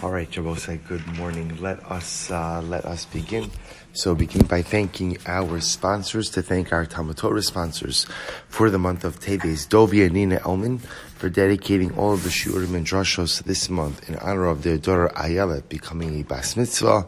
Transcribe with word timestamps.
All 0.00 0.12
right, 0.12 0.30
Jabosai, 0.30 0.78
good 0.86 1.04
morning. 1.18 1.60
Let 1.60 1.84
us 1.90 2.30
uh, 2.30 2.62
let 2.62 2.84
us 2.84 3.04
begin. 3.06 3.50
So 3.94 4.14
begin 4.14 4.46
by 4.46 4.62
thanking 4.62 5.18
our 5.26 5.58
sponsors, 5.60 6.30
to 6.30 6.42
thank 6.42 6.72
our 6.72 6.86
Talmud 6.86 7.16
Torah 7.16 7.42
sponsors 7.42 8.06
for 8.48 8.70
the 8.70 8.78
month 8.78 9.02
of 9.04 9.18
Teves, 9.18 9.66
Dovi 9.66 10.04
and 10.04 10.14
Nina 10.14 10.40
Elman, 10.46 10.78
for 11.16 11.28
dedicating 11.28 11.98
all 11.98 12.12
of 12.12 12.22
the 12.22 12.28
Shurim 12.28 12.76
and 12.76 12.86
Drashos 12.86 13.42
this 13.42 13.68
month 13.68 14.08
in 14.08 14.14
honor 14.18 14.46
of 14.46 14.62
their 14.62 14.78
daughter 14.78 15.10
Ayala 15.16 15.62
becoming 15.62 16.20
a 16.20 16.22
Bas 16.22 16.56
Mitzvah. 16.56 17.04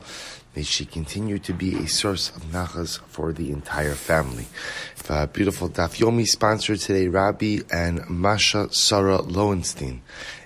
May 0.56 0.64
she 0.64 0.84
continue 0.84 1.38
to 1.38 1.52
be 1.52 1.76
a 1.76 1.86
source 1.86 2.30
of 2.30 2.42
nachas 2.46 2.98
for 3.06 3.32
the 3.32 3.52
entire 3.52 3.94
family. 3.94 4.46
Uh, 5.08 5.26
beautiful 5.26 5.68
Daf 5.68 5.98
Yomi 5.98 6.26
sponsor 6.26 6.76
today, 6.76 7.06
Rabbi 7.06 7.58
and 7.72 8.08
Masha 8.08 8.72
Sarah 8.72 9.22
Lowenstein 9.22 10.02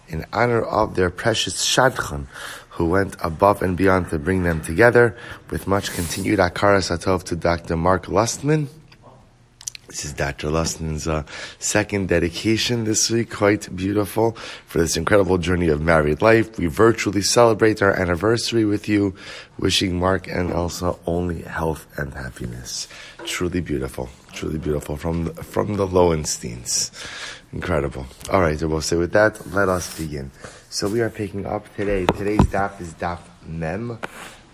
in 0.08 0.24
honor 0.32 0.62
of 0.62 0.94
their 0.94 1.10
precious 1.10 1.64
Shadchan, 1.64 2.26
who 2.70 2.86
went 2.86 3.16
above 3.22 3.62
and 3.62 3.76
beyond 3.76 4.10
to 4.10 4.18
bring 4.18 4.42
them 4.42 4.60
together, 4.60 5.16
with 5.50 5.66
much 5.66 5.92
continued 5.92 6.38
hakaras 6.38 6.90
hatov 6.90 7.22
to 7.24 7.36
Dr. 7.36 7.76
Mark 7.76 8.06
Lustman. 8.06 8.68
This 9.86 10.06
is 10.06 10.12
Dr. 10.14 10.48
Lustman's 10.48 11.06
uh, 11.06 11.22
second 11.60 12.08
dedication 12.08 12.82
this 12.82 13.10
week, 13.10 13.30
quite 13.30 13.68
beautiful 13.76 14.32
for 14.66 14.78
this 14.78 14.96
incredible 14.96 15.38
journey 15.38 15.68
of 15.68 15.80
married 15.80 16.20
life. 16.20 16.58
We 16.58 16.66
virtually 16.66 17.22
celebrate 17.22 17.80
our 17.80 17.92
anniversary 17.92 18.64
with 18.64 18.88
you, 18.88 19.14
wishing 19.56 19.98
Mark 19.98 20.26
and 20.26 20.50
Elsa 20.50 20.96
only 21.06 21.42
health 21.42 21.86
and 21.96 22.12
happiness. 22.12 22.88
Truly 23.24 23.60
beautiful, 23.60 24.08
truly 24.32 24.58
beautiful 24.58 24.96
from 24.96 25.32
from 25.34 25.76
the 25.76 25.86
Lowensteins. 25.86 26.90
Incredible. 27.54 28.04
All 28.32 28.40
right, 28.40 28.58
so 28.58 28.66
we'll 28.66 28.80
say 28.80 28.96
with 28.96 29.12
that, 29.12 29.52
let 29.52 29.68
us 29.68 29.96
begin. 29.96 30.32
So 30.70 30.88
we 30.88 31.00
are 31.02 31.08
picking 31.08 31.46
up 31.46 31.72
today. 31.76 32.04
Today's 32.04 32.40
daf 32.40 32.80
is 32.80 32.94
daf 32.94 33.20
mem. 33.46 33.96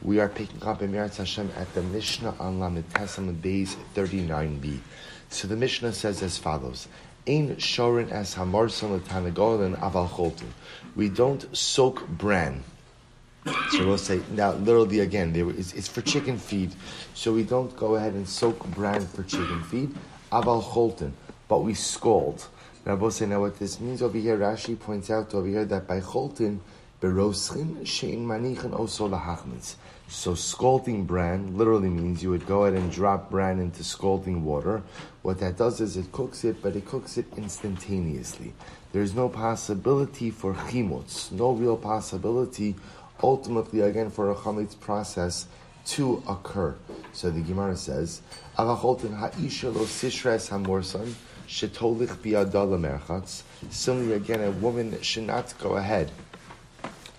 We 0.03 0.21
are 0.21 0.29
picking 0.29 0.63
up 0.63 0.83
in 0.83 0.93
Meretz 0.93 1.17
Hashem 1.17 1.51
at 1.57 1.73
the 1.73 1.81
Mishnah 1.81 2.35
on 2.39 2.61
Lamed 2.61 2.87
Tesam 2.91 3.35
Beis 3.41 3.75
39b. 3.95 4.81
So 5.31 5.49
the 5.49 5.57
Mishnah 5.57 5.95
says 5.95 6.23
as 6.23 6.37
follows. 6.37 6.89
Ein 7.27 7.57
shorin 7.57 8.11
as 8.11 8.35
hamarson 8.35 8.93
l'tanagolin 8.93 9.79
aval 9.79 10.07
cholton. 10.11 10.51
We 10.95 11.09
don't 11.09 11.57
soak 11.57 12.07
bran. 12.07 12.63
So 13.71 13.87
we'll 13.87 13.97
say 13.97 14.21
now, 14.33 14.53
literally 14.53 15.01
again, 15.01 15.33
it's, 15.57 15.73
it's, 15.73 15.89
for 15.89 16.03
chicken 16.03 16.37
feed. 16.37 16.75
So 17.15 17.33
we 17.33 17.45
don't 17.45 17.75
go 17.79 17.95
ahead 17.95 18.13
and 18.13 18.29
soak 18.29 18.63
bran 18.73 19.07
for 19.07 19.23
chicken 19.23 19.63
feed. 19.63 19.95
Aval 20.31 20.63
cholton, 20.63 21.13
but 21.49 21.61
we 21.61 21.73
scald. 21.73 22.47
Rabbi 22.85 23.09
say 23.11 23.27
now 23.27 23.41
what 23.41 23.59
this 23.59 23.79
means 23.79 24.01
over 24.01 24.17
here, 24.17 24.39
Rashi 24.39 24.79
points 24.79 25.11
out 25.11 25.35
over 25.35 25.47
here 25.47 25.67
that 25.67 25.87
by 25.87 26.01
choltin, 26.01 26.61
beroschin 27.03 27.83
shein 27.83 28.25
manichin 28.25 28.71
oso 28.71 29.07
lahachmitz. 29.09 29.75
So 30.09 30.35
scalding 30.35 31.05
bran 31.05 31.59
literally 31.59 31.91
means 31.91 32.23
you 32.23 32.31
would 32.31 32.47
go 32.47 32.65
ahead 32.65 32.81
and 32.81 32.91
drop 32.91 33.31
bran 33.31 33.61
into 33.61 33.85
scalding 33.85 34.45
water. 34.45 34.83
What 35.21 35.41
that 35.41 35.59
does 35.59 35.83
is 35.83 35.99
it 35.99 36.11
cooks 36.11 36.43
it, 36.43 36.63
but 36.63 36.75
it 36.75 36.87
cooks 36.87 37.19
it 37.19 37.27
instantaneously. 37.37 38.55
There's 38.93 39.15
no 39.15 39.29
possibility 39.29 40.31
for 40.31 40.55
chimutz, 40.55 41.31
no 41.31 41.53
real 41.53 41.77
possibility 41.77 42.77
ultimately 43.23 43.81
again 43.83 44.11
for 44.11 44.31
a 44.31 44.35
chametz 44.35 44.79
process 44.79 45.47
to 45.85 46.23
occur. 46.27 46.75
So 47.13 47.31
the 47.31 47.43
Gemara 47.43 47.77
says, 47.77 48.23
"Avacholtin 48.59 49.15
ha'isha 49.17 49.75
lo 49.75 49.85
sishres 49.85 50.49
hamorsan." 50.49 51.15
Shetolich 51.51 52.15
biyadala 52.23 52.79
merchatz. 52.79 53.43
Similarly, 53.71 54.13
again, 54.13 54.41
a 54.41 54.53
woman 54.53 55.03
should 55.03 55.25
not 55.25 55.53
go 55.59 55.71
ahead 55.71 56.13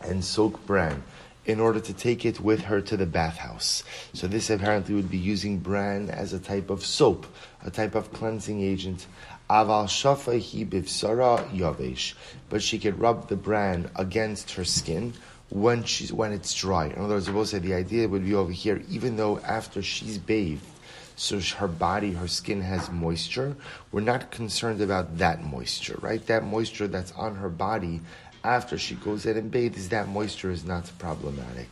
and 0.01 0.23
soak 0.23 0.65
bran 0.65 1.03
in 1.45 1.59
order 1.59 1.81
to 1.81 1.93
take 1.93 2.23
it 2.25 2.39
with 2.39 2.61
her 2.61 2.79
to 2.79 2.95
the 2.95 3.05
bathhouse. 3.05 3.83
So 4.13 4.27
this 4.27 4.49
apparently 4.49 4.95
would 4.95 5.11
be 5.11 5.17
using 5.17 5.57
bran 5.57 6.09
as 6.09 6.31
a 6.31 6.39
type 6.39 6.69
of 6.69 6.85
soap, 6.85 7.27
a 7.65 7.69
type 7.69 7.93
of 7.93 8.13
cleansing 8.13 8.61
agent. 8.61 9.05
Aval 9.49 9.87
shafahi 9.87 10.65
bivsara 10.65 11.49
yavesh, 11.51 12.13
but 12.49 12.63
she 12.63 12.79
could 12.79 12.97
rub 13.01 13.27
the 13.27 13.35
bran 13.35 13.91
against 13.97 14.51
her 14.51 14.63
skin 14.63 15.13
when 15.49 15.83
she's 15.83 16.13
when 16.13 16.31
it's 16.31 16.53
dry. 16.53 16.85
In 16.85 17.03
other 17.03 17.15
words, 17.15 17.27
I 17.27 17.33
will 17.33 17.45
say 17.45 17.59
the 17.59 17.73
idea 17.73 18.07
would 18.07 18.23
be 18.23 18.33
over 18.33 18.53
here, 18.53 18.81
even 18.89 19.17
though 19.17 19.39
after 19.39 19.81
she's 19.83 20.17
bathed 20.17 20.63
so 21.21 21.39
her 21.57 21.67
body, 21.67 22.13
her 22.13 22.27
skin 22.27 22.61
has 22.61 22.89
moisture. 22.89 23.55
We're 23.91 24.01
not 24.01 24.31
concerned 24.31 24.81
about 24.81 25.19
that 25.19 25.43
moisture, 25.43 25.99
right? 26.01 26.25
That 26.25 26.43
moisture 26.43 26.87
that's 26.87 27.11
on 27.11 27.35
her 27.35 27.49
body 27.49 28.01
after 28.43 28.75
she 28.75 28.95
goes 28.95 29.27
in 29.27 29.37
and 29.37 29.51
bathes, 29.51 29.89
that 29.89 30.07
moisture 30.07 30.49
is 30.49 30.65
not 30.65 30.91
problematic. 30.97 31.69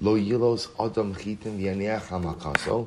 Lo 0.00 0.16
yilos 0.16 0.68
adam 0.78 1.16
chitin 1.16 1.58
hamakaso. 1.58 2.86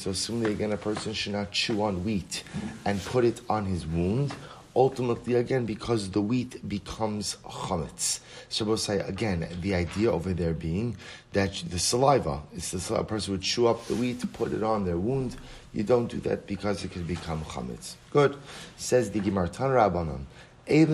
So 0.00 0.12
similarly, 0.12 0.54
again, 0.54 0.72
a 0.72 0.76
person 0.76 1.12
should 1.12 1.32
not 1.32 1.50
chew 1.50 1.82
on 1.82 2.04
wheat 2.04 2.44
and 2.84 3.02
put 3.04 3.24
it 3.24 3.40
on 3.50 3.64
his 3.64 3.84
wound 3.84 4.32
ultimately 4.78 5.34
again 5.34 5.66
because 5.66 6.10
the 6.10 6.20
wheat 6.22 6.66
becomes 6.68 7.36
chametz. 7.44 8.20
So 8.48 8.64
we'll 8.64 8.76
say 8.76 9.00
again 9.00 9.46
the 9.60 9.74
idea 9.74 10.12
over 10.12 10.32
there 10.32 10.54
being 10.54 10.96
that 11.32 11.52
the 11.68 11.80
saliva 11.80 12.42
is 12.54 12.70
the 12.70 12.94
a 12.94 13.02
person 13.02 13.32
would 13.32 13.42
chew 13.42 13.66
up 13.66 13.84
the 13.88 13.96
wheat, 13.96 14.22
put 14.32 14.52
it 14.52 14.62
on 14.62 14.84
their 14.84 14.96
wound. 14.96 15.34
You 15.72 15.82
don't 15.82 16.06
do 16.06 16.20
that 16.20 16.46
because 16.46 16.84
it 16.84 16.92
can 16.92 17.02
become 17.02 17.44
chametz. 17.44 17.96
Good, 18.12 18.36
says 18.76 19.10
the 19.10 19.18
Gemara 19.18 19.48
Tan 19.48 19.70
Rabbanon. 19.70 20.26
These 20.68 20.84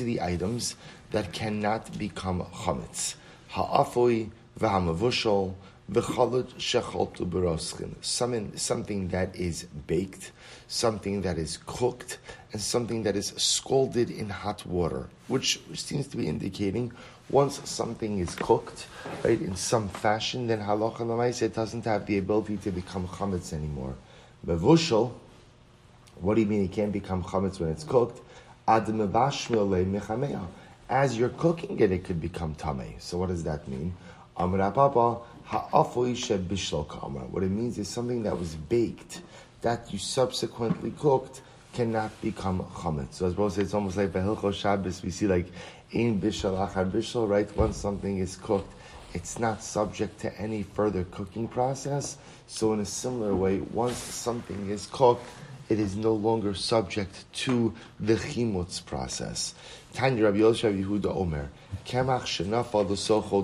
are 0.00 0.04
the 0.04 0.20
items 0.22 0.76
that 1.12 1.32
cannot 1.32 1.98
become 1.98 2.42
chametz. 2.42 3.14
Ha'afoi 3.50 4.30
v'hamavushol 4.58 5.54
Something, 8.00 8.56
something 8.56 9.08
that 9.08 9.36
is 9.36 9.64
baked, 9.86 10.32
something 10.66 11.20
that 11.22 11.36
is 11.36 11.58
cooked, 11.66 12.18
and 12.52 12.60
something 12.60 13.02
that 13.02 13.16
is 13.16 13.34
scalded 13.36 14.10
in 14.10 14.30
hot 14.30 14.64
water, 14.64 15.08
which 15.28 15.60
seems 15.74 16.06
to 16.08 16.16
be 16.16 16.26
indicating 16.26 16.90
once 17.30 17.60
something 17.68 18.18
is 18.18 18.34
cooked, 18.34 18.86
right, 19.24 19.40
in 19.40 19.56
some 19.56 19.88
fashion, 19.88 20.46
then 20.46 20.60
halacha 20.60 21.42
it 21.42 21.54
doesn't 21.54 21.84
have 21.84 22.06
the 22.06 22.18
ability 22.18 22.56
to 22.58 22.70
become 22.70 23.06
chametz 23.08 23.52
anymore. 23.52 23.94
Mevushal, 24.46 25.12
what 26.20 26.34
do 26.34 26.40
you 26.40 26.46
mean 26.46 26.64
it 26.64 26.72
can't 26.72 26.92
become 26.92 27.22
chametz 27.22 27.60
when 27.60 27.70
it's 27.70 27.84
cooked? 27.84 28.20
Ad 28.66 28.88
As 30.88 31.18
you're 31.18 31.28
cooking 31.30 31.80
it, 31.80 31.92
it 31.92 32.04
could 32.04 32.20
become 32.20 32.54
tamei. 32.54 33.00
So 33.00 33.18
what 33.18 33.28
does 33.28 33.44
that 33.44 33.68
mean? 33.68 33.94
Amrapapa 34.36 35.22
what 35.50 37.42
it 37.42 37.50
means 37.50 37.78
is 37.78 37.88
something 37.88 38.22
that 38.22 38.38
was 38.38 38.54
baked 38.54 39.20
that 39.62 39.92
you 39.92 39.98
subsequently 39.98 40.92
cooked 40.98 41.42
cannot 41.72 42.10
become 42.20 42.60
chametz. 42.74 43.14
So 43.14 43.26
as 43.26 43.36
well 43.36 43.46
as 43.46 43.58
it's 43.58 43.74
almost 43.74 43.96
like 43.96 44.10
Behilcho 44.12 44.54
Shabbos, 44.54 45.02
we 45.02 45.10
see 45.10 45.26
like 45.26 45.46
in 45.90 46.20
bishal 46.20 46.68
achar 46.68 46.90
bishal, 46.90 47.28
right? 47.28 47.54
Once 47.56 47.76
something 47.76 48.18
is 48.18 48.36
cooked, 48.36 48.72
it's 49.12 49.38
not 49.38 49.62
subject 49.62 50.20
to 50.20 50.40
any 50.40 50.62
further 50.62 51.04
cooking 51.04 51.48
process. 51.48 52.18
So 52.46 52.72
in 52.72 52.80
a 52.80 52.84
similar 52.84 53.34
way, 53.34 53.60
once 53.60 53.96
something 53.96 54.70
is 54.70 54.86
cooked, 54.86 55.24
it 55.68 55.78
is 55.78 55.96
no 55.96 56.12
longer 56.12 56.54
subject 56.54 57.24
to 57.44 57.74
the 57.98 58.14
chimutz 58.14 58.84
process. 58.84 59.54
Tanya 59.94 60.24
Rabbi 60.24 60.38
Yosef 60.38 60.74
Yehuda 60.74 61.14
Omer, 61.16 61.48
Kemach 61.86 62.24
shenafal 62.24 62.86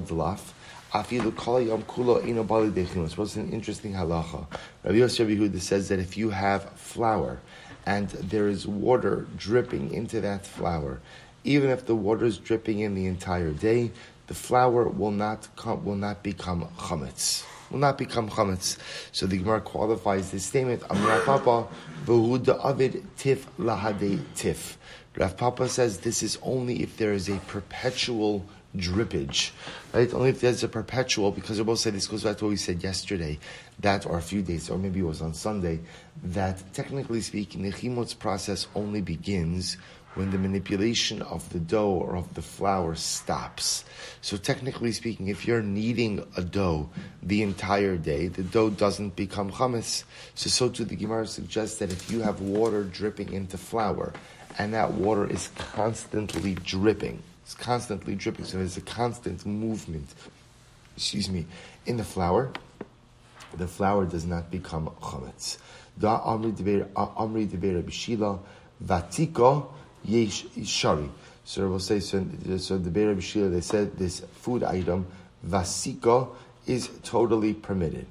dlaf, 0.06 0.53
Afilu 0.93 1.37
kol 1.37 1.61
yom 1.61 1.83
kulo 1.83 2.27
ino 2.27 2.43
bali 2.43 2.69
dechimus. 2.69 3.17
What's 3.17 3.37
an 3.37 3.53
interesting 3.53 3.93
halacha? 3.93 4.47
Rabbi 4.83 4.97
Yosef 4.97 5.28
Yehuda 5.28 5.61
says 5.61 5.89
that 5.89 6.01
if 6.01 6.17
you 6.17 6.31
have 6.31 6.69
flour 6.71 7.39
and 7.87 8.09
there 8.09 8.49
is 8.49 8.67
water 8.67 9.29
dripping 9.37 9.95
into 9.95 10.21
that 10.21 10.45
flour, 10.45 11.00
even 11.45 11.71
if 11.71 11.87
the 11.87 11.95
water 11.95 12.25
is 12.25 12.38
dripping 12.38 12.81
in 12.81 12.94
the 12.94 13.06
entire 13.06 13.53
day, 13.53 13.93
the 14.26 14.35
flour 14.35 14.88
will 14.88 15.12
not 15.12 15.47
come, 15.55 15.85
will 15.85 15.94
not 15.94 16.25
become 16.25 16.67
chametz. 16.76 17.44
Will 17.70 17.79
not 17.79 17.97
become 17.97 18.29
chametz. 18.29 18.76
So 19.12 19.26
the 19.26 19.38
Gemara 19.38 19.61
qualifies 19.61 20.32
this 20.32 20.44
statement. 20.44 20.82
Amir 20.91 21.20
Papa 21.20 21.69
v'huda 22.05 22.64
avid 22.64 23.06
tif 23.17 23.44
lahade 23.61 24.19
tif. 24.35 24.75
Rav 25.17 25.37
Papa 25.37 25.69
says 25.69 25.99
this 25.99 26.25
is 26.25 26.37
only 26.43 26.82
if 26.82 26.97
there 26.97 27.12
is 27.12 27.29
a 27.29 27.37
perpetual 27.47 28.44
drippage, 28.76 29.50
right? 29.93 30.12
Only 30.14 30.31
if 30.31 30.40
there's 30.40 30.62
a 30.62 30.69
perpetual, 30.69 31.32
because 31.32 31.58
we 31.58 31.64
both 31.64 31.81
said 31.81 31.94
this 31.94 32.06
goes 32.06 32.25
back 32.25 32.38
to 32.38 32.44
what 32.44 32.50
we 32.50 32.56
said 32.56 32.82
yesterday, 32.82 33.38
that 33.81 34.06
or 34.06 34.19
a 34.19 34.22
few 34.22 34.43
days, 34.43 34.70
or 34.70 34.78
maybe 34.78 35.00
it 35.00 35.05
was 35.05 35.22
on 35.22 35.34
Sunday, 35.34 35.81
that 36.22 36.62
technically 36.72 37.20
speaking, 37.20 37.62
the 37.62 37.72
chimotz 37.72 38.17
process 38.17 38.69
only 38.75 39.00
begins 39.00 39.76
when 40.14 40.31
the 40.31 40.38
manipulation 40.38 41.22
of 41.22 41.49
the 41.50 41.58
dough 41.58 41.90
or 41.90 42.17
of 42.17 42.34
the 42.34 42.43
flour 42.43 42.94
stops. 42.94 43.84
So 44.22 44.37
technically 44.37 44.93
speaking, 44.93 45.28
if 45.28 45.46
you're 45.46 45.62
kneading 45.62 46.26
a 46.37 46.43
dough 46.43 46.90
the 47.23 47.43
entire 47.43 47.96
day, 47.96 48.26
the 48.26 48.43
dough 48.43 48.70
doesn't 48.70 49.14
become 49.14 49.52
hummus. 49.52 50.05
So 50.34 50.50
so 50.50 50.69
too 50.69 50.84
the 50.84 50.96
Gemara 50.96 51.26
suggests 51.26 51.78
that 51.78 51.93
if 51.93 52.11
you 52.11 52.20
have 52.23 52.40
water 52.40 52.82
dripping 52.82 53.32
into 53.32 53.56
flour 53.56 54.12
and 54.58 54.75
that 54.75 54.93
water 54.93 55.31
is 55.31 55.49
constantly 55.56 56.55
dripping. 56.55 57.23
It's 57.50 57.58
constantly 57.61 58.14
dripping, 58.14 58.44
so 58.44 58.58
there's 58.58 58.76
a 58.76 58.81
constant 58.81 59.44
movement, 59.44 60.14
excuse 60.97 61.29
me, 61.29 61.47
in 61.85 61.97
the 61.97 62.05
flour. 62.05 62.52
The 63.56 63.67
flour 63.67 64.06
does 64.06 64.25
not 64.25 64.52
become 64.52 64.88
chametz. 65.00 65.58
Da 65.99 66.20
amri 66.20 66.52
debera 66.52 67.82
b'shila 67.82 68.38
vatiko 68.85 69.67
yesh 70.05 70.47
shari. 70.62 71.11
So 71.44 71.69
we'll 71.69 71.81
say, 71.81 71.99
so, 71.99 72.25
so 72.58 72.79
the 72.79 72.88
Be'er 72.88 73.17
B'shila, 73.17 73.50
they 73.50 73.62
said 73.62 73.99
this 73.99 74.20
food 74.20 74.62
item, 74.62 75.08
vasika, 75.44 76.29
is 76.69 76.88
totally 77.02 77.52
permitted. 77.52 78.06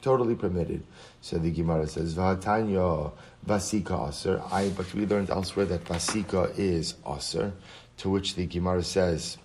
Totally 0.00 0.34
permitted. 0.34 0.82
So 1.20 1.36
the 1.36 1.50
Gemara 1.50 1.88
says, 1.88 2.14
Vahatanya 2.14 3.12
vasika 3.46 4.08
aser. 4.08 4.40
I, 4.50 4.70
but 4.70 4.94
we 4.94 5.04
learned 5.04 5.28
elsewhere 5.28 5.66
that 5.66 5.84
vasika 5.84 6.58
is 6.58 6.94
aser, 7.06 7.52
to 7.98 8.08
which 8.08 8.34
the 8.34 8.46
Gemara 8.46 8.82
says, 8.82 9.38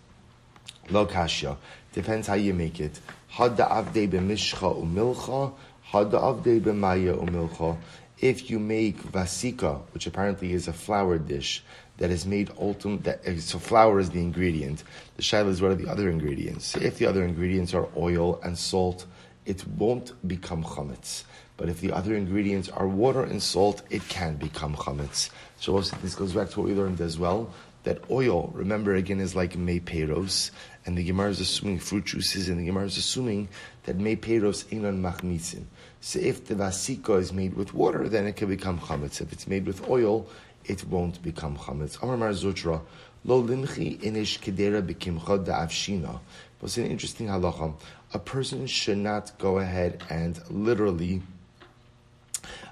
Lo 0.90 1.06
kashya. 1.06 1.58
Depends 1.94 2.28
how 2.28 2.34
you 2.34 2.54
make 2.54 2.80
it. 2.80 3.00
Hadda 3.34 3.70
avde 3.70 4.10
b'mishcha 4.10 4.76
umilcha, 4.82 5.54
hadda 5.92 6.22
avde 6.22 6.62
b'maya 6.62 7.16
umilcha. 7.16 7.78
If 8.20 8.50
you 8.50 8.60
make 8.60 8.98
vasika, 9.04 9.82
which 9.94 10.08
apparently 10.08 10.54
is 10.54 10.68
a 10.68 10.74
flour 10.74 11.18
dish, 11.18 11.64
that 11.98 12.10
is 12.10 12.26
made 12.26 12.52
ultimate. 12.60 13.04
That, 13.04 13.28
uh, 13.28 13.40
so 13.40 13.60
flour 13.60 14.00
is 14.00 14.10
the 14.10 14.20
ingredient. 14.20 14.84
The 15.18 15.24
shaila 15.24 15.50
is 15.50 15.62
what 15.62 15.72
are 15.72 15.76
the 15.76 15.90
other 15.90 16.10
ingredients? 16.10 16.76
If 16.76 16.98
the 16.98 17.06
other 17.06 17.24
ingredients 17.24 17.74
are 17.74 17.88
oil 17.96 18.40
and 18.44 18.58
salt, 18.58 19.06
it 19.46 19.66
won't 19.68 20.14
become 20.28 20.64
chametz. 20.64 21.24
But 21.58 21.70
if 21.70 21.82
the 21.82 21.92
other 21.92 22.16
ingredients 22.16 22.70
are 22.70 22.88
water 22.88 23.24
and 23.24 23.42
salt, 23.42 23.84
it 23.90 24.08
can 24.10 24.38
become 24.38 24.76
chametz. 24.76 25.30
So 25.60 25.80
this 25.80 26.16
goes 26.16 26.34
back 26.34 26.50
to 26.52 26.62
what 26.62 26.70
we 26.70 26.76
learned 26.76 27.02
as 27.02 27.20
well. 27.20 27.54
That 27.84 28.10
oil, 28.10 28.50
remember 28.54 28.96
again, 28.96 29.20
is 29.20 29.36
like 29.36 29.54
meiperos, 29.54 30.52
and 30.86 30.98
the 30.98 31.04
Gemara 31.04 31.32
is 31.32 31.42
assuming 31.42 31.80
fruit 31.80 32.06
juices, 32.06 32.48
and 32.48 32.60
the 32.60 32.66
Gemara 32.66 32.86
is 32.86 32.98
assuming 32.98 33.50
that 33.84 33.98
meiperos 33.98 34.66
inon 34.66 35.02
machnitzin. 35.02 35.66
So 36.00 36.20
if 36.20 36.48
the 36.48 36.56
vasika 36.56 37.20
is 37.20 37.34
made 37.34 37.56
with 37.56 37.74
water, 37.74 38.08
then 38.08 38.26
it 38.26 38.36
can 38.38 38.48
become 38.48 38.80
chametz. 38.80 39.22
If 39.22 39.34
it's 39.34 39.48
made 39.48 39.66
with 39.66 39.90
oil, 39.90 40.28
it 40.66 40.86
won't 40.86 41.22
become 41.22 41.58
chametz. 41.58 42.02
Amar 42.02 42.18
Mar 42.18 42.30
Zutra, 42.30 42.82
lo 43.26 43.44
limchi 43.44 44.00
inish 44.00 44.40
kedera 44.40 44.82
b'kimcha 44.82 45.46
da'avshina. 45.46 46.20
What's 46.60 46.78
an 46.78 46.86
interesting 46.86 47.28
halacha? 47.28 47.74
A 48.14 48.20
person 48.20 48.68
should 48.68 49.00
not 49.00 49.38
go 49.38 49.60
ahead 49.60 50.02
and 50.10 50.40
literally 50.50 51.22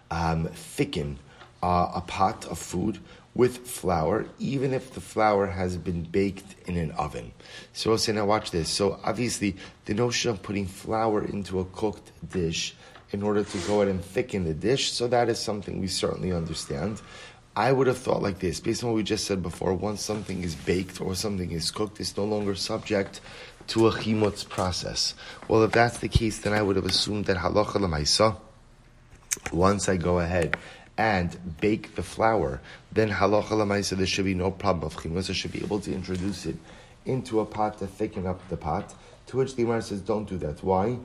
um, 0.10 0.48
thicken 0.48 1.20
uh, 1.64 1.92
a 1.96 2.02
pot 2.02 2.46
of 2.46 2.58
food 2.58 3.00
with 3.34 3.66
flour, 3.66 4.26
even 4.40 4.74
if 4.74 4.94
the 4.94 5.02
flour 5.02 5.48
has 5.48 5.78
been 5.78 6.04
baked 6.04 6.56
in 6.68 6.78
an 6.78 6.92
oven. 6.92 7.32
So 7.74 7.92
I'll 7.92 7.98
say, 7.98 8.12
now 8.12 8.26
watch 8.26 8.52
this. 8.52 8.70
So 8.70 9.00
obviously, 9.04 9.56
the 9.86 9.94
notion 9.94 10.32
of 10.32 10.44
putting 10.44 10.68
flour 10.68 11.24
into 11.24 11.60
a 11.60 11.66
cooked 11.66 12.12
dish 12.30 12.76
in 13.12 13.24
order 13.24 13.44
to 13.44 13.58
go 13.60 13.82
ahead 13.82 13.90
and 13.90 14.04
thicken 14.04 14.44
the 14.44 14.54
dish, 14.54 14.92
so 14.92 15.08
that 15.08 15.30
is 15.30 15.40
something 15.40 15.80
we 15.80 15.88
certainly 15.88 16.32
understand. 16.32 17.02
I 17.56 17.72
would 17.72 17.88
have 17.88 17.98
thought 17.98 18.22
like 18.22 18.40
this, 18.40 18.62
based 18.62 18.84
on 18.84 18.90
what 18.90 18.96
we 18.96 19.04
just 19.04 19.26
said 19.26 19.44
before, 19.44 19.74
once 19.74 20.02
something 20.02 20.42
is 20.44 20.56
baked 20.56 21.02
or 21.02 21.16
something 21.16 21.52
is 21.52 21.70
cooked, 21.72 22.00
it's 22.00 22.16
no 22.16 22.24
longer 22.24 22.56
subject 22.56 23.20
to 23.68 23.88
a 23.88 23.92
chimutz 23.92 24.48
process. 24.48 25.14
Well, 25.50 25.64
if 25.64 25.72
that's 25.72 26.00
the 26.00 26.08
case, 26.08 26.40
then 26.40 26.54
I 26.54 26.62
would 26.62 26.78
have 26.78 26.86
assumed 26.86 27.26
that 27.26 27.38
halacha 27.38 27.76
lemaisa, 27.76 28.38
once 29.52 29.90
I 29.90 29.98
go 29.98 30.20
ahead 30.20 30.56
and 30.98 31.58
bake 31.60 31.96
the 31.96 32.04
flour, 32.04 32.62
then 32.92 33.10
halacha 33.10 33.52
lemaisa, 33.52 33.98
there 33.98 34.06
should 34.06 34.26
be 34.26 34.34
no 34.34 34.52
problem 34.52 34.86
of 34.86 34.96
chimutz. 34.96 35.30
I 35.30 35.34
should 35.34 35.52
be 35.52 35.64
able 35.64 35.80
to 35.82 35.94
introduce 35.94 36.46
it 36.46 36.58
into 37.06 37.40
a 37.40 37.46
pot 37.46 37.80
to 37.80 37.88
thicken 37.88 38.28
up 38.28 38.48
the 38.50 38.58
pot. 38.58 38.94
To 39.28 39.38
which 39.38 39.56
the 39.56 39.64
Gemara 39.64 39.82
says, 39.82 40.02
don't 40.02 40.28
do 40.28 40.38
that. 40.40 40.64
Why? 40.64 40.98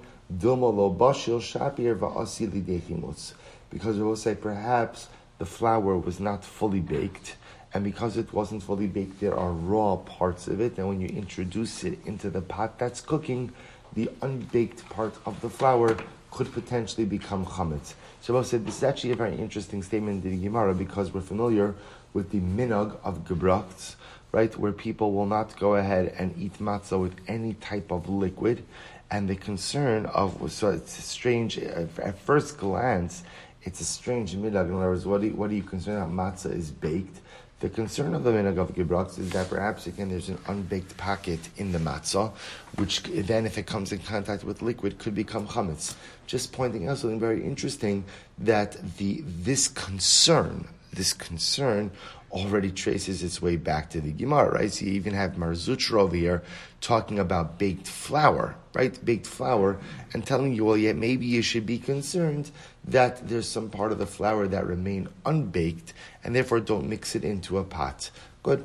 Because 3.71 3.99
it 3.99 4.03
will 4.03 4.17
say 4.17 4.35
perhaps 4.35 5.09
the 5.39 5.47
flour 5.47 5.97
was 5.97 6.19
not 6.19 6.45
fully 6.45 6.81
baked, 6.81 7.37
and 7.73 7.85
because 7.85 8.17
it 8.17 8.33
wasn't 8.33 8.63
fully 8.63 8.87
baked, 8.89 9.21
there 9.21 9.39
are 9.39 9.53
raw 9.53 9.97
parts 9.97 10.49
of 10.49 10.61
it. 10.61 10.79
And 10.79 10.89
when 10.89 11.01
you 11.01 11.09
introduce 11.09 11.85
it 11.85 11.99
into 12.07 12.31
the 12.31 12.41
pot 12.41 12.79
that's 12.79 13.01
cooking, 13.01 13.53
the 13.93 14.11
unbaked 14.23 14.89
part 14.89 15.15
of 15.25 15.41
the 15.41 15.51
flour 15.51 15.97
could 16.31 16.53
potentially 16.53 17.07
become 17.07 17.47
chametz. 17.47 17.95
Shabbos 18.27 18.51
said 18.51 18.67
this 18.67 18.79
is 18.79 18.83
actually 18.83 19.13
a 19.13 19.15
very 19.15 19.37
interesting 19.37 19.85
statement 19.85 20.25
in 20.25 20.33
the 20.33 20.45
Gemara 20.49 20.75
because 20.75 21.15
we're 21.15 21.21
familiar 21.21 21.77
with 22.13 22.33
the 22.33 22.41
minog 22.41 22.97
of 23.05 23.21
gebrachts, 23.21 23.95
right, 24.33 24.53
where 24.59 24.73
people 24.73 25.13
will 25.13 25.27
not 25.27 25.57
go 25.61 25.77
ahead 25.77 26.13
and 26.19 26.35
eat 26.37 26.59
matzah 26.59 27.01
with 27.01 27.15
any 27.29 27.55
type 27.55 27.93
of 27.93 28.09
liquid, 28.09 28.65
and 29.13 29.29
the 29.29 29.37
concern 29.37 30.07
of 30.07 30.51
so 30.51 30.71
it's 30.71 31.05
strange 31.05 31.57
at 31.57 32.19
first 32.19 32.59
glance 32.59 33.23
it's 33.63 33.81
a 33.81 33.85
strange 33.85 34.35
minog. 34.35 34.67
In 34.67 34.75
other 34.75 34.89
words, 34.89 35.07
what, 35.07 35.21
do 35.21 35.29
you, 35.29 35.35
what 35.35 35.51
are 35.51 35.55
you 35.55 35.63
concerned 35.63 35.99
about? 35.99 36.11
Matzah 36.11 36.53
is 36.53 36.73
baked. 36.73 37.21
The 37.59 37.71
concern 37.71 38.15
of 38.15 38.23
the 38.23 38.33
midag 38.33 38.59
of 38.59 39.19
is 39.19 39.31
that 39.31 39.49
perhaps 39.49 39.87
again 39.87 40.11
there's 40.11 40.29
an 40.29 40.39
unbaked 40.47 40.95
packet 40.99 41.41
in 41.57 41.73
the 41.73 41.79
matzah, 41.79 42.33
which 42.77 43.03
then, 43.05 43.47
if 43.47 43.57
it 43.57 43.67
comes 43.67 43.93
in 43.93 43.99
contact 44.01 44.45
with 44.45 44.61
liquid, 44.61 44.99
could 44.99 45.15
become 45.15 45.47
chametz. 45.47 45.95
Just 46.27 46.53
pointing 46.53 46.87
out 46.87 46.99
something 46.99 47.19
very 47.19 47.43
interesting 47.43 48.05
that 48.39 48.77
the 48.99 49.23
this 49.25 49.69
concern, 49.69 50.69
this 50.93 51.15
concern 51.15 51.91
already 52.31 52.71
traces 52.71 53.23
its 53.23 53.41
way 53.41 53.57
back 53.57 53.91
to 53.91 54.01
the 54.01 54.13
Gemara, 54.13 54.53
right? 54.53 54.73
So 54.73 54.85
you 54.85 54.93
even 54.93 55.15
have 55.15 55.39
Mar 55.39 55.53
Zutra 55.53 56.01
over 56.01 56.17
here 56.17 56.43
talking 56.81 57.19
about 57.19 57.59
baked 57.59 57.89
flour, 57.89 58.57
right? 58.75 59.03
Baked 59.05 59.27
flour, 59.27 59.79
and 60.13 60.27
telling 60.27 60.55
you, 60.55 60.65
well, 60.65 60.77
yeah, 60.77 60.93
maybe 60.93 61.27
you 61.27 61.43
should 61.43 61.67
be 61.67 61.79
concerned 61.79 62.51
that 62.85 63.29
there's 63.29 63.49
some 63.49 63.71
part 63.71 63.93
of 63.93 63.99
the 63.99 64.07
flour 64.07 64.47
that 64.49 64.67
remain 64.67 65.09
unbaked, 65.25 65.93
and 66.25 66.35
therefore 66.35 66.61
don't 66.61 66.89
mix 66.89 67.15
it 67.15 67.25
into 67.25 67.59
a 67.59 67.65
pot. 67.65 68.11
Good. 68.43 68.65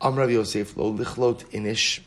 Amrav 0.00 0.32
Yosef 0.32 0.76
lo 0.76 0.92
lichlot 0.92 1.44
inish 1.52 2.00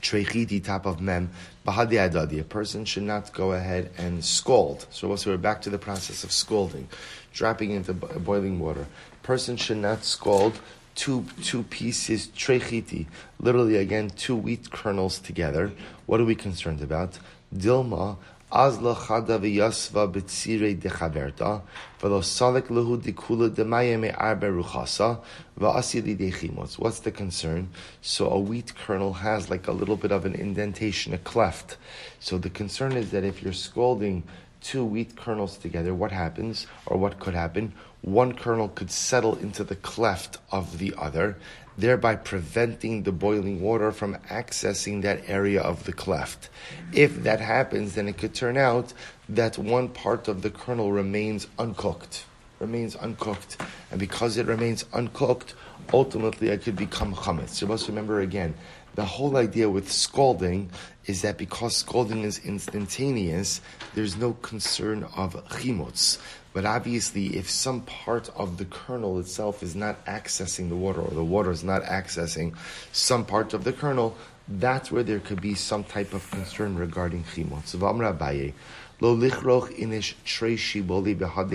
trechiti 0.00 0.62
top 0.62 0.86
of 0.86 1.00
mem 1.00 1.30
bahadi 1.66 1.98
adadi. 1.98 2.40
A 2.40 2.44
person 2.44 2.84
should 2.84 3.02
not 3.02 3.32
go 3.32 3.52
ahead 3.52 3.90
and 3.98 4.24
scald. 4.24 4.86
So, 4.90 5.14
so 5.16 5.30
we're 5.30 5.38
back 5.38 5.62
to 5.62 5.70
the 5.70 5.78
process 5.78 6.24
of 6.24 6.32
scalding, 6.32 6.88
dropping 7.32 7.72
into 7.72 7.92
boiling 7.94 8.60
water. 8.60 8.86
Person 9.28 9.58
should 9.58 9.76
not 9.76 10.06
scald 10.06 10.58
two 10.94 11.26
two 11.42 11.62
pieces 11.64 12.28
trechiti, 12.28 13.04
literally 13.38 13.76
again 13.76 14.08
two 14.08 14.34
wheat 14.34 14.70
kernels 14.70 15.18
together. 15.18 15.70
What 16.06 16.18
are 16.18 16.24
we 16.24 16.34
concerned 16.34 16.80
about? 16.80 17.18
Dilma 17.54 18.16
Azla 18.50 18.94
chada 18.94 19.38
v'yasva 19.38 20.10
b'tzirei 20.10 20.80
dechaverta, 20.80 21.60
v'lo 22.00 22.22
salek 22.22 22.68
lehu 22.68 22.96
dikula 22.96 23.50
demaya 23.50 24.00
me'arbe 24.00 24.48
ruchasa, 24.50 25.20
v'asili 25.60 26.16
dechimotz. 26.16 26.78
What's 26.78 27.00
the 27.00 27.10
concern? 27.10 27.68
So 28.00 28.30
a 28.30 28.38
wheat 28.38 28.72
kernel 28.74 29.12
has 29.12 29.50
like 29.50 29.68
a 29.68 29.72
little 29.72 29.96
bit 29.98 30.10
of 30.10 30.24
an 30.24 30.34
indentation, 30.34 31.12
a 31.12 31.18
cleft. 31.18 31.76
So 32.18 32.38
the 32.38 32.48
concern 32.48 32.92
is 32.94 33.10
that 33.10 33.24
if 33.24 33.42
you're 33.42 33.52
scalding 33.52 34.22
two 34.60 34.84
wheat 34.84 35.16
kernels 35.16 35.56
together, 35.56 35.94
what 35.94 36.12
happens, 36.12 36.66
or 36.86 36.96
what 36.96 37.18
could 37.18 37.34
happen? 37.34 37.72
One 38.02 38.34
kernel 38.34 38.68
could 38.68 38.90
settle 38.90 39.36
into 39.36 39.64
the 39.64 39.76
cleft 39.76 40.38
of 40.52 40.78
the 40.78 40.94
other, 40.96 41.36
thereby 41.76 42.16
preventing 42.16 43.02
the 43.02 43.12
boiling 43.12 43.60
water 43.60 43.92
from 43.92 44.16
accessing 44.30 45.02
that 45.02 45.28
area 45.28 45.60
of 45.60 45.84
the 45.84 45.92
cleft. 45.92 46.48
If 46.92 47.22
that 47.22 47.40
happens, 47.40 47.94
then 47.94 48.08
it 48.08 48.18
could 48.18 48.34
turn 48.34 48.56
out 48.56 48.92
that 49.28 49.58
one 49.58 49.88
part 49.88 50.28
of 50.28 50.42
the 50.42 50.50
kernel 50.50 50.92
remains 50.92 51.46
uncooked. 51.58 52.24
Remains 52.60 52.96
uncooked. 52.96 53.60
And 53.90 54.00
because 54.00 54.36
it 54.36 54.46
remains 54.46 54.84
uncooked, 54.92 55.54
ultimately 55.92 56.48
it 56.48 56.62
could 56.62 56.76
become 56.76 57.14
chametz. 57.14 57.60
You 57.60 57.68
must 57.68 57.88
remember 57.88 58.20
again, 58.20 58.54
the 58.94 59.04
whole 59.04 59.36
idea 59.36 59.70
with 59.70 59.92
scalding 59.92 60.70
is 61.08 61.22
that 61.22 61.38
because 61.38 61.74
scalding 61.74 62.22
is 62.22 62.38
instantaneous, 62.44 63.60
there's 63.94 64.16
no 64.16 64.34
concern 64.34 65.04
of 65.16 65.34
chimutz. 65.48 66.18
But 66.52 66.66
obviously, 66.66 67.36
if 67.36 67.48
some 67.48 67.80
part 67.80 68.28
of 68.36 68.58
the 68.58 68.66
kernel 68.66 69.18
itself 69.18 69.62
is 69.62 69.74
not 69.74 70.04
accessing 70.04 70.68
the 70.68 70.76
water, 70.76 71.00
or 71.00 71.10
the 71.10 71.24
water 71.24 71.50
is 71.50 71.64
not 71.64 71.82
accessing 71.82 72.54
some 72.92 73.24
part 73.24 73.54
of 73.54 73.64
the 73.64 73.72
kernel, 73.72 74.16
that's 74.46 74.92
where 74.92 75.02
there 75.02 75.20
could 75.20 75.40
be 75.40 75.54
some 75.54 75.82
type 75.82 76.12
of 76.12 76.30
concern 76.30 76.76
regarding 76.76 77.24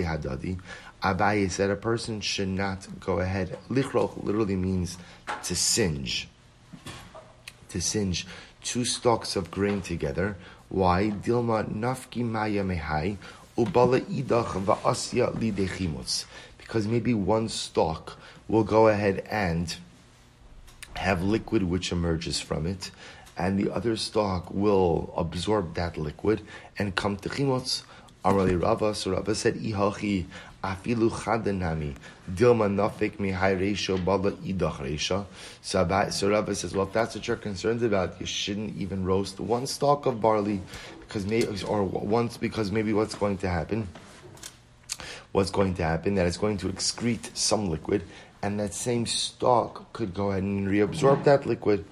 hadadi. 0.04 0.58
Abaye 1.02 1.50
said 1.50 1.70
a 1.70 1.76
person 1.76 2.20
should 2.20 2.48
not 2.48 2.88
go 2.98 3.20
ahead. 3.20 3.58
Lichroch 3.68 4.24
literally 4.24 4.56
means 4.56 4.96
to 5.44 5.54
singe. 5.54 6.28
To 7.68 7.80
singe 7.80 8.26
two 8.64 8.84
stalks 8.84 9.36
of 9.36 9.50
grain 9.50 9.80
together. 9.82 10.36
Why? 10.68 11.10
Dilma 11.10 11.70
nafki 11.72 12.24
maya 12.24 12.64
mehai 12.64 13.18
ubala 13.56 14.00
idach 14.00 14.52
va'asya 14.64 15.36
lidechimutz. 15.36 16.24
Because 16.58 16.88
maybe 16.88 17.14
one 17.14 17.48
stalk 17.48 18.18
will 18.48 18.64
go 18.64 18.88
ahead 18.88 19.24
and 19.30 19.76
have 20.96 21.22
liquid 21.22 21.62
which 21.62 21.92
emerges 21.92 22.40
from 22.40 22.66
it, 22.66 22.90
and 23.36 23.58
the 23.58 23.70
other 23.70 23.96
stalk 23.96 24.50
will 24.50 25.12
absorb 25.16 25.74
that 25.74 25.96
liquid 25.96 26.40
and 26.78 26.96
come 26.96 27.16
to 27.18 27.28
chimotz. 27.28 27.82
Amrali 28.24 28.60
Rava, 28.60 28.94
so 28.94 29.10
Rava 29.10 29.34
said, 29.34 29.56
Ihachi 29.56 30.24
afilu 30.64 31.10
chadanami 31.10 31.94
dilma 32.32 32.68
nafik 32.68 33.18
mihai 33.18 33.54
reisha 33.60 34.02
bala 34.04 34.32
idach 34.32 34.78
reisha. 34.78 35.24
So 35.60 36.28
Rabbi 36.28 36.52
says, 36.54 36.74
well, 36.74 36.86
if 36.86 36.92
that's 36.92 37.14
what 37.14 37.28
you're 37.28 37.36
concerned 37.36 37.82
about, 37.82 38.20
you 38.20 38.26
shouldn't 38.26 38.76
even 38.76 39.04
roast 39.04 39.38
one 39.40 39.66
stalk 39.66 40.06
of 40.06 40.20
barley 40.20 40.62
because 41.00 41.26
maybe, 41.26 41.62
or 41.64 41.84
once 41.84 42.36
because 42.36 42.72
maybe 42.72 42.92
what's 42.92 43.14
going 43.14 43.38
to 43.38 43.48
happen 43.48 43.86
what's 45.34 45.50
going 45.50 45.74
to 45.74 45.82
happen, 45.82 46.14
that 46.14 46.26
it's 46.26 46.36
going 46.36 46.56
to 46.56 46.68
excrete 46.68 47.36
some 47.36 47.68
liquid, 47.68 48.04
and 48.40 48.60
that 48.60 48.72
same 48.72 49.04
stalk 49.04 49.92
could 49.92 50.14
go 50.14 50.30
ahead 50.30 50.44
and 50.44 50.68
reabsorb 50.68 51.24
that 51.24 51.44
liquid. 51.44 51.84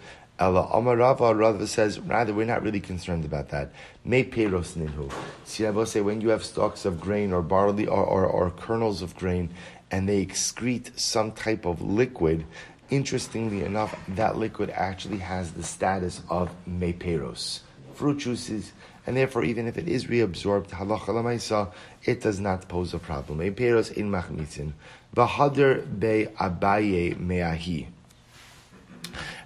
Ella 0.42 0.66
Amarava 0.74 1.38
Rava 1.38 1.68
says, 1.68 2.00
rather, 2.00 2.34
we're 2.34 2.44
not 2.44 2.64
really 2.64 2.80
concerned 2.80 3.24
about 3.24 3.50
that. 3.50 3.70
May 4.04 4.24
peros 4.24 4.74
ninhu. 4.74 5.08
See, 5.44 5.84
say, 5.86 6.00
when 6.00 6.20
you 6.20 6.30
have 6.30 6.44
stalks 6.44 6.84
of 6.84 7.00
grain 7.00 7.32
or 7.32 7.42
barley 7.42 7.86
or, 7.86 8.04
or, 8.04 8.26
or 8.26 8.50
kernels 8.50 9.02
of 9.02 9.14
grain, 9.14 9.50
and 9.92 10.08
they 10.08 10.26
excrete 10.26 10.98
some 10.98 11.30
type 11.30 11.64
of 11.64 11.80
liquid, 11.80 12.44
interestingly 12.90 13.62
enough, 13.62 13.96
that 14.08 14.36
liquid 14.36 14.70
actually 14.70 15.18
has 15.18 15.52
the 15.52 15.62
status 15.62 16.22
of 16.28 16.50
meperos. 16.68 17.60
Fruit 17.94 18.18
juices, 18.18 18.72
and 19.06 19.16
therefore, 19.16 19.44
even 19.44 19.68
if 19.68 19.78
it 19.78 19.86
is 19.86 20.06
reabsorbed, 20.06 20.70
halacha 20.70 21.70
it 22.04 22.20
does 22.20 22.40
not 22.40 22.66
pose 22.68 22.92
a 22.94 22.98
problem. 22.98 23.40
A 23.40 23.52
peros 23.52 23.92
in 23.92 24.10
machmitzin, 24.10 24.72
v'hader 25.14 25.86
be 26.00 26.26
abaye 26.40 27.16
meahi. 27.16 27.86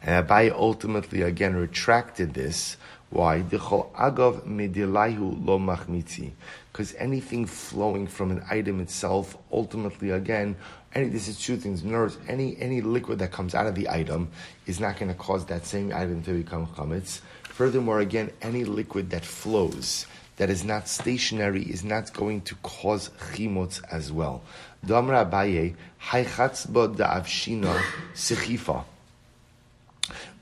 And 0.07 0.27
Abaye 0.27 0.53
ultimately 0.53 1.23
again 1.23 1.57
retracted 1.57 2.33
this. 2.33 2.77
Why? 3.11 3.43
Because 3.43 3.87
anything 6.99 7.47
flowing 7.47 8.07
from 8.07 8.31
an 8.31 8.45
item 8.49 8.81
itself, 8.81 9.37
ultimately 9.51 10.11
again, 10.11 10.55
any, 10.95 11.09
this 11.09 11.27
is 11.27 11.41
two 11.41 11.57
things. 11.57 11.83
Words, 11.83 12.19
any, 12.29 12.57
any 12.61 12.83
liquid 12.83 13.19
that 13.19 13.33
comes 13.33 13.57
out 13.57 13.67
of 13.67 13.75
the 13.75 13.89
item 13.89 14.29
is 14.67 14.79
not 14.79 14.97
going 14.97 15.11
to 15.11 15.19
cause 15.19 15.45
that 15.47 15.67
same 15.67 15.93
item 15.93 16.23
to 16.23 16.35
become 16.35 16.69
chametz. 16.69 17.21
Furthermore, 17.43 17.99
again, 17.99 18.31
any 18.43 18.65
liquid 18.65 19.11
that 19.11 19.25
flows, 19.25 20.07
that 20.37 20.51
is 20.51 20.63
not 20.65 20.87
stationary, 20.89 21.63
is 21.65 21.83
not 21.83 22.13
going 22.13 22.43
to 22.43 22.55
cause 22.57 23.11
chimotz 23.33 23.83
as 23.91 24.13
well. 24.13 24.43
Damra 24.87 25.29
Abaye, 25.29 25.75
haychatzba 26.01 26.95
da'avshina 26.95 27.77
sichifa 28.15 28.85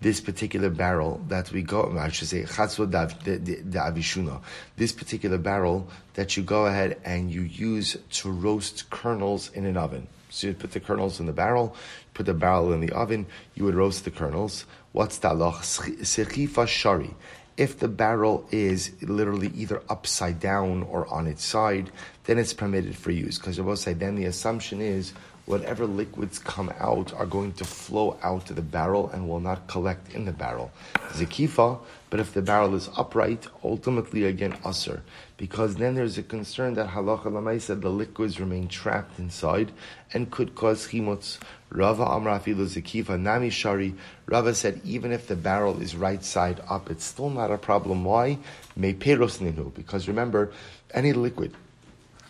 this 0.04 0.20
particular 0.20 0.68
barrel 0.68 1.18
that 1.28 1.50
we 1.50 1.62
go, 1.62 1.96
I 1.99 2.11
should 2.11 2.28
say, 2.28 2.42
chatzva 2.42 2.90
the 3.25 3.78
avishuna, 3.78 4.42
this 4.76 4.92
particular 4.92 5.38
barrel 5.38 5.88
that 6.12 6.37
you 6.37 6.42
go 6.42 6.66
ahead 6.66 7.00
and 7.06 7.30
you 7.30 7.40
use 7.40 7.96
to 8.11 8.30
roast 8.30 8.90
kernels 8.90 9.50
in 9.54 9.64
an 9.64 9.78
oven. 9.78 10.06
So 10.28 10.49
you 10.49 10.52
put 10.52 10.73
the 10.73 10.80
kernels 10.80 11.20
in 11.20 11.26
the 11.26 11.32
barrel, 11.32 11.75
put 12.12 12.26
the 12.26 12.34
barrel 12.34 12.75
in 12.75 12.82
the 12.82 12.92
oven, 12.92 13.25
you 13.54 13.64
would 13.64 13.76
roast 13.76 14.04
the 14.04 14.11
kernels. 14.11 14.66
What's 14.92 15.18
talach? 15.18 15.62
Sechifa 15.62 16.68
shari. 16.68 17.14
If 17.56 17.78
the 17.78 17.88
barrel 17.88 18.46
is 18.50 18.92
literally 19.00 19.52
either 19.54 19.82
upside 19.88 20.38
down 20.38 20.82
or 20.82 21.06
on 21.06 21.26
its 21.26 21.42
side, 21.42 21.90
then 22.25 22.37
it's 22.37 22.52
permitted 22.52 22.94
for 22.94 23.11
use. 23.11 23.38
Because 23.38 23.58
I 23.58 23.62
will 23.62 23.76
say, 23.76 23.94
then 23.94 24.16
the 24.16 24.26
assumption 24.26 24.82
is 24.82 25.14
whatever 25.46 25.86
liquids 25.86 26.38
come 26.38 26.72
out 26.78 27.12
are 27.12 27.26
going 27.26 27.52
to 27.52 27.64
flow 27.64 28.18
out 28.22 28.46
to 28.46 28.52
the 28.54 28.62
barrel 28.62 29.10
and 29.10 29.28
will 29.28 29.40
not 29.40 29.66
collect 29.66 30.14
in 30.14 30.24
the 30.24 30.32
barrel. 30.32 30.70
Zikifa, 31.10 31.78
but 32.10 32.20
if 32.20 32.32
the 32.32 32.42
barrel 32.42 32.74
is 32.74 32.88
upright, 32.96 33.46
ultimately 33.62 34.24
again 34.24 34.52
usr, 34.64 35.00
because 35.36 35.76
then 35.76 35.94
there's 35.94 36.16
a 36.16 36.22
concern 36.22 36.74
that 36.74 36.88
halacha 36.88 37.24
lamaisa 37.24 37.80
the 37.80 37.90
liquids 37.90 38.40
remain 38.40 38.68
trapped 38.68 39.18
inside 39.18 39.70
and 40.12 40.30
could 40.30 40.54
cause 40.54 40.88
chimutz. 40.88 41.38
Rava 41.70 42.04
Amrafilu 42.04 42.66
Zikifa 42.66 43.20
Nami 43.20 43.50
Shari. 43.50 43.96
Rava 44.26 44.54
said 44.54 44.80
even 44.84 45.10
if 45.10 45.26
the 45.26 45.34
barrel 45.34 45.82
is 45.82 45.96
right 45.96 46.24
side 46.24 46.60
up, 46.70 46.88
it's 46.88 47.04
still 47.04 47.30
not 47.30 47.50
a 47.50 47.58
problem. 47.58 48.04
Why? 48.04 48.38
May 48.76 48.94
peros 48.94 49.40
ninu, 49.40 49.74
because 49.74 50.06
remember, 50.06 50.52
any 50.92 51.12
liquid 51.12 51.52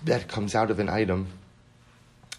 that 0.05 0.29
comes 0.29 0.55
out 0.55 0.71
of 0.71 0.79
an 0.79 0.89
item 0.89 1.29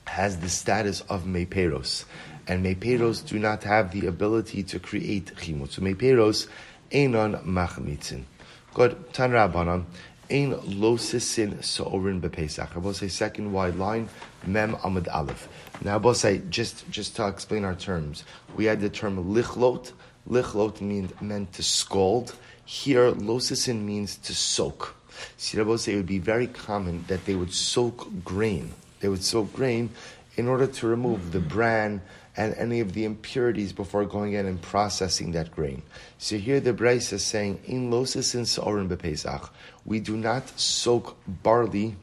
has 0.07 0.39
the 0.39 0.49
status 0.49 1.01
of 1.01 1.23
meperos, 1.23 2.05
and 2.47 2.65
meperos 2.65 3.25
do 3.25 3.39
not 3.39 3.63
have 3.63 3.91
the 3.91 4.07
ability 4.07 4.63
to 4.63 4.79
create 4.79 5.35
chimut. 5.35 5.71
So 5.71 5.81
meperos 5.81 6.47
einon 6.91 7.43
machmitzin. 7.45 8.23
Good. 8.73 9.13
Tan. 9.13 9.85
Ein 10.27 10.53
losisin 10.55 11.63
sa'orin 11.63 12.19
bepesach. 12.19 12.75
I 12.75 12.79
will 12.79 12.95
say 12.95 13.07
second 13.07 13.53
wide 13.53 13.75
line, 13.75 14.09
mem 14.47 14.75
amud 14.77 15.07
aleph. 15.13 15.47
Now 15.83 15.93
I 15.93 15.97
will 15.97 16.15
say, 16.15 16.41
just, 16.49 16.89
just 16.89 17.15
to 17.17 17.27
explain 17.27 17.63
our 17.63 17.75
terms, 17.75 18.23
we 18.55 18.65
had 18.65 18.81
the 18.81 18.89
term 18.89 19.23
lichlot. 19.35 19.91
Lichlot 20.27 20.81
means 20.81 21.11
meant 21.21 21.53
to 21.53 21.61
scald. 21.61 22.35
Here, 22.65 23.11
losisin 23.11 23.83
means 23.83 24.17
to 24.17 24.33
soak. 24.33 24.95
See, 25.37 25.59
I 25.59 25.61
will 25.61 25.77
say 25.77 25.93
it 25.93 25.97
would 25.97 26.07
be 26.07 26.17
very 26.17 26.47
common 26.47 27.05
that 27.07 27.25
they 27.25 27.35
would 27.35 27.53
soak 27.53 28.07
grain 28.23 28.73
they 29.05 29.09
would 29.09 29.23
soak 29.23 29.53
grain 29.53 29.91
in 30.35 30.47
order 30.47 30.65
to 30.65 30.87
remove 30.87 31.31
the 31.31 31.37
mm-hmm. 31.37 31.47
bran 31.47 32.01
and 32.35 32.55
any 32.55 32.79
of 32.79 32.93
the 32.93 33.05
impurities 33.05 33.71
before 33.71 34.03
going 34.03 34.33
in 34.33 34.47
and 34.47 34.59
processing 34.59 35.31
that 35.33 35.51
grain. 35.51 35.83
So 36.17 36.37
here 36.37 36.59
the 36.59 36.73
Braisa 36.73 37.13
is 37.13 37.23
saying, 37.23 37.59
in 37.65 37.91
losis 37.91 38.33
in 38.33 38.47
sa'orin 38.47 38.89
bepesach, 38.89 39.47
we 39.85 39.99
do 39.99 40.17
not 40.17 40.59
soak 40.59 41.17
barley, 41.27 41.95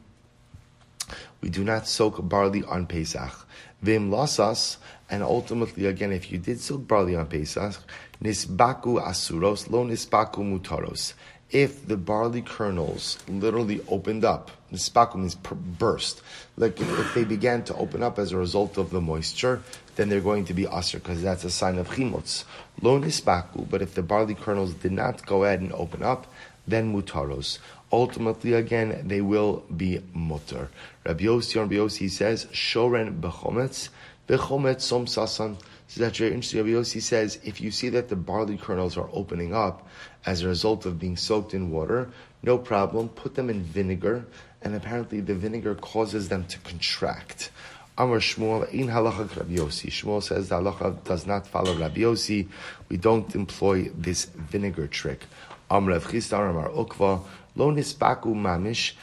we 1.41 1.49
do 1.49 1.65
not 1.65 1.89
soak 1.89 2.25
barley 2.29 2.63
on 2.63 2.87
Pesach. 2.87 3.47
Vim 3.81 4.09
lasas, 4.09 4.77
and 5.09 5.23
ultimately 5.23 5.87
again, 5.87 6.13
if 6.13 6.31
you 6.31 6.37
did 6.37 6.61
soak 6.61 6.87
barley 6.87 7.17
on 7.17 7.25
Pesach, 7.25 7.75
nisbaku 8.23 9.03
asuros, 9.03 9.69
lo 9.69 9.83
nisbaku 9.83 10.39
mutaros 10.39 11.15
if 11.53 11.87
the 11.87 11.95
barley 11.95 12.41
kernels 12.41 13.19
literally 13.29 13.79
opened 13.87 14.25
up, 14.25 14.49
the 14.73 14.79
spaku 14.79 15.15
means 15.15 15.35
burst, 15.35 16.21
like 16.57 16.81
if, 16.81 16.99
if, 16.99 17.13
they 17.13 17.23
began 17.23 17.63
to 17.63 17.75
open 17.75 18.01
up 18.01 18.17
as 18.17 18.31
a 18.31 18.37
result 18.37 18.77
of 18.77 18.89
the 18.89 18.99
moisture, 18.99 19.61
then 19.95 20.09
they're 20.09 20.19
going 20.19 20.45
to 20.45 20.53
be 20.53 20.65
aser, 20.65 20.97
because 20.97 21.21
that's 21.21 21.43
a 21.43 21.51
sign 21.51 21.77
of 21.77 21.87
chimotz. 21.89 22.43
Lo 22.81 22.99
nispaku, 22.99 23.69
but 23.69 23.83
if 23.83 23.93
the 23.93 24.01
barley 24.01 24.33
kernels 24.33 24.73
did 24.73 24.91
not 24.91 25.23
go 25.27 25.43
ahead 25.43 25.61
and 25.61 25.71
open 25.73 26.01
up, 26.01 26.25
then 26.67 26.91
mutaros. 26.91 27.59
Ultimately, 27.91 28.53
again, 28.53 29.07
they 29.07 29.21
will 29.21 29.63
be 29.77 30.01
mutter. 30.13 30.71
Rabbi 31.05 31.25
Yossi, 31.25 31.59
Rabbi 31.59 31.75
Yossi 31.75 32.09
says, 32.09 32.45
shoren 32.47 33.21
bechometz, 33.21 33.89
bechometz 34.27 34.81
som 34.81 35.05
sasan, 35.05 35.55
so 35.87 36.01
that's 36.01 36.17
very 36.17 36.31
interesting. 36.31 36.61
Rabbi 36.61 36.71
Yossi 36.71 36.99
says 36.99 37.39
if 37.43 37.61
you 37.61 37.69
see 37.69 37.89
that 37.89 38.09
the 38.09 38.15
barley 38.15 38.57
kernels 38.57 38.97
are 38.97 39.09
opening 39.13 39.53
up 39.53 39.87
as 40.25 40.41
a 40.41 40.47
result 40.47 40.87
of 40.87 40.97
being 40.97 41.15
soaked 41.15 41.53
in 41.53 41.69
water, 41.69 42.09
no 42.43 42.57
problem. 42.57 43.09
Put 43.09 43.35
them 43.35 43.49
in 43.49 43.63
vinegar, 43.63 44.25
and 44.61 44.75
apparently 44.75 45.21
the 45.21 45.33
vinegar 45.33 45.75
causes 45.75 46.29
them 46.29 46.45
to 46.45 46.59
contract. 46.59 47.51
Amar 47.97 48.19
Shmuel 48.19 48.69
in 48.69 48.87
halacha 48.87 49.35
Rabbi 49.35 49.55
Yossi. 49.55 49.89
Shmuel 49.89 50.21
says 50.21 50.49
the 50.49 50.55
halacha 50.55 51.03
does 51.03 51.25
not 51.25 51.47
follow 51.47 51.73
Rabbi 51.75 52.01
Yossi. 52.01 52.47
We 52.89 52.97
don't 52.97 53.33
employ 53.33 53.89
this 53.95 54.25
vinegar 54.25 54.87
trick. 54.87 55.25
Amar 55.69 55.93
Rav 55.93 56.07
Chisda 56.07 56.49
Amar 56.49 56.69
Ukva 56.69 57.23
lo 57.55 57.71
nispaku 57.71 58.35
mamish. 58.35 58.93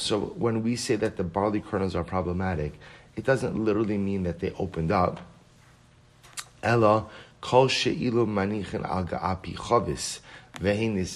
So 0.00 0.20
when 0.20 0.62
we 0.62 0.74
say 0.76 0.96
that 0.96 1.16
the 1.16 1.24
barley 1.24 1.60
kernels 1.60 1.94
are 1.94 2.02
problematic, 2.02 2.72
it 3.14 3.24
doesn't 3.24 3.62
literally 3.62 3.98
mean 3.98 4.22
that 4.22 4.40
they 4.40 4.52
opened 4.58 4.90
up 4.90 5.20
Ella 6.64 7.06
kol 7.42 7.68
she'ilu 7.68 8.26
manichin 8.26 8.84
al 8.88 9.04
ga'api 9.04 9.52
me'elehen. 9.52 10.20
Rather, 10.60 11.10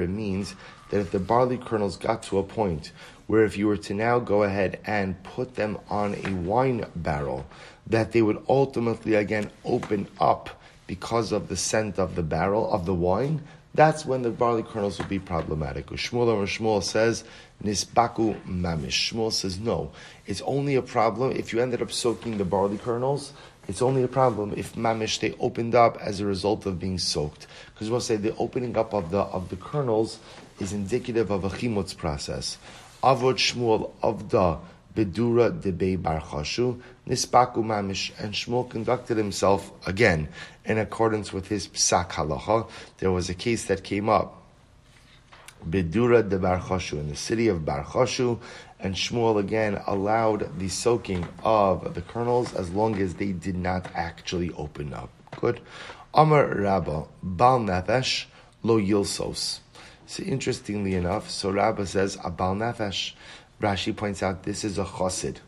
it 0.00 0.10
means 0.10 0.54
that 0.90 1.00
if 1.00 1.10
the 1.10 1.18
barley 1.18 1.58
kernels 1.58 1.96
got 1.96 2.22
to 2.24 2.38
a 2.38 2.42
point 2.42 2.92
where 3.26 3.44
if 3.44 3.56
you 3.56 3.66
were 3.66 3.76
to 3.76 3.94
now 3.94 4.18
go 4.18 4.42
ahead 4.42 4.78
and 4.86 5.22
put 5.22 5.54
them 5.54 5.78
on 5.88 6.14
a 6.24 6.34
wine 6.34 6.84
barrel, 6.96 7.46
that 7.86 8.12
they 8.12 8.22
would 8.22 8.42
ultimately 8.48 9.14
again 9.14 9.50
open 9.64 10.06
up 10.20 10.62
because 10.86 11.32
of 11.32 11.48
the 11.48 11.56
scent 11.56 11.98
of 11.98 12.14
the 12.14 12.22
barrel 12.22 12.70
of 12.70 12.86
the 12.86 12.94
wine, 12.94 13.42
that's 13.74 14.06
when 14.06 14.22
the 14.22 14.30
barley 14.30 14.62
kernels 14.62 14.98
would 14.98 15.08
be 15.08 15.18
problematic. 15.18 15.86
Shmuel 15.86 16.28
or 16.28 16.44
Shmuel 16.44 16.82
says, 16.82 17.24
Nisbaku 17.62 18.40
mamish. 18.44 19.12
Shmuel 19.12 19.32
says, 19.32 19.58
no, 19.58 19.90
it's 20.26 20.42
only 20.42 20.76
a 20.76 20.82
problem 20.82 21.32
if 21.32 21.52
you 21.52 21.60
ended 21.60 21.82
up 21.82 21.90
soaking 21.90 22.38
the 22.38 22.44
barley 22.44 22.78
kernels 22.78 23.32
it's 23.66 23.82
only 23.82 24.02
a 24.02 24.08
problem 24.08 24.54
if 24.56 24.74
mamish 24.74 25.20
they 25.20 25.34
opened 25.40 25.74
up 25.74 25.96
as 26.00 26.20
a 26.20 26.26
result 26.26 26.66
of 26.66 26.78
being 26.78 26.98
soaked. 26.98 27.46
Because 27.72 27.90
we'll 27.90 28.00
say 28.00 28.16
the 28.16 28.36
opening 28.36 28.76
up 28.76 28.92
of 28.92 29.10
the 29.10 29.20
of 29.20 29.48
the 29.48 29.56
kernels 29.56 30.18
is 30.60 30.72
indicative 30.72 31.30
of 31.30 31.44
a 31.44 31.50
chimutz 31.50 31.96
process. 31.96 32.58
Avod 33.02 33.36
Shmuel 33.36 33.90
of 34.02 34.30
the 34.30 34.58
Bedura 34.94 35.50
debe 35.50 36.00
bar 36.00 36.20
chashu, 36.20 36.80
nispaku 37.08 37.56
mamish, 37.56 38.12
and 38.18 38.32
Shmuel 38.32 38.70
conducted 38.70 39.16
himself 39.16 39.72
again 39.88 40.28
in 40.64 40.78
accordance 40.78 41.32
with 41.32 41.48
his 41.48 41.66
psak 41.66 42.10
halacha. 42.10 42.68
There 42.98 43.10
was 43.10 43.28
a 43.28 43.34
case 43.34 43.64
that 43.64 43.82
came 43.82 44.08
up. 44.08 44.42
Bedura 45.68 46.28
de 46.28 46.38
bar 46.38 46.60
chashu, 46.60 47.00
in 47.00 47.08
the 47.08 47.16
city 47.16 47.48
of 47.48 47.64
bar 47.64 47.84
chashu, 47.84 48.38
and 48.84 48.94
Shmuel 48.94 49.40
again 49.40 49.80
allowed 49.86 50.58
the 50.58 50.68
soaking 50.68 51.26
of 51.42 51.94
the 51.94 52.02
kernels 52.02 52.52
as 52.54 52.70
long 52.70 53.00
as 53.00 53.14
they 53.14 53.32
did 53.32 53.56
not 53.56 53.88
actually 53.94 54.50
open 54.52 54.92
up. 54.92 55.08
Good. 55.40 55.60
Amar 56.12 56.46
Rabba, 56.46 57.06
Bal 57.22 57.60
Nefesh, 57.60 58.26
Lo 58.62 58.78
Yilsos. 58.78 59.60
So 60.06 60.22
interestingly 60.22 60.94
enough, 60.94 61.30
so 61.30 61.50
Rabba 61.50 61.86
says, 61.86 62.18
a 62.22 62.30
Bal 62.30 62.54
Nefesh. 62.56 63.14
Rashi 63.58 63.96
points 63.96 64.22
out 64.22 64.42
this 64.42 64.64
is 64.64 64.78
a 64.78 64.84
chassid. 64.84 65.38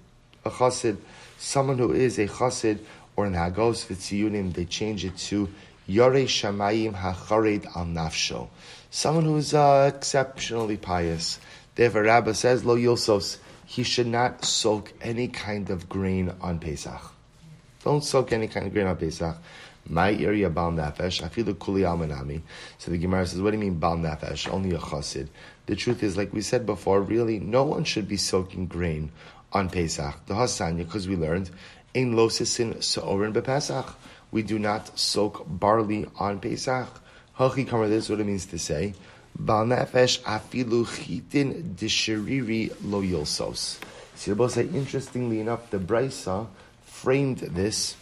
A 0.47 0.51
chassid, 0.51 0.97
someone 1.37 1.77
who 1.77 1.93
is 1.93 2.19
a 2.19 2.27
chassid, 2.27 2.79
or 3.17 3.27
in 3.27 3.35
Hagos 3.35 3.85
Vitziyunim, 3.85 4.55
they 4.55 4.65
change 4.65 5.05
it 5.05 5.17
to 5.19 5.51
Yore 5.87 6.25
Shamayim 6.25 6.95
HaChared 6.95 7.67
Al 7.77 7.85
Nafsho. 7.85 8.49
Someone 8.91 9.25
who 9.25 9.37
is 9.37 9.53
uh, 9.53 9.93
exceptionally 9.95 10.79
pious. 10.79 11.39
Therefore, 11.77 12.03
Rabbi 12.03 12.33
says, 12.33 12.65
Lo 12.65 12.77
Yosos, 12.77 13.39
he 13.67 13.83
should 13.83 14.07
not 14.07 14.45
soak 14.45 14.93
any 15.01 15.29
kind 15.29 15.71
of 15.71 15.89
grain 15.89 16.33
on 16.41 16.59
Pesach. 16.59 17.13
Don't 17.85 18.03
soak 18.03 18.33
any 18.33 18.49
kind 18.49 18.67
of 18.67 18.73
grain 18.73 18.87
on 18.87 18.97
Pesach. 18.97 19.37
My 19.89 20.13
area 20.13 20.51
bal 20.51 20.73
nefesh. 20.73 21.23
I 21.23 21.29
feel 21.29 21.45
the 21.45 21.55
kuli 21.55 21.83
almanami. 21.83 22.43
So 22.79 22.91
the 22.91 22.99
Gemara 22.99 23.27
says, 23.27 23.41
"What 23.41 23.53
do 23.53 23.57
you 23.57 23.63
mean 23.63 23.79
bal 23.79 23.97
nefesh? 23.97 24.53
Only 24.53 24.73
a 24.73 24.79
chassid." 24.79 25.29
The 25.67 25.77
truth 25.77 26.03
is, 26.03 26.17
like 26.17 26.33
we 26.33 26.41
said 26.41 26.67
before, 26.67 27.01
really 27.01 27.39
no 27.39 27.63
one 27.63 27.85
should 27.85 28.09
be 28.09 28.17
soaking 28.17 28.67
grain 28.67 29.13
on 29.53 29.71
Pesach. 29.71 30.27
The 30.27 30.35
Hasanya, 30.35 30.79
because 30.79 31.07
we 31.07 31.15
learned 31.15 31.51
in 31.95 32.15
losisin 32.15 32.75
seorin 32.79 33.33
bepesach. 33.33 33.95
We 34.33 34.43
do 34.43 34.59
not 34.59 34.99
soak 34.99 35.45
barley 35.47 36.07
on 36.19 36.41
Pesach. 36.41 36.89
Hachi 37.39 37.69
kamar. 37.69 37.89
This 37.89 38.05
is 38.05 38.11
what 38.11 38.21
it 38.21 38.27
means 38.27 38.47
to 38.47 38.59
say. 38.59 38.95
Bal 39.39 39.67
nefesh 39.67 40.21
afilu 40.23 40.87
chitin 40.87 41.75
disheriri 41.77 42.73
lo 42.83 43.03
yilsos. 43.03 43.79
So 44.17 44.33
you'll 44.35 44.49
say, 44.49 44.63
interestingly 44.63 45.41
enough, 45.41 45.71
the 45.71 45.79
Brisa 45.79 46.47
framed 46.85 47.39
this 47.39 47.97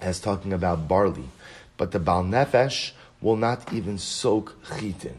as 0.00 0.18
talking 0.20 0.52
about 0.52 0.88
barley, 0.88 1.28
but 1.76 1.92
the 1.92 2.00
Bal 2.00 2.24
Nefesh 2.24 2.92
will 3.20 3.36
not 3.36 3.72
even 3.72 3.96
soak 3.96 4.56
chitin. 4.76 5.16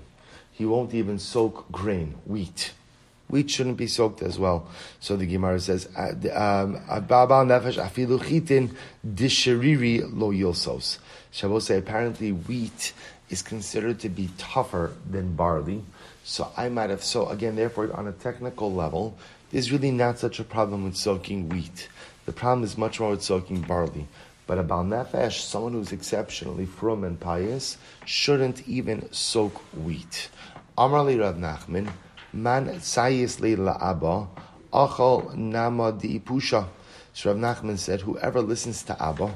He 0.51 0.65
won't 0.65 0.93
even 0.93 1.17
soak 1.17 1.72
grain, 1.72 2.15
wheat. 2.25 2.74
Wheat 3.29 3.50
shouldn't 3.50 3.77
be 3.77 3.88
soaked 3.88 4.22
as 4.22 4.38
well. 4.38 4.67
So 5.00 5.15
the 5.15 5.25
Gemara 5.25 5.60
says, 5.60 5.88
uh, 5.98 6.12
um, 6.34 6.74
Bal 7.07 7.45
Nefesh 7.45 7.81
afilu 7.81 8.22
chitin 8.22 8.75
disheriri 9.07 10.01
lo 10.13 10.31
yilsos. 10.31 11.00
Shabbos 11.31 11.65
say 11.65 11.77
apparently 11.77 12.31
wheat 12.31 12.93
is 13.29 13.41
considered 13.41 14.00
to 14.00 14.10
be 14.10 14.29
tougher 14.38 14.94
than 15.10 15.36
barley. 15.36 15.84
So 16.24 16.51
I 16.55 16.70
might 16.70 16.89
have, 16.89 17.03
so 17.03 17.27
again, 17.29 17.55
therefore, 17.55 17.94
on 17.94 18.08
a 18.08 18.12
technical 18.12 18.74
level, 18.74 19.17
there's 19.51 19.72
really 19.72 19.91
not 19.91 20.20
such 20.20 20.39
a 20.39 20.44
problem 20.44 20.84
with 20.84 20.96
soaking 20.96 21.50
wheat. 21.50 21.88
The 22.25 22.32
problem 22.32 22.63
is 22.63 22.77
much 22.77 23.00
more 23.00 23.12
with 23.12 23.24
soaking 23.24 23.62
barley. 23.62 24.08
But 24.48 24.60
a 24.60 24.63
Bal 24.63 24.84
Nefesh, 24.84 25.41
someone 25.41 25.74
who's 25.74 25.91
exceptionally 25.91 26.65
frum 26.65 27.03
and 27.03 27.20
pious, 27.20 27.77
shouldn't 28.05 28.67
even 28.67 29.12
soak 29.12 29.58
wheat. 29.74 30.29
Amrali 30.77 31.20
Rav 31.20 31.36
Nachman, 31.36 31.89
man 32.32 32.67
sayis 32.79 33.39
la 33.58 33.77
Abba, 33.82 34.27
achal 34.72 35.34
nama 35.36 35.91
di 35.91 36.20
ipusha. 36.20 36.67
So 37.13 37.32
Rav 37.32 37.39
Nachman 37.39 37.77
said, 37.77 38.01
whoever 38.01 38.41
listens 38.41 38.84
to 38.84 39.01
Abba, 39.01 39.34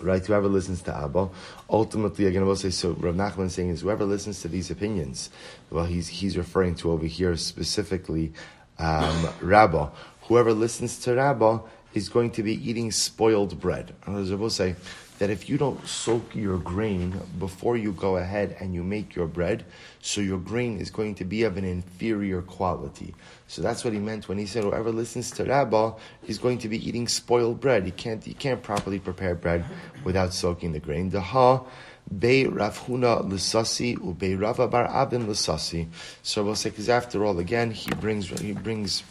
right, 0.00 0.24
whoever 0.24 0.48
listens 0.48 0.82
to 0.82 0.96
Abba, 0.96 1.28
ultimately, 1.68 2.26
again, 2.26 2.42
I 2.42 2.46
will 2.46 2.56
say, 2.56 2.70
so 2.70 2.92
Rav 2.92 3.14
Nachman 3.14 3.50
saying 3.50 3.70
is 3.70 3.80
whoever 3.80 4.04
listens 4.04 4.40
to 4.42 4.48
these 4.48 4.70
opinions, 4.70 5.30
well, 5.70 5.84
he's, 5.84 6.08
he's 6.08 6.36
referring 6.36 6.74
to 6.76 6.90
over 6.90 7.06
here 7.06 7.36
specifically 7.36 8.32
um, 8.78 9.28
Rabbah. 9.40 9.90
Whoever 10.22 10.52
listens 10.52 10.98
to 11.00 11.14
Rabbah 11.14 11.60
is 11.94 12.08
going 12.08 12.30
to 12.32 12.42
be 12.42 12.54
eating 12.68 12.90
spoiled 12.92 13.58
bread. 13.60 13.94
And 14.04 14.16
I 14.16 14.34
will 14.34 14.50
say 14.50 14.76
that 15.18 15.30
if 15.30 15.48
you 15.48 15.56
don't 15.56 15.86
soak 15.86 16.34
your 16.34 16.58
grain 16.58 17.20
before 17.38 17.76
you 17.76 17.92
go 17.92 18.16
ahead 18.16 18.56
and 18.60 18.74
you 18.74 18.82
make 18.82 19.14
your 19.14 19.26
bread, 19.26 19.64
so 20.00 20.20
your 20.20 20.38
grain 20.38 20.78
is 20.78 20.90
going 20.90 21.14
to 21.16 21.24
be 21.24 21.42
of 21.44 21.56
an 21.56 21.64
inferior 21.64 22.42
quality. 22.42 23.14
So 23.48 23.62
that's 23.62 23.84
what 23.84 23.92
he 23.92 23.98
meant 23.98 24.28
when 24.28 24.38
he 24.38 24.46
said 24.46 24.64
whoever 24.64 24.90
listens 24.90 25.30
to 25.32 25.44
Rabbah 25.44 25.94
is 26.26 26.38
going 26.38 26.58
to 26.58 26.68
be 26.68 26.86
eating 26.86 27.08
spoiled 27.08 27.60
bread. 27.60 27.84
He 27.84 27.90
can't 27.90 28.22
he 28.22 28.34
can't 28.34 28.62
properly 28.62 28.98
prepare 28.98 29.34
bread 29.34 29.64
without 30.04 30.34
soaking 30.34 30.72
the 30.72 30.80
grain. 30.80 31.10
The 31.10 31.20
ha 31.20 31.64
Bei 32.08 32.46
Rav 32.46 32.86
Huna 32.86 33.28
Lusasi 33.28 33.96
Ubei 33.98 34.40
Rava 34.40 34.68
Bar 34.68 34.86
Abin 34.88 35.26
Lusasi. 35.26 35.88
So 36.22 36.44
we'll 36.44 36.54
say 36.54 36.70
because 36.70 36.88
after 36.88 37.24
all, 37.24 37.38
again 37.38 37.72
he 37.72 37.92
brings 37.94 38.28
he 38.40 38.52
brings 38.52 39.02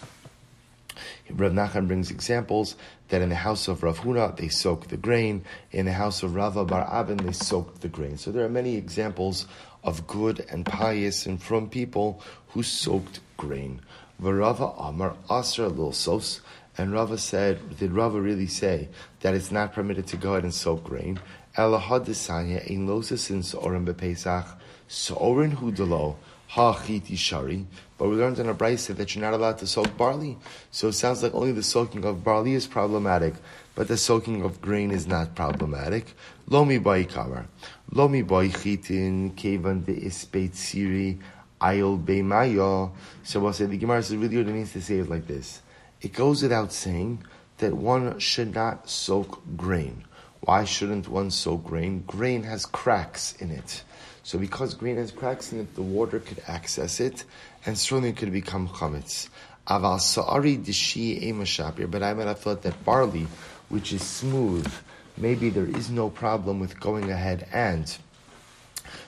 Rav 1.30 1.52
Nachman 1.52 1.88
brings 1.88 2.12
examples 2.12 2.76
that 3.10 3.22
in 3.22 3.30
the 3.30 3.36
house 3.36 3.68
of 3.68 3.84
Rav 3.84 4.00
Huna 4.00 4.36
they 4.38 4.48
soak 4.48 4.88
the 4.88 4.98
grain, 4.98 5.44
in 5.72 5.86
the 5.86 5.94
house 5.94 6.22
of 6.24 6.36
Rava 6.36 6.64
Bar 6.64 6.88
Avin 6.92 7.18
they 7.18 7.32
soak 7.32 7.80
the 7.80 7.88
grain. 7.88 8.18
So 8.18 8.32
there 8.32 8.46
are 8.46 8.50
many 8.50 8.76
examples 8.76 9.48
of 9.84 10.06
good 10.08 10.46
and 10.50 10.66
pious 10.66 11.26
and 11.26 11.42
frum 11.42 11.70
people 11.70 12.22
who 12.50 12.64
soaked 12.64 13.20
grain. 13.38 13.82
Varava 14.22 14.74
Amar 14.78 15.16
Asra 15.30 15.70
Lilsos, 15.70 16.42
and 16.78 16.92
Rava 16.92 17.18
said, 17.18 17.78
did 17.78 17.92
Rava 17.92 18.20
really 18.20 18.48
say 18.48 18.90
that 19.22 19.34
it's 19.34 19.52
not 19.52 19.74
permitted 19.74 20.08
to 20.08 20.18
go 20.18 20.34
ahead 20.34 20.44
and 20.44 20.54
soak 20.54 20.84
grain? 20.84 21.20
Elahad 21.58 22.06
Desanya 22.06 22.66
in 22.66 22.86
Losasin 22.86 23.44
Soren 23.44 23.86
Bepesach, 23.86 24.58
Soren 24.88 25.56
Hudalo, 25.56 26.16
Ha 26.56 26.74
Chiti 26.74 27.18
Shari, 27.18 27.68
but 27.98 28.08
we 28.08 28.15
learned 28.15 28.39
in 28.39 28.48
a 28.48 28.56
brisa 28.56 28.96
that 28.96 29.13
you're 29.13 29.22
not 29.22 29.34
allowed 29.34 29.58
to 29.58 29.68
soak 29.68 29.98
barley. 29.98 30.38
So 30.72 30.88
it 30.88 30.94
sounds 30.94 31.22
like 31.22 31.34
only 31.34 31.52
the 31.52 31.62
soaking 31.62 32.06
of 32.06 32.24
barley 32.24 32.54
is 32.54 32.65
problematic, 32.65 33.34
but 33.76 33.89
the 33.89 33.98
soaking 33.98 34.41
of 34.41 34.62
grain 34.62 34.91
is 34.91 35.06
not 35.06 35.36
problematic. 35.36 36.13
Lomi 36.48 36.78
boy 36.78 37.04
kamar. 37.04 37.48
Lomi 37.91 38.22
boy 38.22 38.48
chitin 38.52 39.32
kevan 39.32 39.84
de 39.84 39.96
ispeit 39.96 40.56
siri 40.56 41.20
ayol 41.60 42.02
beimayo. 42.02 42.91
So 43.24 43.41
we'll 43.41 43.52
say 43.52 43.65
the 43.65 43.76
Gemara 43.76 44.02
says 44.02 44.15
really 44.15 44.38
what 44.38 44.48
it 44.48 44.54
means 44.54 44.72
to 44.72 44.82
say 44.82 45.00
it 45.00 45.10
like 45.10 45.28
this. 45.28 45.62
It 46.00 46.13
goes 46.13 46.41
without 46.41 46.72
saying 46.72 47.22
that 47.58 47.74
one 47.74 48.18
should 48.20 48.56
not 48.56 48.89
soak 48.89 49.41
grain. 49.58 50.06
Why 50.39 50.63
shouldn't 50.63 51.10
one 51.10 51.32
soak 51.32 51.65
grain? 51.65 52.06
Grain 52.08 52.44
has 52.44 52.65
cracks 52.65 53.36
in 53.39 53.52
it. 53.52 53.84
So 54.26 54.40
because 54.40 54.74
grain 54.74 54.98
has 54.98 55.12
cracks 55.12 55.54
in 55.54 55.60
it, 55.60 55.76
the 55.76 55.84
water 55.84 56.20
could 56.20 56.42
access 56.48 57.00
it, 57.00 57.26
and 57.64 57.78
certainly 57.78 58.12
could 58.12 58.32
become 58.32 58.68
chametz. 58.68 59.30
Aval 59.68 60.02
sa'ari 60.02 60.58
dishi 60.58 61.32
emashapir, 61.32 61.92
but 61.92 62.02
I 62.02 62.16
might 62.16 62.26
have 62.26 62.40
thought 62.40 62.64
that 62.64 62.84
barley, 62.84 63.28
which 63.70 63.94
is 63.94 64.02
smooth, 64.02 64.68
maybe 65.16 65.52
there 65.52 65.68
is 65.68 65.92
no 65.92 66.10
problem 66.10 66.60
with 66.60 66.80
going 66.80 67.12
ahead 67.12 67.48
and 67.54 67.96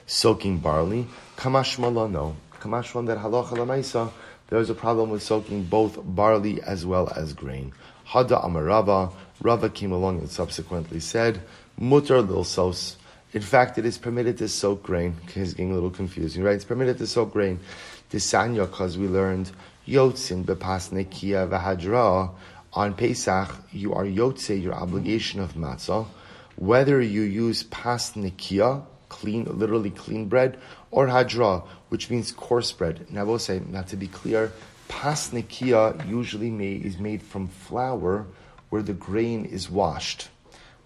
soaking 0.06 0.58
barley. 0.58 1.08
Kamash 1.36 1.80
no. 1.80 2.36
Kamash 2.60 3.06
that 3.08 3.18
halacha 3.18 3.56
lamaisa, 3.56 4.12
there 4.50 4.60
is 4.60 4.70
a 4.70 4.74
problem 4.74 5.10
with 5.10 5.24
soaking 5.24 5.64
both 5.64 5.98
barley 6.00 6.62
as 6.62 6.86
well 6.86 7.12
as 7.16 7.32
grain. 7.32 7.72
Hada 8.06 8.44
amarava, 8.44 9.12
Rava 9.42 9.68
came 9.68 9.90
along 9.90 10.20
and 10.20 10.30
subsequently 10.30 11.00
said, 11.00 11.42
mutar 11.80 12.24
lil 12.24 12.44
sos. 12.44 12.97
In 13.34 13.42
fact, 13.42 13.76
it 13.76 13.84
is 13.84 13.98
permitted 13.98 14.38
to 14.38 14.48
soak 14.48 14.82
grain. 14.82 15.16
It's 15.34 15.52
getting 15.52 15.70
a 15.70 15.74
little 15.74 15.90
confusing, 15.90 16.42
right? 16.42 16.54
It's 16.54 16.64
permitted 16.64 16.96
to 16.98 17.06
soak 17.06 17.32
grain. 17.32 17.60
Sanya, 18.10 18.66
because 18.66 18.96
we 18.96 19.06
learned 19.06 19.50
Yotzin 19.86 20.44
bepas 20.44 20.90
nekia 20.90 21.46
v'hadra. 21.46 22.30
On 22.72 22.94
Pesach, 22.94 23.54
you 23.72 23.94
are 23.94 24.04
yotze, 24.04 24.62
your 24.62 24.74
obligation 24.74 25.40
of 25.40 25.54
matzah, 25.54 26.06
whether 26.56 27.00
you 27.00 27.22
use 27.22 27.62
pas 27.64 28.12
nekia, 28.12 28.82
clean, 29.08 29.44
literally 29.44 29.90
clean 29.90 30.28
bread, 30.28 30.58
or 30.90 31.06
hadra, 31.06 31.66
which 31.88 32.10
means 32.10 32.30
coarse 32.32 32.72
bread. 32.72 33.06
Now, 33.10 33.20
I 33.20 33.24
will 33.24 33.38
say, 33.38 33.60
not 33.66 33.88
to 33.88 33.96
be 33.96 34.06
clear, 34.06 34.52
pas 34.88 35.30
nekia 35.30 36.06
usually 36.08 36.50
is 36.84 36.98
made 36.98 37.22
from 37.22 37.48
flour 37.48 38.26
where 38.68 38.82
the 38.82 38.92
grain 38.92 39.46
is 39.46 39.70
washed 39.70 40.28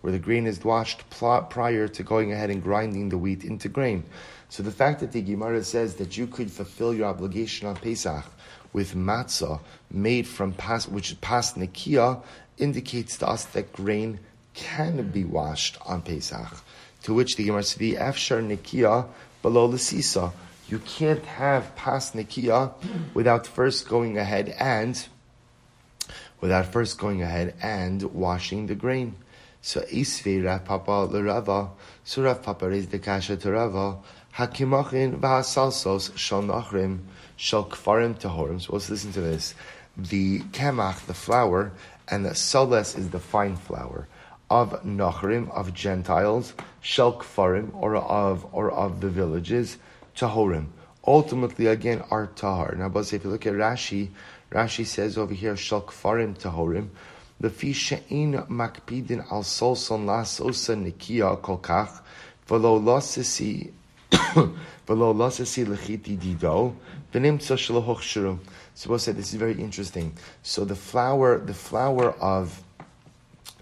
where 0.03 0.13
the 0.13 0.19
grain 0.19 0.47
is 0.47 0.63
washed 0.63 1.09
prior 1.11 1.89
to 1.89 2.03
going 2.03 2.33
ahead 2.33 2.51
and 2.51 2.63
grinding 2.63 3.09
the 3.09 3.17
wheat 3.17 3.45
into 3.45 3.69
grain. 3.69 4.05
So 4.49 4.63
the 4.63 4.71
fact 4.71 5.01
that 5.01 5.13
the 5.13 5.23
Gemara 5.23 5.65
says 5.65 5.95
that 5.95 6.19
you 6.19 6.27
could 6.27 6.51
fulfill 6.51 6.93
your 6.93 7.07
obligation 7.07 7.67
on 7.67 7.77
Pesach 7.77 8.27
with 8.73 8.95
matzah 8.95 9.61
made 9.91 10.27
from 10.27 10.53
pas, 10.53 10.87
which 10.87 11.13
is 11.13 11.17
pas 11.19 11.55
nekia, 11.55 12.23
indicates 12.59 13.17
to 13.19 13.29
us 13.29 13.45
that 13.47 13.73
grain 13.73 14.21
can 14.55 15.11
be 15.11 15.25
washed 15.25 15.79
on 15.87 16.03
Pesach. 16.03 16.63
To 17.05 17.15
which 17.15 17.37
the 17.37 17.45
Gemara 17.45 17.63
says, 17.63 17.79
The 17.79 17.95
"Afshar 17.95 18.43
nekia 18.47 19.07
below 19.41 19.69
the 19.69 19.79
sisa." 19.79 20.33
You 20.69 20.79
can't 20.81 21.25
have 21.25 21.75
pas 21.77 22.13
nekia 22.13 22.73
without 23.15 23.47
first 23.47 23.89
going 23.89 24.19
ahead 24.19 24.55
and 24.59 25.07
without 26.41 26.67
first 26.67 26.99
going 26.99 27.23
ahead 27.23 27.55
and 27.63 28.03
washing 28.03 28.67
the 28.67 28.75
grain. 28.75 29.15
So 29.63 29.81
Isvi 29.83 30.45
Rav 30.45 30.65
Papa 30.65 31.09
Rava. 31.11 31.71
So 32.05 32.23
Rav 32.23 32.43
Papa 32.43 32.69
raised 32.69 32.91
the 32.91 32.99
kasha 32.99 33.37
to 33.39 33.53
Rava. 33.53 33.99
Hakimachin 34.35 35.21
v'hasalsos 35.21 36.17
shal 36.19 36.43
nachrim 36.43 36.99
shal 37.37 37.65
kfarim 37.65 38.21
tahorim. 38.21 38.61
So 38.61 38.73
let's 38.73 38.91
listen 38.91 39.13
to 39.13 39.21
this. 39.21 39.55
The 39.97 40.41
kemach, 40.41 41.07
the 41.07 41.15
flour, 41.15 41.73
and 42.09 42.25
the 42.25 42.35
soles 42.35 42.97
is 42.97 43.11
the 43.11 43.21
fine 43.21 43.57
flour 43.57 44.09
of 44.53 44.83
nachrim 44.83 45.51
of 45.51 45.73
Gentiles, 45.73 46.55
shel 46.81 47.15
kfarim, 47.15 47.71
or 47.73 47.97
of 47.97 48.47
or 48.53 48.71
of 48.71 49.01
the 49.01 49.09
villages, 49.09 49.79
tahorim. 50.17 50.67
Ultimately, 51.07 51.67
again, 51.67 52.03
are 52.11 52.27
tahar. 52.27 52.75
Now, 52.77 52.89
but 52.89 53.13
if 53.13 53.25
you 53.25 53.31
look 53.31 53.47
at 53.47 53.55
Rashi, 53.55 54.11
Rashi 54.51 54.85
says 54.85 55.17
over 55.17 55.33
here, 55.33 55.57
shel 55.57 55.83
kfarim 55.83 56.37
tahorim. 56.37 56.89
The 57.43 57.51
she'in 57.73 58.35
makpidin 58.49 59.27
al 59.33 59.43
solson 59.43 60.07
la 60.07 60.23
sosa 60.23 60.77
nikia 60.77 61.37
kolkach, 61.41 62.01
v'lo 62.47 62.81
lasisi, 62.81 63.73
v'lo 64.13 65.13
lasisi 65.13 65.67
lechiti 65.67 66.17
dido, 66.17 66.77
v'nimtza 67.13 67.57
shalohoch 67.57 67.99
shiru. 67.99 68.39
So 68.75 68.97
said 68.97 69.17
this 69.17 69.31
is 69.31 69.41
very 69.41 69.61
interesting. 69.61 70.13
So 70.45 70.65
the 70.65 70.77
flour, 70.77 71.41
the 71.41 71.53
flour 71.53 72.13
of 72.13 72.63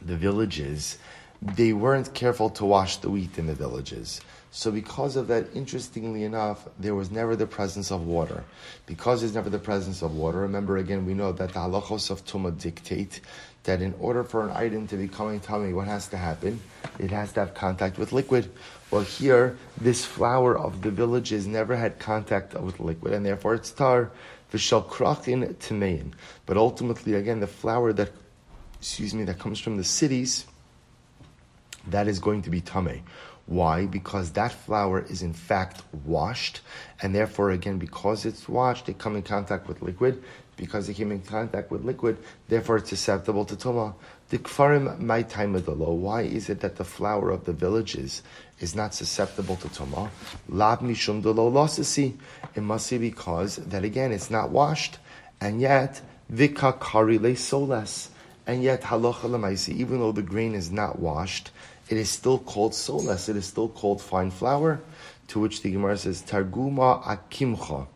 the 0.02 0.14
villages, 0.14 0.98
they 1.40 1.72
weren't 1.72 2.12
careful 2.12 2.50
to 2.50 2.66
wash 2.66 2.98
the 2.98 3.08
wheat 3.08 3.38
in 3.38 3.46
the 3.46 3.54
villages. 3.54 4.20
So 4.52 4.72
because 4.72 5.14
of 5.16 5.28
that, 5.28 5.46
interestingly 5.54 6.24
enough, 6.24 6.68
there 6.78 6.94
was 6.94 7.10
never 7.10 7.36
the 7.36 7.46
presence 7.46 7.92
of 7.92 8.04
water. 8.04 8.42
Because 8.86 9.20
there's 9.20 9.34
never 9.34 9.48
the 9.48 9.60
presence 9.60 10.02
of 10.02 10.16
water, 10.16 10.40
remember 10.40 10.76
again, 10.76 11.06
we 11.06 11.14
know 11.14 11.30
that 11.32 11.52
the 11.52 11.60
halachos 11.60 12.10
of 12.10 12.24
Tumah 12.26 12.60
dictate 12.60 13.20
that 13.64 13.82
in 13.82 13.94
order 14.00 14.24
for 14.24 14.48
an 14.48 14.50
item 14.56 14.86
to 14.88 14.96
become 14.96 15.28
a 15.28 15.38
tummy, 15.38 15.72
what 15.72 15.86
has 15.86 16.08
to 16.08 16.16
happen? 16.16 16.60
It 16.98 17.10
has 17.10 17.32
to 17.32 17.40
have 17.40 17.54
contact 17.54 17.98
with 17.98 18.12
liquid. 18.12 18.50
Well, 18.90 19.02
here, 19.02 19.56
this 19.80 20.04
flour 20.04 20.58
of 20.58 20.82
the 20.82 20.90
villages 20.90 21.46
never 21.46 21.76
had 21.76 21.98
contact 21.98 22.54
with 22.54 22.80
liquid, 22.80 23.12
and 23.12 23.24
therefore 23.24 23.54
it's 23.54 23.70
tar. 23.70 24.10
V'shal 24.52 24.84
krachin 24.88 25.54
timein. 25.56 26.12
But 26.46 26.56
ultimately, 26.56 27.14
again, 27.14 27.40
the 27.40 27.46
flour 27.46 27.92
that, 27.92 28.10
excuse 28.78 29.14
me, 29.14 29.24
that 29.24 29.38
comes 29.38 29.60
from 29.60 29.76
the 29.76 29.84
cities, 29.84 30.46
that 31.86 32.08
is 32.08 32.18
going 32.18 32.42
to 32.42 32.50
be 32.50 32.60
tame. 32.60 33.02
Why? 33.46 33.86
Because 33.86 34.32
that 34.32 34.52
flour 34.52 35.04
is 35.08 35.22
in 35.22 35.32
fact 35.32 35.82
washed, 36.04 36.60
and 37.02 37.14
therefore, 37.14 37.50
again, 37.50 37.78
because 37.78 38.24
it's 38.24 38.48
washed, 38.48 38.88
it 38.88 38.98
come 38.98 39.16
in 39.16 39.22
contact 39.22 39.66
with 39.68 39.82
liquid. 39.82 40.22
Because 40.60 40.90
it 40.90 40.94
came 40.94 41.10
in 41.10 41.22
contact 41.22 41.70
with 41.70 41.86
liquid, 41.86 42.18
therefore 42.48 42.76
it's 42.76 42.90
susceptible 42.90 43.46
to 43.46 43.56
tuma. 43.56 43.94
The 44.28 44.36
kfarim 44.36 44.98
my 44.98 45.22
time 45.22 45.54
of 45.54 45.64
the 45.64 45.70
law. 45.70 45.94
Why 45.94 46.20
is 46.20 46.50
it 46.50 46.60
that 46.60 46.76
the 46.76 46.84
flour 46.84 47.30
of 47.30 47.46
the 47.46 47.54
villages 47.54 48.22
is 48.58 48.74
not 48.74 48.92
susceptible 48.92 49.56
to 49.56 49.68
tuma? 49.68 50.10
Lab 50.50 50.80
mishum 50.80 51.22
de 51.22 51.30
lo 51.30 51.48
It 52.54 52.60
must 52.60 52.90
be 52.90 52.98
because 52.98 53.56
that 53.56 53.84
again 53.84 54.12
it's 54.12 54.30
not 54.30 54.50
washed, 54.50 54.98
and 55.40 55.62
yet 55.62 56.02
vika 56.30 56.78
karile 56.78 57.38
soles. 57.38 58.10
And 58.46 58.62
yet 58.62 58.82
halacha 58.82 59.68
even 59.70 60.00
though 60.00 60.12
the 60.12 60.20
grain 60.20 60.54
is 60.54 60.70
not 60.70 60.98
washed, 60.98 61.52
it 61.88 61.96
is 61.96 62.10
still 62.10 62.38
called 62.38 62.72
solas, 62.72 63.30
it 63.30 63.36
is 63.36 63.46
still 63.46 63.70
called 63.70 64.02
fine 64.02 64.30
flour, 64.30 64.82
to 65.28 65.40
which 65.40 65.62
the 65.62 65.70
Gemara 65.70 65.96
says, 65.96 66.20
Targuma 66.20 67.02
akimcha. 67.02 67.86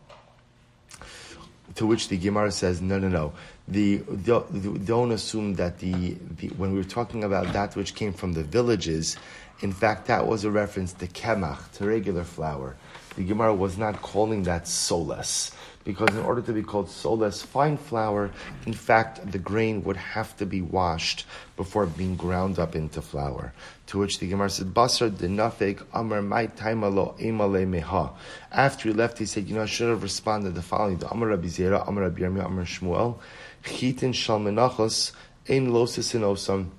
To 1.75 1.85
which 1.85 2.07
the 2.07 2.17
Gemara 2.17 2.51
says, 2.51 2.81
no, 2.81 2.99
no, 2.99 3.09
no. 3.09 3.33
The, 3.67 3.97
don't 3.97 5.11
assume 5.11 5.55
that 5.55 5.79
the, 5.79 6.15
the, 6.37 6.47
when 6.49 6.71
we 6.71 6.77
were 6.77 6.83
talking 6.83 7.23
about 7.23 7.51
that 7.53 7.75
which 7.75 7.95
came 7.95 8.13
from 8.13 8.33
the 8.33 8.43
villages, 8.43 9.17
in 9.61 9.71
fact, 9.71 10.07
that 10.07 10.27
was 10.27 10.43
a 10.43 10.51
reference 10.51 10.93
to 10.93 11.07
kemach, 11.07 11.71
to 11.73 11.85
regular 11.85 12.23
flour. 12.23 12.75
The 13.15 13.23
Gemara 13.23 13.53
was 13.53 13.77
not 13.77 14.01
calling 14.01 14.43
that 14.43 14.65
solas 14.65 15.54
because 15.85 16.09
in 16.09 16.21
order 16.21 16.41
to 16.41 16.51
be 16.51 16.63
called 16.63 16.89
soles 16.89 17.43
fine 17.43 17.77
flour, 17.77 18.31
in 18.65 18.73
fact, 18.73 19.31
the 19.31 19.37
grain 19.37 19.83
would 19.83 19.95
have 19.95 20.35
to 20.35 20.45
be 20.45 20.61
washed 20.61 21.25
before 21.55 21.85
being 21.85 22.15
ground 22.15 22.57
up 22.57 22.75
into 22.75 23.01
flour. 23.01 23.53
To 23.87 23.99
which 23.99 24.17
the 24.17 24.27
Gemara 24.27 24.49
said, 24.49 24.73
Basar 24.73 25.11
denafik 25.11 25.83
amar 25.93 26.23
mai 26.23 26.47
taimalo 26.47 27.17
emale 27.19 27.67
meha. 27.67 28.11
After 28.51 28.89
he 28.89 28.95
left, 28.95 29.19
he 29.19 29.27
said, 29.27 29.47
you 29.47 29.55
know, 29.55 29.61
I 29.61 29.67
should 29.67 29.89
have 29.89 30.01
responded 30.01 30.55
the 30.55 30.63
following, 30.63 30.97
the 30.97 31.09
Amar 31.09 31.29
Rabbi 31.29 31.47
Zera, 31.47 31.87
Amar 31.87 32.05
Rabbi 32.05 32.21
Yirmiyah, 32.21 32.47
Amar 32.47 32.65
Shmuel, 32.65 33.19
chitin 33.63 34.11
shal 34.11 34.39
menachos, 34.39 35.11
ein 35.47 35.71
losis 35.71 36.15
in 36.15 36.23
osam. 36.23 36.69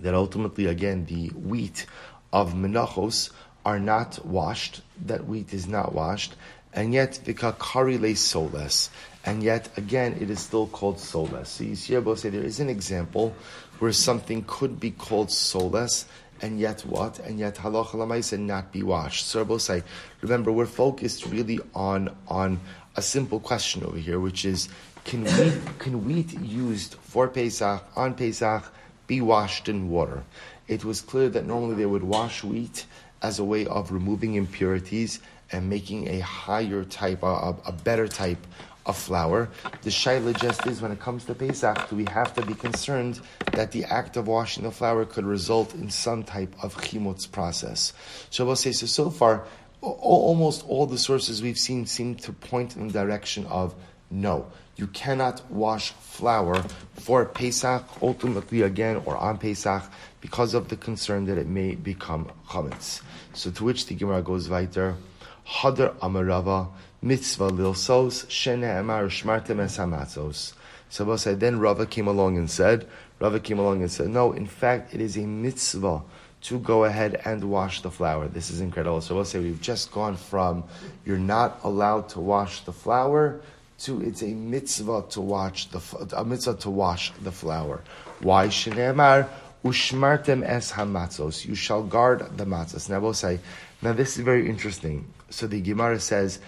That 0.00 0.14
ultimately, 0.14 0.66
again, 0.66 1.06
the 1.06 1.28
wheat 1.28 1.86
of 2.32 2.54
menachos 2.54 3.30
are 3.64 3.78
not 3.78 4.26
washed, 4.26 4.82
that 5.06 5.26
wheat 5.26 5.54
is 5.54 5.68
not 5.68 5.94
washed, 5.94 6.34
and 6.74 6.92
yet 6.92 7.20
le 7.26 8.14
soles, 8.16 8.90
and 9.24 9.42
yet 9.42 9.68
again 9.76 10.16
it 10.20 10.28
is 10.28 10.40
still 10.40 10.66
called 10.66 10.98
soles. 10.98 11.48
So 11.48 11.96
Abba 11.96 12.16
say 12.16 12.30
there 12.30 12.42
is 12.42 12.60
an 12.60 12.68
example 12.68 13.34
where 13.78 13.92
something 13.92 14.44
could 14.46 14.80
be 14.80 14.90
called 14.90 15.30
soles, 15.30 16.06
and 16.42 16.58
yet 16.58 16.82
what? 16.82 17.20
And 17.20 17.38
yet 17.38 17.56
halacha 17.56 18.32
and 18.32 18.46
not 18.46 18.72
be 18.72 18.82
washed. 18.82 19.26
So 19.26 19.58
say, 19.58 19.82
remember, 20.20 20.50
we're 20.50 20.66
focused 20.66 21.26
really 21.26 21.60
on 21.74 22.14
on 22.28 22.60
a 22.96 23.02
simple 23.02 23.40
question 23.40 23.84
over 23.84 23.96
here, 23.96 24.20
which 24.20 24.44
is, 24.44 24.68
can 25.04 25.24
wheat 25.24 25.78
can 25.78 26.04
wheat 26.04 26.32
used 26.40 26.94
for 27.02 27.28
Pesach 27.28 27.82
on 27.96 28.14
Pesach 28.14 28.64
be 29.06 29.20
washed 29.20 29.68
in 29.68 29.90
water? 29.90 30.24
It 30.66 30.84
was 30.84 31.00
clear 31.02 31.28
that 31.28 31.46
normally 31.46 31.74
they 31.76 31.86
would 31.86 32.02
wash 32.02 32.42
wheat 32.42 32.86
as 33.22 33.38
a 33.38 33.44
way 33.44 33.66
of 33.66 33.92
removing 33.92 34.34
impurities 34.34 35.20
and 35.54 35.70
making 35.70 36.08
a 36.08 36.20
higher 36.20 36.84
type, 36.84 37.22
a, 37.22 37.56
a 37.64 37.72
better 37.72 38.08
type 38.08 38.44
of 38.86 38.96
flour. 38.96 39.48
The 39.82 39.90
shaila 39.90 40.38
just 40.38 40.66
is 40.66 40.82
when 40.82 40.92
it 40.92 41.00
comes 41.00 41.24
to 41.24 41.34
Pesach, 41.34 41.88
do 41.88 41.96
we 41.96 42.04
have 42.06 42.34
to 42.34 42.44
be 42.44 42.54
concerned 42.54 43.20
that 43.52 43.72
the 43.72 43.84
act 43.84 44.16
of 44.16 44.26
washing 44.26 44.64
the 44.64 44.70
flour 44.70 45.04
could 45.04 45.24
result 45.24 45.74
in 45.74 45.90
some 45.90 46.22
type 46.22 46.54
of 46.62 46.74
chimutz 46.76 47.30
process? 47.30 47.92
Shabbos 48.30 48.60
says, 48.60 48.80
so, 48.80 48.86
so 48.86 49.10
far, 49.10 49.44
almost 49.80 50.64
all 50.68 50.86
the 50.86 50.98
sources 50.98 51.42
we've 51.42 51.58
seen 51.58 51.86
seem 51.86 52.14
to 52.16 52.32
point 52.32 52.76
in 52.76 52.88
the 52.88 52.92
direction 52.92 53.46
of 53.46 53.74
no. 54.10 54.46
You 54.76 54.88
cannot 54.88 55.50
wash 55.50 55.92
flour 55.92 56.62
for 56.94 57.24
Pesach, 57.26 57.84
ultimately 58.02 58.62
again, 58.62 59.02
or 59.04 59.16
on 59.16 59.38
Pesach, 59.38 59.84
because 60.20 60.52
of 60.52 60.68
the 60.68 60.76
concern 60.76 61.26
that 61.26 61.38
it 61.38 61.46
may 61.46 61.74
become 61.74 62.30
chametz. 62.48 63.02
So 63.34 63.50
to 63.52 63.64
which 63.64 63.86
the 63.86 63.94
Gemara 63.94 64.22
goes 64.22 64.48
weiter, 64.48 64.96
Hadar 65.46 65.94
Amarava, 65.96 66.68
mitzvah 67.02 67.50
lilsos, 67.50 68.26
shene 68.26 68.78
amar 68.78 69.04
shmartem 69.04 69.60
es 69.60 69.76
hamatzos. 69.78 70.54
So 70.88 71.16
said, 71.16 71.40
then 71.40 71.58
Rava 71.58 71.86
came 71.86 72.06
along 72.06 72.38
and 72.38 72.48
said, 72.48 72.86
Rava 73.18 73.40
came 73.40 73.58
along 73.58 73.82
and 73.82 73.90
said, 73.90 74.08
no, 74.08 74.32
in 74.32 74.46
fact, 74.46 74.94
it 74.94 75.00
is 75.00 75.16
a 75.16 75.26
mitzvah 75.26 76.02
to 76.44 76.58
go 76.58 76.84
ahead 76.84 77.20
and 77.24 77.42
wash 77.50 77.80
the 77.80 77.90
flour. 77.90 78.28
This 78.28 78.50
is 78.50 78.60
incredible. 78.60 79.00
So 79.00 79.14
we'll 79.14 79.24
say 79.24 79.38
we've 79.38 79.60
just 79.60 79.90
gone 79.90 80.16
from 80.16 80.64
you're 81.04 81.18
not 81.18 81.58
allowed 81.64 82.10
to 82.10 82.20
wash 82.20 82.60
the 82.64 82.72
flour 82.72 83.40
to 83.80 84.02
it's 84.02 84.22
a 84.22 84.26
mitzvah 84.26 85.04
to 85.10 85.20
wash 85.20 85.66
the 85.66 85.80
a 86.16 86.24
mitzvah 86.24 86.56
to 86.58 86.70
wash 86.70 87.12
the 87.22 87.32
flour. 87.32 87.82
Why 88.20 88.48
shenemar 88.48 89.28
ushmartem 89.64 90.44
es 90.46 90.70
hamatzos? 90.70 91.46
You 91.46 91.54
shall 91.54 91.82
guard 91.82 92.36
the 92.36 92.44
matzos. 92.44 92.90
Now 92.90 93.00
we'll 93.00 93.14
say, 93.14 93.40
now 93.80 93.94
this 93.94 94.18
is 94.18 94.22
very 94.22 94.48
interesting. 94.48 95.06
So 95.34 95.48
the 95.48 95.60
Gemara 95.60 95.98
says, 95.98 96.38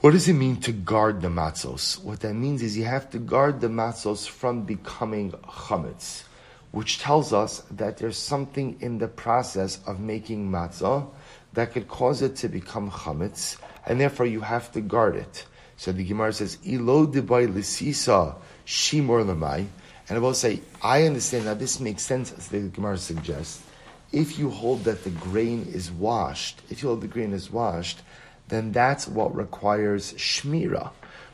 what 0.00 0.10
does 0.10 0.28
it 0.28 0.32
mean 0.32 0.56
to 0.62 0.72
guard 0.72 1.22
the 1.22 1.28
matzos? 1.28 2.02
What 2.02 2.18
that 2.20 2.34
means 2.34 2.60
is 2.60 2.76
you 2.76 2.84
have 2.84 3.08
to 3.10 3.18
guard 3.20 3.60
the 3.60 3.68
matzos 3.68 4.28
from 4.28 4.64
becoming 4.64 5.30
chametz, 5.30 6.24
which 6.72 6.98
tells 6.98 7.32
us 7.32 7.62
that 7.70 7.98
there's 7.98 8.18
something 8.18 8.76
in 8.80 8.98
the 8.98 9.06
process 9.06 9.78
of 9.86 10.00
making 10.00 10.50
matzah 10.50 11.06
that 11.52 11.70
could 11.72 11.86
cause 11.86 12.22
it 12.22 12.34
to 12.36 12.48
become 12.48 12.90
chametz, 12.90 13.56
and 13.86 14.00
therefore 14.00 14.26
you 14.26 14.40
have 14.40 14.72
to 14.72 14.80
guard 14.80 15.14
it. 15.14 15.46
So 15.76 15.92
the 15.92 16.02
Gemara 16.02 16.32
says, 16.32 16.58
"Ilo 16.66 17.06
debay 17.06 17.46
lisisa 17.46 18.34
shimor 18.64 19.22
lemai," 19.22 19.66
and 20.08 20.18
I 20.18 20.18
will 20.18 20.34
say, 20.34 20.60
I 20.82 21.04
understand 21.04 21.46
that 21.46 21.60
this 21.60 21.78
makes 21.78 22.02
sense 22.02 22.32
as 22.32 22.48
the 22.48 22.62
Gemara 22.62 22.98
suggests 22.98 23.62
if 24.12 24.38
you 24.38 24.50
hold 24.50 24.84
that 24.84 25.04
the 25.04 25.10
grain 25.10 25.66
is 25.72 25.90
washed, 25.90 26.60
if 26.70 26.82
you 26.82 26.88
hold 26.88 27.00
the 27.00 27.08
grain 27.08 27.32
is 27.32 27.50
washed, 27.50 28.00
then 28.48 28.72
that's 28.72 29.08
what 29.08 29.34
requires 29.34 30.12
shmira, 30.14 30.90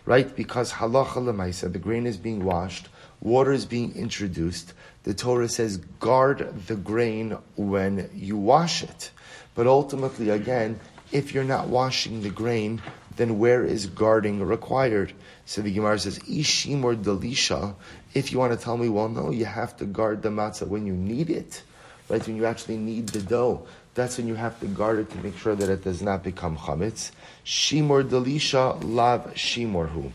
right? 0.06 0.34
Because 0.36 0.72
halacha 0.72 1.16
lemaisa, 1.16 1.72
the 1.72 1.78
grain 1.78 2.06
is 2.06 2.16
being 2.16 2.44
washed, 2.44 2.88
water 3.20 3.52
is 3.52 3.66
being 3.66 3.94
introduced. 3.96 4.72
The 5.02 5.14
Torah 5.14 5.48
says 5.48 5.78
guard 5.98 6.66
the 6.66 6.76
grain 6.76 7.36
when 7.56 8.08
you 8.14 8.36
wash 8.36 8.82
it. 8.82 9.10
But 9.54 9.66
ultimately, 9.66 10.30
again, 10.30 10.78
if 11.10 11.34
you're 11.34 11.44
not 11.44 11.68
washing 11.68 12.22
the 12.22 12.30
grain, 12.30 12.80
then 13.16 13.38
where 13.38 13.64
is 13.64 13.86
guarding 13.86 14.40
required? 14.44 15.12
So 15.46 15.62
the 15.62 15.72
Gemara 15.72 15.98
says, 15.98 16.18
Ishim 16.20 16.84
or 16.84 16.94
Delisha, 16.94 17.74
if 18.14 18.30
you 18.30 18.38
want 18.38 18.52
to 18.52 18.62
tell 18.62 18.76
me, 18.76 18.88
well, 18.88 19.08
no, 19.08 19.30
you 19.30 19.46
have 19.46 19.76
to 19.78 19.86
guard 19.86 20.22
the 20.22 20.28
matzah 20.28 20.68
when 20.68 20.86
you 20.86 20.92
need 20.92 21.30
it, 21.30 21.62
right? 22.08 22.26
When 22.26 22.36
you 22.36 22.46
actually 22.46 22.76
need 22.76 23.08
the 23.08 23.22
dough, 23.22 23.66
that's 23.94 24.18
when 24.18 24.28
you 24.28 24.34
have 24.34 24.58
to 24.60 24.66
guard 24.66 24.98
it 24.98 25.10
to 25.10 25.18
make 25.18 25.36
sure 25.38 25.54
that 25.54 25.68
it 25.68 25.82
does 25.82 26.02
not 26.02 26.22
become 26.22 26.56
chametz. 26.56 27.10
Shimor 27.44 28.04
Delisha, 28.04 28.82
lav 28.84 29.34
shimorhu. 29.34 30.12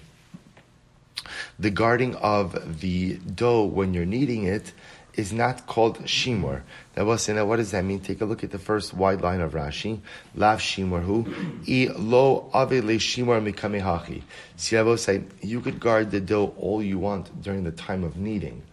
The 1.59 1.69
guarding 1.69 2.15
of 2.15 2.79
the 2.81 3.17
dough 3.17 3.65
when 3.65 3.93
you're 3.93 4.05
kneading 4.05 4.43
it 4.45 4.73
is 5.15 5.31
not 5.31 5.67
called 5.67 6.07
shimor. 6.07 6.63
Now, 6.97 7.05
we'll 7.05 7.17
say, 7.17 7.33
now 7.33 7.45
what 7.45 7.57
does 7.57 7.71
that 7.71 7.83
mean? 7.83 7.99
Take 7.99 8.21
a 8.21 8.25
look 8.25 8.43
at 8.43 8.51
the 8.51 8.59
first 8.59 8.93
wide 8.93 9.21
line 9.21 9.41
of 9.41 9.51
Rashi. 9.51 9.99
Lav 10.35 10.59
shimor 10.59 11.01
hu. 11.01 11.25
I 11.67 11.93
lo 11.95 12.49
ave 12.53 12.81
le 12.81 12.97
shimor 12.99 13.39
mikamehachi. 13.39 14.23
See, 14.55 14.77
I 14.77 14.81
will 14.81 14.97
say, 14.97 15.23
you 15.41 15.61
could 15.61 15.79
guard 15.79 16.11
the 16.11 16.19
dough 16.19 16.53
all 16.57 16.81
you 16.81 16.97
want 16.97 17.41
during 17.41 17.63
the 17.63 17.71
time 17.71 18.03
of 18.03 18.17
kneading. 18.17 18.63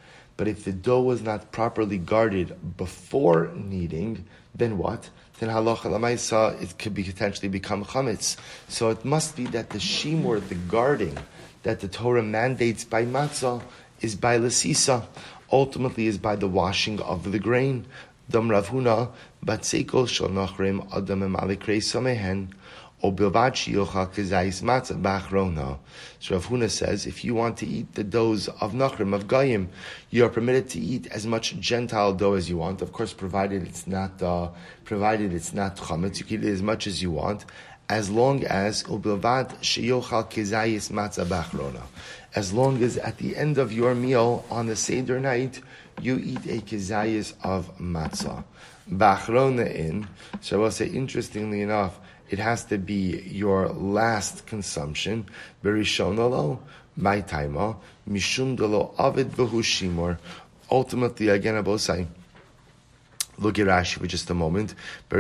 But 0.41 0.49
if 0.49 0.65
the 0.65 0.73
dough 0.73 1.03
was 1.03 1.21
not 1.21 1.53
properly 1.53 1.99
guarded 1.99 2.57
before 2.79 3.53
kneading, 3.55 4.25
then 4.55 4.79
what? 4.79 5.11
Then 5.39 5.51
halacha 5.51 5.91
lamaisa, 5.93 6.63
it 6.63 6.79
could 6.79 6.95
be 6.95 7.05
potentially 7.05 7.49
become 7.49 7.85
chametz. 7.85 8.39
So 8.67 8.89
it 8.89 9.05
must 9.05 9.37
be 9.37 9.45
that 9.49 9.69
the 9.69 9.79
shimor, 9.79 10.41
the 10.41 10.55
guarding, 10.55 11.19
that 11.63 11.81
the 11.81 11.89
Torah 11.89 12.23
mandates 12.23 12.85
by 12.85 13.05
matzah 13.05 13.61
is 14.01 14.17
by 14.17 14.39
lasisa 14.39 15.05
ultimately 15.53 16.07
is 16.07 16.17
by 16.17 16.37
the 16.37 16.49
washing 16.49 17.03
of 17.03 17.33
the 17.33 17.39
grain. 17.39 17.85
Dam 18.31 18.49
Ravhuna, 18.49 19.11
Batseko 19.45 20.09
Shal 20.09 20.29
Nachrim 20.29 20.87
Adam 20.97 21.21
Emalikrei 21.21 21.83
Samehen, 21.83 22.55
O 23.03 23.11
Bilvad 23.11 23.53
Kazais 23.53 24.63
Matzah 24.63 25.01
Bachrona. 25.01 25.79
So 26.19 26.35
Rav 26.35 26.47
Huna 26.47 26.69
says, 26.69 27.07
if 27.07 27.25
you 27.25 27.35
want 27.35 27.57
to 27.59 27.67
eat 27.67 27.95
the 27.95 28.05
doughs 28.05 28.49
of 28.49 28.73
Nachrim, 28.73 29.15
of 29.15 29.27
Goyim, 29.27 29.71
you 30.11 30.25
are 30.25 30.29
permitted 30.29 30.69
to 30.71 30.81
eat 30.81 31.07
as 31.07 31.27
much 31.27 31.59
Gentile 31.59 32.13
dough 32.13 32.35
as 32.35 32.51
you 32.51 32.59
want. 32.59 32.83
Of 32.83 32.93
course, 32.93 33.13
provided 33.13 33.67
it's 33.67 33.87
not, 33.87 34.23
uh, 34.23 34.51
provided 34.85 35.33
it's 35.33 35.55
not 35.55 35.77
chametz, 35.77 36.19
you 36.19 36.27
can 36.27 36.45
eat 36.45 36.51
as 36.51 36.63
much 36.63 36.87
as 36.87 37.03
you 37.03 37.11
want 37.11 37.45
as 37.91 38.09
long 38.09 38.45
as 38.45 38.85
ubilvad 38.85 39.49
sheyochal 39.63 40.31
kezayis 40.31 40.93
matzah 40.93 41.27
bachrona. 41.27 41.83
As 42.37 42.53
long 42.53 42.81
as 42.85 42.97
at 42.97 43.19
the 43.19 43.37
end 43.37 43.59
of 43.59 43.73
your 43.73 43.97
meal 43.97 44.45
on 44.49 44.67
the 44.67 44.77
Seder 44.77 45.19
night, 45.19 45.61
you 46.01 46.17
eat 46.19 46.47
a 46.47 46.63
kezayis 46.63 47.35
of 47.43 47.77
matzah. 47.79 48.45
Bachrona 48.89 49.75
in, 49.75 50.07
so 50.41 50.59
I 50.59 50.63
will 50.63 50.71
say, 50.71 50.87
interestingly 50.87 51.63
enough, 51.63 51.99
it 52.31 52.39
has 52.39 52.65
to 52.67 52.79
be 52.79 53.23
your 53.27 53.69
last 53.69 54.47
consumption. 54.47 55.27
Berishonalo, 55.63 56.59
my 56.97 57.21
taima, 57.23 57.77
mishum 58.09 58.57
delo 58.57 58.95
avid 58.99 59.33
Ultimately, 60.71 61.29
again, 61.29 61.57
I 61.57 61.61
will 61.61 61.79
say, 61.79 62.07
Look 63.41 63.59
at 63.59 63.67
Rashi 63.67 63.99
for 63.99 64.07
just 64.07 64.29
a 64.29 64.35
moment. 64.35 64.75
Now 65.11 65.19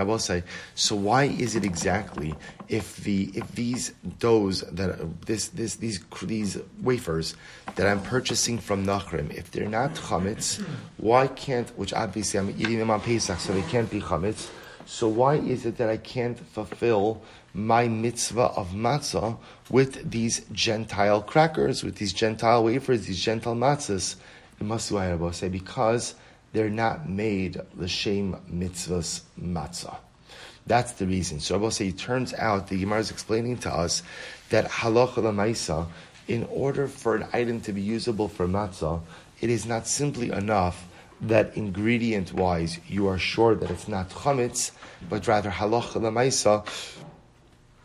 I 0.00 0.02
will 0.04 0.18
say, 0.18 0.44
so 0.74 0.94
why 0.94 1.24
is 1.24 1.56
it 1.56 1.64
exactly 1.64 2.34
if 2.68 2.96
the 2.98 3.30
if 3.34 3.50
these 3.52 3.92
doughs 4.20 4.60
that 4.60 5.26
this 5.26 5.48
this 5.48 5.74
these 5.76 6.00
these 6.22 6.58
wafers 6.82 7.34
that 7.74 7.86
I'm 7.86 8.00
purchasing 8.02 8.58
from 8.58 8.86
Nachrim, 8.86 9.34
if 9.34 9.50
they're 9.50 9.68
not 9.68 9.94
chametz, 9.94 10.64
why 10.98 11.26
can't 11.26 11.68
which 11.76 11.92
obviously 11.92 12.38
I'm 12.38 12.50
eating 12.50 12.78
them 12.78 12.90
on 12.90 13.00
Pesach, 13.00 13.40
so 13.40 13.52
they 13.52 13.62
can't 13.62 13.90
be 13.90 14.00
chametz. 14.00 14.48
So 14.90 15.06
why 15.06 15.34
is 15.34 15.66
it 15.66 15.76
that 15.76 15.90
I 15.90 15.98
can't 15.98 16.38
fulfill 16.38 17.20
my 17.52 17.88
mitzvah 17.88 18.52
of 18.56 18.70
matzah 18.70 19.36
with 19.68 20.10
these 20.10 20.46
Gentile 20.50 21.20
crackers, 21.20 21.84
with 21.84 21.96
these 21.96 22.14
Gentile 22.14 22.64
wafers, 22.64 23.04
these 23.04 23.22
Gentile 23.22 23.54
matzahs. 23.54 24.16
It 24.58 24.64
must 24.64 24.88
do 24.88 25.30
say 25.34 25.50
because 25.50 26.14
they're 26.54 26.70
not 26.70 27.06
made 27.06 27.60
the 27.74 27.84
l'shem 27.84 28.34
mitzvahs 28.50 29.20
matzah. 29.38 29.96
That's 30.66 30.92
the 30.92 31.06
reason. 31.06 31.40
So 31.40 31.58
Rabbi 31.58 31.68
say 31.68 31.88
it 31.88 31.98
turns 31.98 32.32
out 32.32 32.68
the 32.68 32.80
Gemara 32.80 33.00
is 33.00 33.10
explaining 33.10 33.58
to 33.58 33.70
us 33.70 34.02
that 34.48 34.70
halacha 34.70 35.16
lamaisa, 35.16 35.86
in 36.28 36.44
order 36.44 36.88
for 36.88 37.14
an 37.14 37.26
item 37.34 37.60
to 37.60 37.74
be 37.74 37.82
usable 37.82 38.28
for 38.28 38.48
matzah, 38.48 39.02
it 39.42 39.50
is 39.50 39.66
not 39.66 39.86
simply 39.86 40.30
enough 40.30 40.88
that 41.20 41.56
ingredient 41.56 42.32
wise 42.32 42.78
you 42.86 43.08
are 43.08 43.18
sure 43.18 43.54
that 43.54 43.70
it's 43.70 43.88
not 43.88 44.08
chametz, 44.10 44.70
but 45.08 45.26
rather 45.26 45.50
halacha 45.50 46.00
lamaisa 46.00 46.64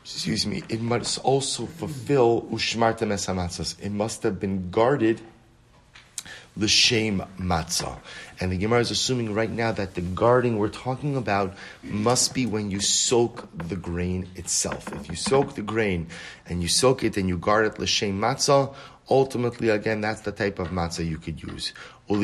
excuse 0.03 0.45
me, 0.45 0.61
it 0.67 0.81
must 0.81 1.17
also 1.19 1.65
fulfill 1.65 2.41
ushmarta 2.51 3.07
mesamatzas. 3.07 3.79
It 3.81 3.91
must 3.91 4.23
have 4.23 4.39
been 4.39 4.69
guarded 4.69 5.21
the 6.55 6.67
shame 6.67 7.23
matzah. 7.39 7.97
And 8.39 8.51
the 8.51 8.57
Gemara 8.57 8.81
is 8.81 8.91
assuming 8.91 9.33
right 9.33 9.49
now 9.49 9.71
that 9.71 9.95
the 9.95 10.01
guarding 10.01 10.57
we're 10.57 10.69
talking 10.69 11.15
about 11.15 11.55
must 11.81 12.33
be 12.33 12.45
when 12.45 12.69
you 12.69 12.79
soak 12.79 13.47
the 13.57 13.75
grain 13.75 14.27
itself. 14.35 14.91
If 14.93 15.09
you 15.09 15.15
soak 15.15 15.55
the 15.55 15.61
grain 15.61 16.07
and 16.45 16.61
you 16.61 16.67
soak 16.67 17.03
it 17.03 17.17
and 17.17 17.27
you 17.27 17.37
guard 17.37 17.65
it 17.65 17.79
l'shem 17.79 18.19
matzah, 18.19 18.75
ultimately 19.09 19.69
again 19.69 20.01
that's 20.01 20.21
the 20.21 20.31
type 20.31 20.59
of 20.59 20.69
matzah 20.69 21.07
you 21.07 21.17
could 21.17 21.41
use. 21.41 21.73
So 22.09 22.17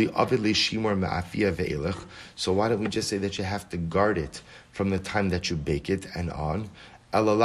why 2.53 2.69
don't 2.69 2.79
we 2.79 2.87
just 2.87 3.07
say 3.07 3.17
that 3.17 3.37
you 3.37 3.43
have 3.45 3.69
to 3.69 3.77
guard 3.77 4.17
it 4.17 4.41
from 4.71 4.89
the 4.89 4.99
time 4.99 5.29
that 5.29 5.49
you 5.49 5.55
bake 5.55 5.89
it 5.89 6.05
and 6.15 6.31
on? 6.31 6.69
Rather, 7.11 7.37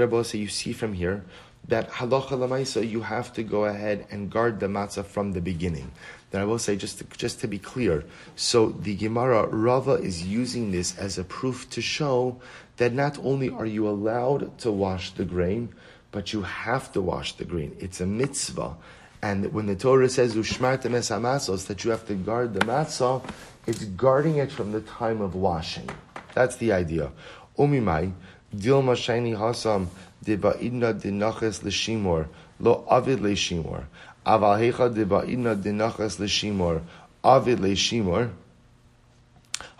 Rabbi 0.00 0.22
say 0.22 0.38
you 0.38 0.48
see 0.48 0.72
from 0.72 0.92
here 0.92 1.24
that 1.68 1.90
halacha 1.90 2.30
lamaisa 2.30 2.88
you 2.88 3.02
have 3.02 3.32
to 3.32 3.42
go 3.42 3.64
ahead 3.64 4.06
and 4.10 4.30
guard 4.30 4.60
the 4.60 4.66
matzah 4.66 5.04
from 5.04 5.32
the 5.32 5.40
beginning. 5.40 5.90
Then 6.30 6.42
I 6.42 6.44
will 6.44 6.58
say 6.58 6.76
just 6.76 6.98
to, 6.98 7.04
just 7.16 7.40
to 7.40 7.48
be 7.48 7.58
clear. 7.58 8.04
So 8.36 8.70
the 8.70 8.94
Gemara 8.96 9.46
Rava 9.46 9.92
is 9.92 10.26
using 10.26 10.70
this 10.70 10.98
as 10.98 11.18
a 11.18 11.24
proof 11.24 11.70
to 11.70 11.80
show 11.80 12.40
that 12.76 12.92
not 12.92 13.18
only 13.22 13.48
are 13.48 13.66
you 13.66 13.88
allowed 13.88 14.58
to 14.58 14.70
wash 14.70 15.12
the 15.12 15.24
grain, 15.24 15.74
but 16.12 16.32
you 16.32 16.42
have 16.42 16.92
to 16.92 17.00
wash 17.00 17.34
the 17.34 17.44
grain. 17.44 17.76
It's 17.78 18.00
a 18.00 18.06
mitzvah. 18.06 18.76
And 19.22 19.52
when 19.52 19.66
the 19.66 19.76
Torah 19.76 20.08
says 20.08 20.34
ushmartem 20.34 20.94
es 20.94 21.08
that 21.66 21.84
you 21.84 21.90
have 21.90 22.06
to 22.06 22.14
guard 22.14 22.54
the 22.54 22.60
matzah, 22.60 23.22
it's 23.66 23.84
guarding 23.84 24.36
it 24.36 24.50
from 24.50 24.72
the 24.72 24.80
time 24.80 25.20
of 25.20 25.34
washing. 25.34 25.88
That's 26.34 26.56
the 26.56 26.72
idea. 26.72 27.12
Umimai, 27.58 28.12
dilma 28.54 28.96
shani 28.96 29.36
hasam 29.36 29.88
deba'idna 30.24 31.00
dinaches 31.00 31.62
l'shimor, 31.62 32.28
lo 32.58 32.84
avid 32.90 33.20
l'shimor. 33.20 33.84
Aval 34.26 34.58
hecha 34.58 34.92
deba'idna 34.92 35.62
dinaches 35.62 36.18
l'shimor, 36.18 36.82
avid 37.22 37.60
l'shimor. 37.60 38.30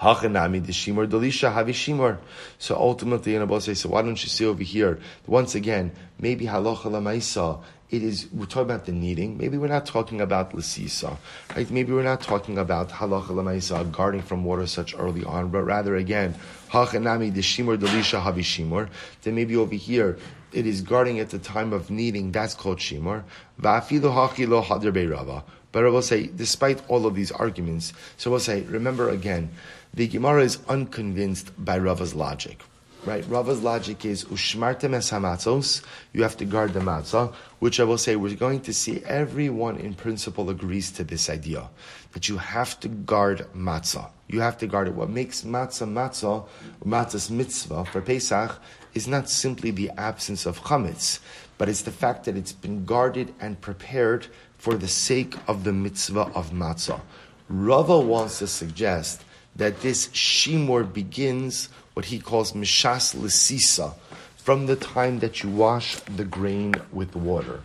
Hachanami 0.01 0.63
deshimor 0.65 1.09
delisha 1.09 1.53
havi 1.53 1.75
shimor. 1.75 2.19
So 2.59 2.77
ultimately, 2.77 3.35
and 3.35 3.43
Abba 3.43 3.61
say, 3.61 3.75
so 3.75 3.91
why 3.91 4.03
don't 4.03 4.23
you 4.23 4.29
see 4.29 4.47
over 4.47 4.63
here? 4.63 4.99
Once 5.27 5.55
again, 5.55 5.93
maybe 6.19 6.47
halacha 6.47 6.85
lamaisa 6.85 7.63
it 7.91 8.05
is 8.05 8.29
we're 8.33 8.47
talking 8.47 8.63
about 8.63 8.87
the 8.87 8.93
kneading. 8.93 9.37
Maybe 9.37 9.59
we're 9.59 9.67
not 9.67 9.85
talking 9.85 10.21
about 10.21 10.53
lasisa, 10.53 11.17
right? 11.57 11.69
Maybe 11.71 11.93
we're 11.93 12.05
not 12.05 12.21
talking 12.21 12.57
about 12.57 12.91
halacha 12.91 13.29
lemaisa, 13.29 13.91
guarding 13.91 14.23
from 14.23 14.45
water 14.45 14.67
such 14.67 14.95
early 14.97 15.25
on, 15.25 15.51
but 15.51 15.63
rather 15.63 15.97
again 15.97 16.37
hachanami 16.71 17.33
deshimur 17.33 17.77
delisha 17.77 18.23
havi 18.23 18.41
shimur. 18.41 18.89
Then 19.23 19.35
maybe 19.35 19.57
over 19.57 19.75
here 19.75 20.19
it 20.53 20.67
is 20.67 20.83
guarding 20.83 21.19
at 21.19 21.31
the 21.31 21.39
time 21.39 21.73
of 21.73 21.91
kneading. 21.91 22.31
That's 22.31 22.55
called 22.55 22.79
shimur. 22.79 23.25
Va'afilu 23.61 24.15
hachilo 24.15 24.63
hadir. 24.63 25.43
But 25.73 25.85
I 25.85 25.89
will 25.89 26.03
say, 26.03 26.27
despite 26.27 26.83
all 26.89 27.07
of 27.07 27.15
these 27.15 27.31
arguments, 27.31 27.93
so 28.17 28.31
we'll 28.31 28.41
say, 28.41 28.63
remember 28.63 29.09
again, 29.09 29.51
the 29.93 30.07
Gemara 30.07 30.45
is 30.45 30.59
unconvinced 30.69 31.53
by 31.63 31.79
Rava's 31.79 32.15
logic. 32.15 32.63
Right? 33.07 33.25
Rava's 33.29 33.63
logic 33.63 34.05
is 34.05 34.27
ushmartem 34.27 34.93
es 34.93 35.11
hamatzos. 35.11 35.83
You 36.13 36.23
have 36.23 36.37
to 36.37 36.45
guard 36.45 36.75
the 36.75 36.81
matzah, 36.81 37.33
which 37.59 37.81
I 37.81 37.85
will 37.85 37.97
say 37.97 38.15
we're 38.15 38.37
going 38.37 38.61
to 38.61 38.75
see 38.75 39.03
everyone 39.05 39.79
in 39.79 39.95
principle 39.95 40.51
agrees 40.51 40.91
to 40.93 41.05
this 41.05 41.31
idea 41.31 41.71
that 42.13 42.29
you 42.29 42.37
have 42.37 42.79
to 42.81 42.89
guard 42.89 43.47
matzah. 43.57 44.11
You 44.29 44.41
have 44.41 44.59
to 44.59 44.67
guard 44.67 44.89
it. 44.89 44.95
What 44.95 45.09
makes 45.09 45.43
matzah 45.43 45.91
matzah, 45.91 46.47
matzah's 46.85 47.31
mitzvah 47.31 47.87
for 47.87 48.03
Pesach, 48.03 48.61
is 48.93 49.09
not 49.09 49.31
simply 49.31 49.71
the 49.71 49.91
absence 49.97 50.45
of 50.45 50.61
chametz, 50.61 51.21
but 51.57 51.71
it's 51.71 51.83
the 51.83 51.93
fact 51.93 52.25
that 52.25 52.37
it's 52.37 52.53
been 52.53 52.85
guarded 52.85 53.33
and 53.41 53.61
prepared 53.63 54.27
for 54.59 54.75
the 54.75 54.89
sake 54.89 55.37
of 55.49 55.65
the 55.65 55.73
mitzvah 55.73 56.31
of 56.35 56.51
matzah. 56.51 57.01
Rava 57.49 57.99
wants 57.99 58.41
to 58.41 58.47
suggest 58.47 59.25
that 59.61 59.83
this 59.83 60.09
shimor 60.15 60.83
begins 60.83 61.69
what 61.93 62.07
he 62.07 62.19
calls 62.19 62.53
mishas 62.55 63.15
lesisa, 63.15 63.93
from 64.39 64.65
the 64.65 64.75
time 64.75 65.19
that 65.19 65.43
you 65.43 65.51
wash 65.51 65.97
the 66.17 66.25
grain 66.25 66.75
with 66.93 67.15
water. 67.15 67.61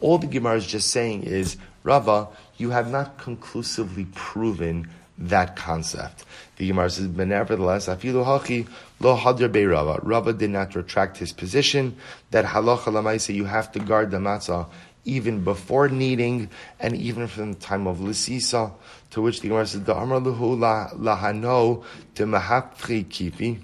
All 0.00 0.16
the 0.16 0.26
Gemara 0.26 0.56
is 0.56 0.66
just 0.66 0.88
saying 0.88 1.24
is, 1.24 1.58
Rava, 1.82 2.28
you 2.56 2.70
have 2.70 2.90
not 2.90 3.18
conclusively 3.18 4.06
proven 4.14 4.88
that 5.18 5.54
concept. 5.54 6.24
The 6.56 6.68
Gemara 6.68 6.88
says, 6.88 7.08
but 7.08 7.28
nevertheless, 7.28 7.88
afilu 7.88 8.24
hachi 8.24 8.66
lo 9.00 9.14
hadr 9.14 9.52
be 9.52 9.66
Rava. 9.66 10.00
Rava 10.02 10.32
did 10.32 10.48
not 10.48 10.74
retract 10.74 11.18
his 11.18 11.34
position 11.34 11.94
that 12.30 12.46
halacha 12.46 12.84
lamaisa 12.84 13.34
you 13.34 13.44
have 13.44 13.70
to 13.72 13.80
guard 13.80 14.10
the 14.10 14.16
matzah 14.16 14.66
even 15.04 15.44
before 15.44 15.88
kneading 15.88 16.48
and 16.80 16.96
even 16.96 17.26
from 17.26 17.52
the 17.52 17.58
time 17.58 17.86
of 17.86 17.98
lisisa. 17.98 18.72
To 19.10 19.22
which 19.22 19.40
the 19.40 19.48
Gemara 19.48 19.66
says, 19.66 19.82
the 19.82 19.96
amar 19.96 20.20
luhu 20.20 20.58
lahano 20.58 21.84
to 22.14 22.24
mahapri 22.24 23.04
kifi. 23.04 23.60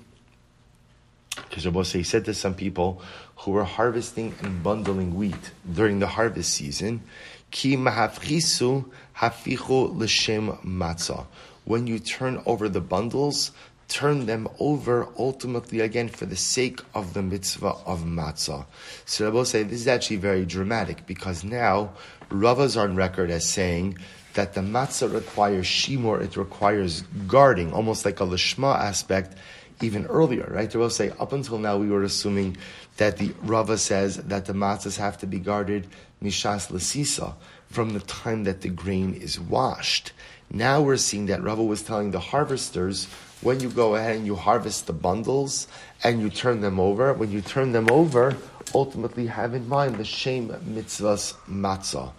Because 1.48 1.66
Rabbi 1.66 1.82
he 1.82 2.02
said 2.02 2.24
to 2.26 2.34
some 2.34 2.54
people 2.54 3.02
who 3.36 3.52
were 3.52 3.64
harvesting 3.64 4.34
and 4.42 4.62
bundling 4.62 5.14
wheat 5.14 5.52
during 5.72 5.98
the 5.98 6.06
harvest 6.06 6.52
season, 6.52 7.02
Ki 7.50 7.76
mahafrisu 7.76 8.84
hafichu 9.16 9.96
l'shem 9.96 10.52
matzah. 10.64 11.26
When 11.64 11.86
you 11.86 11.98
turn 11.98 12.42
over 12.46 12.68
the 12.68 12.80
bundles, 12.80 13.52
turn 13.90 14.26
them 14.26 14.48
over 14.58 15.08
ultimately 15.18 15.80
again 15.80 16.08
for 16.08 16.24
the 16.24 16.36
sake 16.36 16.80
of 16.94 17.12
the 17.12 17.20
mitzvah 17.20 17.74
of 17.84 18.04
matzah. 18.04 18.64
So 19.04 19.26
Rabbi 19.26 19.42
say 19.42 19.64
this 19.64 19.80
is 19.80 19.88
actually 19.88 20.16
very 20.16 20.46
dramatic 20.46 21.06
because 21.06 21.44
now 21.44 21.90
Ravas 22.30 22.80
on 22.80 22.94
record 22.94 23.30
as 23.30 23.46
saying 23.46 23.98
that 24.34 24.54
the 24.54 24.60
matzah 24.60 25.12
requires 25.12 25.66
shimor, 25.66 26.22
it 26.22 26.36
requires 26.36 27.02
guarding, 27.26 27.72
almost 27.72 28.04
like 28.04 28.20
a 28.20 28.24
lishma 28.24 28.78
aspect, 28.78 29.36
even 29.82 30.06
earlier, 30.06 30.48
right? 30.50 30.72
Rabbi 30.72 30.88
say 30.88 31.10
up 31.18 31.32
until 31.32 31.58
now 31.58 31.76
we 31.76 31.88
were 31.88 32.04
assuming 32.04 32.56
that 32.98 33.16
the 33.16 33.34
Rava 33.42 33.76
says 33.76 34.18
that 34.18 34.46
the 34.46 34.52
matzahs 34.52 34.98
have 34.98 35.18
to 35.18 35.26
be 35.26 35.40
guarded 35.40 35.88
mishas 36.22 36.70
lasisa 36.70 37.34
from 37.68 37.90
the 37.90 38.00
time 38.00 38.44
that 38.44 38.60
the 38.60 38.68
grain 38.68 39.14
is 39.14 39.40
washed. 39.40 40.12
Now 40.52 40.80
we're 40.80 40.96
seeing 40.96 41.26
that 41.26 41.42
Rava 41.42 41.62
was 41.62 41.82
telling 41.82 42.10
the 42.10 42.20
harvesters 42.20 43.08
when 43.42 43.60
you 43.60 43.70
go 43.70 43.94
ahead 43.94 44.16
and 44.16 44.26
you 44.26 44.34
harvest 44.34 44.86
the 44.86 44.92
bundles 44.92 45.66
and 46.04 46.20
you 46.20 46.30
turn 46.30 46.60
them 46.60 46.78
over, 46.78 47.12
when 47.14 47.30
you 47.30 47.40
turn 47.40 47.72
them 47.72 47.90
over, 47.90 48.36
ultimately 48.74 49.26
have 49.26 49.54
in 49.54 49.68
mind 49.68 49.96
the 49.96 50.04
shem 50.04 50.48
mitzvahs 50.48 51.34
matzah. 51.48 52.12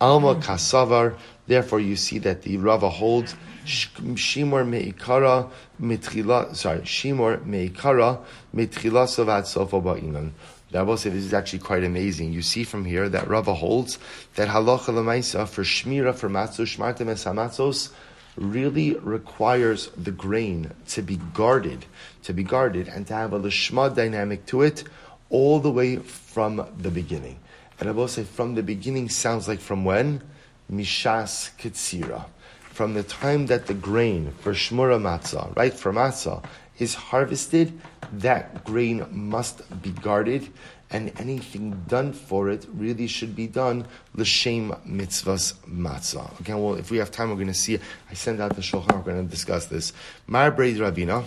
Alma 0.00 0.34
kasavar. 0.34 1.16
Therefore, 1.46 1.80
you 1.80 1.96
see 1.96 2.18
that 2.18 2.42
the 2.42 2.56
Rava 2.56 2.90
holds 2.90 3.36
shimor 3.64 4.64
meikara 4.64 5.50
mitchila. 5.80 6.54
Sorry, 6.56 6.84
shimor 6.84 7.38
meikara 7.38 8.20
mitchila 8.54 9.06
sovat 9.06 9.46
sofa 9.46 9.80
ba'inan. 9.80 10.32
will 10.72 10.96
say 10.96 11.10
this 11.10 11.24
is 11.24 11.32
actually 11.32 11.60
quite 11.60 11.84
amazing. 11.84 12.32
You 12.32 12.42
see 12.42 12.64
from 12.64 12.84
here 12.84 13.08
that 13.08 13.28
Rava 13.28 13.54
holds 13.54 13.98
that 14.34 14.48
halacha 14.48 14.92
lemaisa 14.92 15.46
for 15.46 15.62
shmira 15.62 16.14
for 16.14 16.28
matzos 16.28 16.76
shmartem 16.76 17.06
esamatzos 17.06 17.90
really 18.36 18.94
requires 18.94 19.88
the 19.96 20.10
grain 20.10 20.72
to 20.88 21.02
be 21.02 21.16
guarded, 21.32 21.86
to 22.22 22.32
be 22.32 22.42
guarded, 22.42 22.88
and 22.88 23.06
to 23.06 23.14
have 23.14 23.32
a 23.32 23.38
lishma 23.38 23.94
dynamic 23.94 24.46
to 24.46 24.62
it 24.62 24.84
all 25.30 25.60
the 25.60 25.70
way 25.70 25.96
from 25.96 26.66
the 26.78 26.90
beginning. 26.90 27.38
And 27.80 27.88
I 27.88 27.92
will 27.92 28.08
say 28.08 28.24
from 28.24 28.54
the 28.54 28.62
beginning 28.62 29.08
sounds 29.08 29.48
like 29.48 29.60
from 29.60 29.84
when? 29.84 30.22
Mishas 30.70 31.50
Kitsira. 31.58 32.26
From 32.60 32.94
the 32.94 33.02
time 33.02 33.46
that 33.46 33.66
the 33.66 33.74
grain 33.74 34.32
for 34.40 34.52
Shmura 34.52 35.00
Matzah, 35.00 35.54
right, 35.56 35.72
for 35.72 35.92
Matzah, 35.92 36.44
is 36.78 36.94
harvested, 36.94 37.78
that 38.12 38.64
grain 38.64 39.06
must 39.10 39.82
be 39.82 39.90
guarded, 39.90 40.48
and 40.94 41.12
anything 41.18 41.84
done 41.88 42.12
for 42.12 42.48
it 42.48 42.64
really 42.72 43.08
should 43.08 43.34
be 43.34 43.48
done 43.48 43.84
l'shem 44.14 44.70
mitzvahs 44.86 45.54
matzah. 45.68 46.38
Again, 46.38 46.62
well, 46.62 46.76
if 46.76 46.92
we 46.92 46.98
have 46.98 47.10
time, 47.10 47.30
we're 47.30 47.34
going 47.34 47.48
to 47.48 47.52
see. 47.52 47.80
I 48.08 48.14
send 48.14 48.40
out 48.40 48.54
the 48.54 48.62
shulchan. 48.62 48.94
We're 48.94 49.12
going 49.12 49.24
to 49.26 49.30
discuss 49.30 49.66
this. 49.66 49.92
Mar 50.28 50.52
Breid 50.52 50.76
Ravina. 50.76 51.24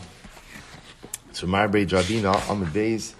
So 1.33 1.47
Mar 1.47 1.67
Breid 1.67 1.89
Ravina 1.89 2.49
Amid 2.49 2.69
Beis 2.69 3.13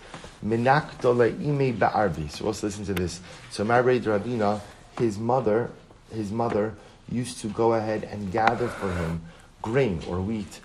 Minakdole 0.45 1.33
ime 1.45 1.77
ba'arvi. 1.77 2.31
So 2.31 2.45
let's 2.45 2.63
listen 2.63 2.85
to 2.85 2.93
this. 2.93 3.19
So 3.49 3.65
Marbe 3.65 3.99
Rabina, 3.99 4.61
his 4.97 5.17
mother, 5.17 5.69
his 6.13 6.31
mother 6.31 6.75
used 7.11 7.39
to 7.41 7.49
go 7.49 7.73
ahead 7.73 8.05
and 8.05 8.31
gather 8.31 8.69
for 8.69 8.91
him 8.93 9.21
grain 9.61 10.01
or 10.07 10.21
wheat 10.21 10.61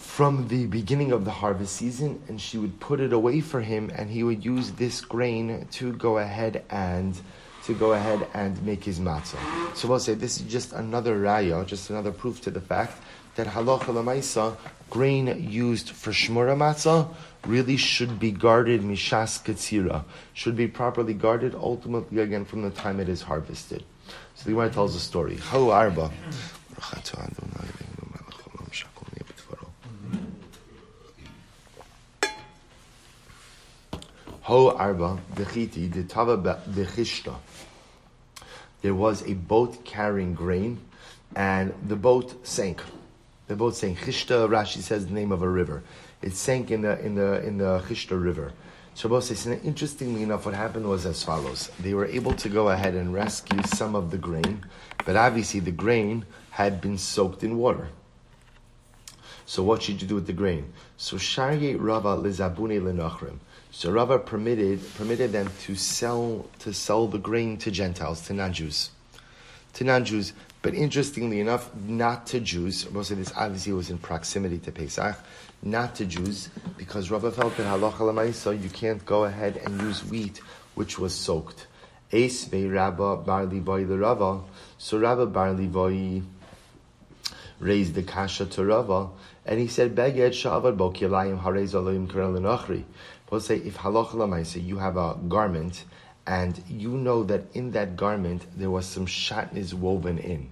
from 0.00 0.48
the 0.48 0.66
beginning 0.66 1.12
of 1.12 1.26
the 1.26 1.30
harvest 1.30 1.76
season, 1.76 2.22
and 2.26 2.40
she 2.40 2.56
would 2.56 2.80
put 2.80 3.00
it 3.00 3.12
away 3.12 3.40
for 3.40 3.60
him, 3.60 3.90
and 3.94 4.10
he 4.10 4.22
would 4.22 4.42
use 4.44 4.72
this 4.72 5.02
grain 5.02 5.66
to 5.72 5.92
go 5.92 6.18
ahead 6.18 6.64
and 6.70 7.20
to 7.64 7.74
go 7.74 7.92
ahead 7.92 8.26
and 8.32 8.60
make 8.62 8.82
his 8.82 8.98
matzah. 8.98 9.36
So 9.76 9.88
we'll 9.88 10.00
say 10.00 10.14
this 10.14 10.40
is 10.40 10.50
just 10.50 10.72
another 10.72 11.20
raya, 11.20 11.66
just 11.66 11.90
another 11.90 12.12
proof 12.12 12.40
to 12.42 12.50
the 12.50 12.60
fact 12.60 12.96
that 13.36 13.46
halacha 13.46 13.92
lemaisa, 13.92 14.56
grain 14.88 15.46
used 15.50 15.90
for 15.90 16.10
shmura 16.10 16.56
matzah, 16.56 17.14
really 17.46 17.76
should 17.76 18.18
be 18.18 18.30
guarded 18.30 18.80
mishas 18.80 19.42
katsira, 19.44 20.04
should 20.32 20.56
be 20.56 20.66
properly 20.66 21.12
guarded 21.12 21.54
ultimately 21.54 22.22
again 22.22 22.46
from 22.46 22.62
the 22.62 22.70
time 22.70 22.98
it 22.98 23.08
is 23.08 23.20
harvested. 23.20 23.84
So 24.34 24.44
the 24.44 24.52
Gemara 24.52 24.70
tells 24.70 24.96
a 24.96 25.00
story. 25.00 25.36
Ho 25.36 25.70
arba. 25.70 26.10
Ho 34.42 34.70
arba 34.70 35.18
dechiti 35.34 35.90
detava 35.90 36.60
dechishta. 36.68 37.34
There 38.82 38.94
was 38.94 39.22
a 39.28 39.34
boat 39.34 39.84
carrying 39.84 40.34
grain, 40.34 40.80
and 41.36 41.74
the 41.86 41.96
boat 41.96 42.46
sank. 42.46 42.82
The 43.46 43.56
boat 43.56 43.76
sank. 43.76 43.98
Chishta, 43.98 44.48
Rashi 44.48 44.80
says 44.80 45.06
the 45.06 45.12
name 45.12 45.32
of 45.32 45.42
a 45.42 45.48
river 45.48 45.82
it 46.22 46.34
sank 46.34 46.70
in 46.70 46.82
the 46.82 46.98
in 47.04 47.14
the 47.14 47.44
in 47.44 47.58
the 47.58 47.82
Chishta 47.86 48.20
River. 48.22 48.52
Shabbos 48.94 49.28
says, 49.28 49.46
interestingly 49.46 50.22
enough, 50.22 50.44
what 50.44 50.54
happened 50.54 50.88
was 50.88 51.06
as 51.06 51.22
follows: 51.22 51.70
they 51.80 51.94
were 51.94 52.06
able 52.06 52.32
to 52.34 52.48
go 52.48 52.68
ahead 52.68 52.94
and 52.94 53.14
rescue 53.14 53.62
some 53.74 53.94
of 53.94 54.10
the 54.10 54.18
grain, 54.18 54.64
but 55.06 55.16
obviously 55.16 55.60
the 55.60 55.70
grain 55.70 56.26
had 56.50 56.80
been 56.80 56.98
soaked 56.98 57.42
in 57.42 57.56
water. 57.56 57.88
So 59.46 59.62
what 59.62 59.82
should 59.82 60.02
you 60.02 60.08
do 60.08 60.16
with 60.16 60.26
the 60.26 60.32
grain? 60.32 60.72
So 60.96 61.16
Sharye 61.16 61.76
Rava 61.78 62.16
lizabune 62.16 62.80
lenachrim. 62.80 63.38
So 63.72 63.90
Rava 63.90 64.18
permitted 64.18 64.80
permitted 64.94 65.32
them 65.32 65.50
to 65.62 65.74
sell 65.74 66.46
to 66.60 66.72
sell 66.72 67.06
the 67.06 67.18
grain 67.18 67.56
to 67.58 67.70
Gentiles, 67.70 68.22
to 68.26 68.34
non-Jews, 68.34 68.90
to 69.74 69.84
non-Jews. 69.84 70.32
But 70.62 70.74
interestingly 70.74 71.40
enough, 71.40 71.74
not 71.74 72.26
to 72.28 72.40
Jews. 72.40 72.90
Most 72.90 73.10
of 73.10 73.16
this 73.16 73.32
obviously 73.34 73.72
was 73.72 73.88
in 73.88 73.96
proximity 73.96 74.58
to 74.58 74.72
Pesach 74.72 75.16
not 75.62 75.94
to 75.96 76.06
Jews, 76.06 76.48
because 76.76 77.10
Rabbi 77.10 77.30
felt 77.30 77.56
that 77.56 77.66
halacha 77.66 78.32
so 78.34 78.50
you 78.50 78.70
can't 78.70 79.04
go 79.04 79.24
ahead 79.24 79.58
and 79.58 79.80
use 79.80 80.04
wheat 80.04 80.38
which 80.74 80.98
was 80.98 81.14
soaked. 81.14 81.66
Ace 82.12 82.44
ve 82.44 82.66
Rabba 82.66 83.16
bar 83.16 83.46
Levai 83.46 83.86
the 83.86 83.98
Rava. 83.98 84.40
So 84.78 84.98
Rabba 84.98 85.26
bar 85.26 85.48
Levai 85.48 86.24
raised 87.58 87.94
the 87.94 88.02
kasha 88.02 88.46
to 88.46 88.64
Rava, 88.64 89.10
and 89.44 89.60
he 89.60 89.66
said, 89.66 89.94
Beged 89.94 90.32
sha'avad 90.32 90.76
bo 90.76 90.90
harez 90.90 91.74
alayim 91.74 92.10
karel 92.10 92.84
We'll 93.30 93.40
say, 93.40 93.58
if 93.58 93.78
halacha 93.78 94.62
you 94.62 94.78
have 94.78 94.96
a 94.96 95.16
garment, 95.28 95.84
and 96.26 96.62
you 96.68 96.90
know 96.90 97.24
that 97.24 97.44
in 97.54 97.70
that 97.72 97.96
garment 97.96 98.44
there 98.56 98.70
was 98.70 98.86
some 98.86 99.06
shatnez 99.06 99.72
woven 99.72 100.18
in, 100.18 100.50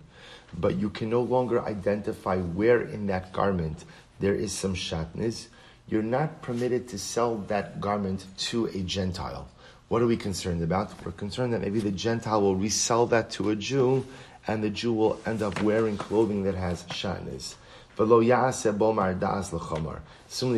but 0.58 0.76
you 0.76 0.88
can 0.90 1.10
no 1.10 1.20
longer 1.20 1.60
identify 1.62 2.36
where 2.38 2.80
in 2.80 3.06
that 3.08 3.32
garment 3.32 3.84
there 4.20 4.34
is 4.34 4.52
some 4.52 4.74
shatnez, 4.74 5.48
you're 5.88 6.02
not 6.02 6.42
permitted 6.42 6.88
to 6.88 6.98
sell 6.98 7.36
that 7.48 7.80
garment 7.80 8.26
to 8.36 8.66
a 8.66 8.82
Gentile. 8.82 9.48
What 9.88 10.02
are 10.02 10.06
we 10.06 10.16
concerned 10.16 10.62
about? 10.62 10.92
We're 11.04 11.12
concerned 11.12 11.52
that 11.54 11.62
maybe 11.62 11.80
the 11.80 11.90
Gentile 11.90 12.42
will 12.42 12.56
resell 12.56 13.06
that 13.06 13.30
to 13.32 13.50
a 13.50 13.56
Jew, 13.56 14.06
and 14.46 14.62
the 14.62 14.70
Jew 14.70 14.92
will 14.92 15.20
end 15.26 15.42
up 15.42 15.62
wearing 15.62 15.96
clothing 15.96 16.44
that 16.44 16.54
has 16.54 16.84
shatnez. 16.84 17.54
Similarly, 17.98 18.30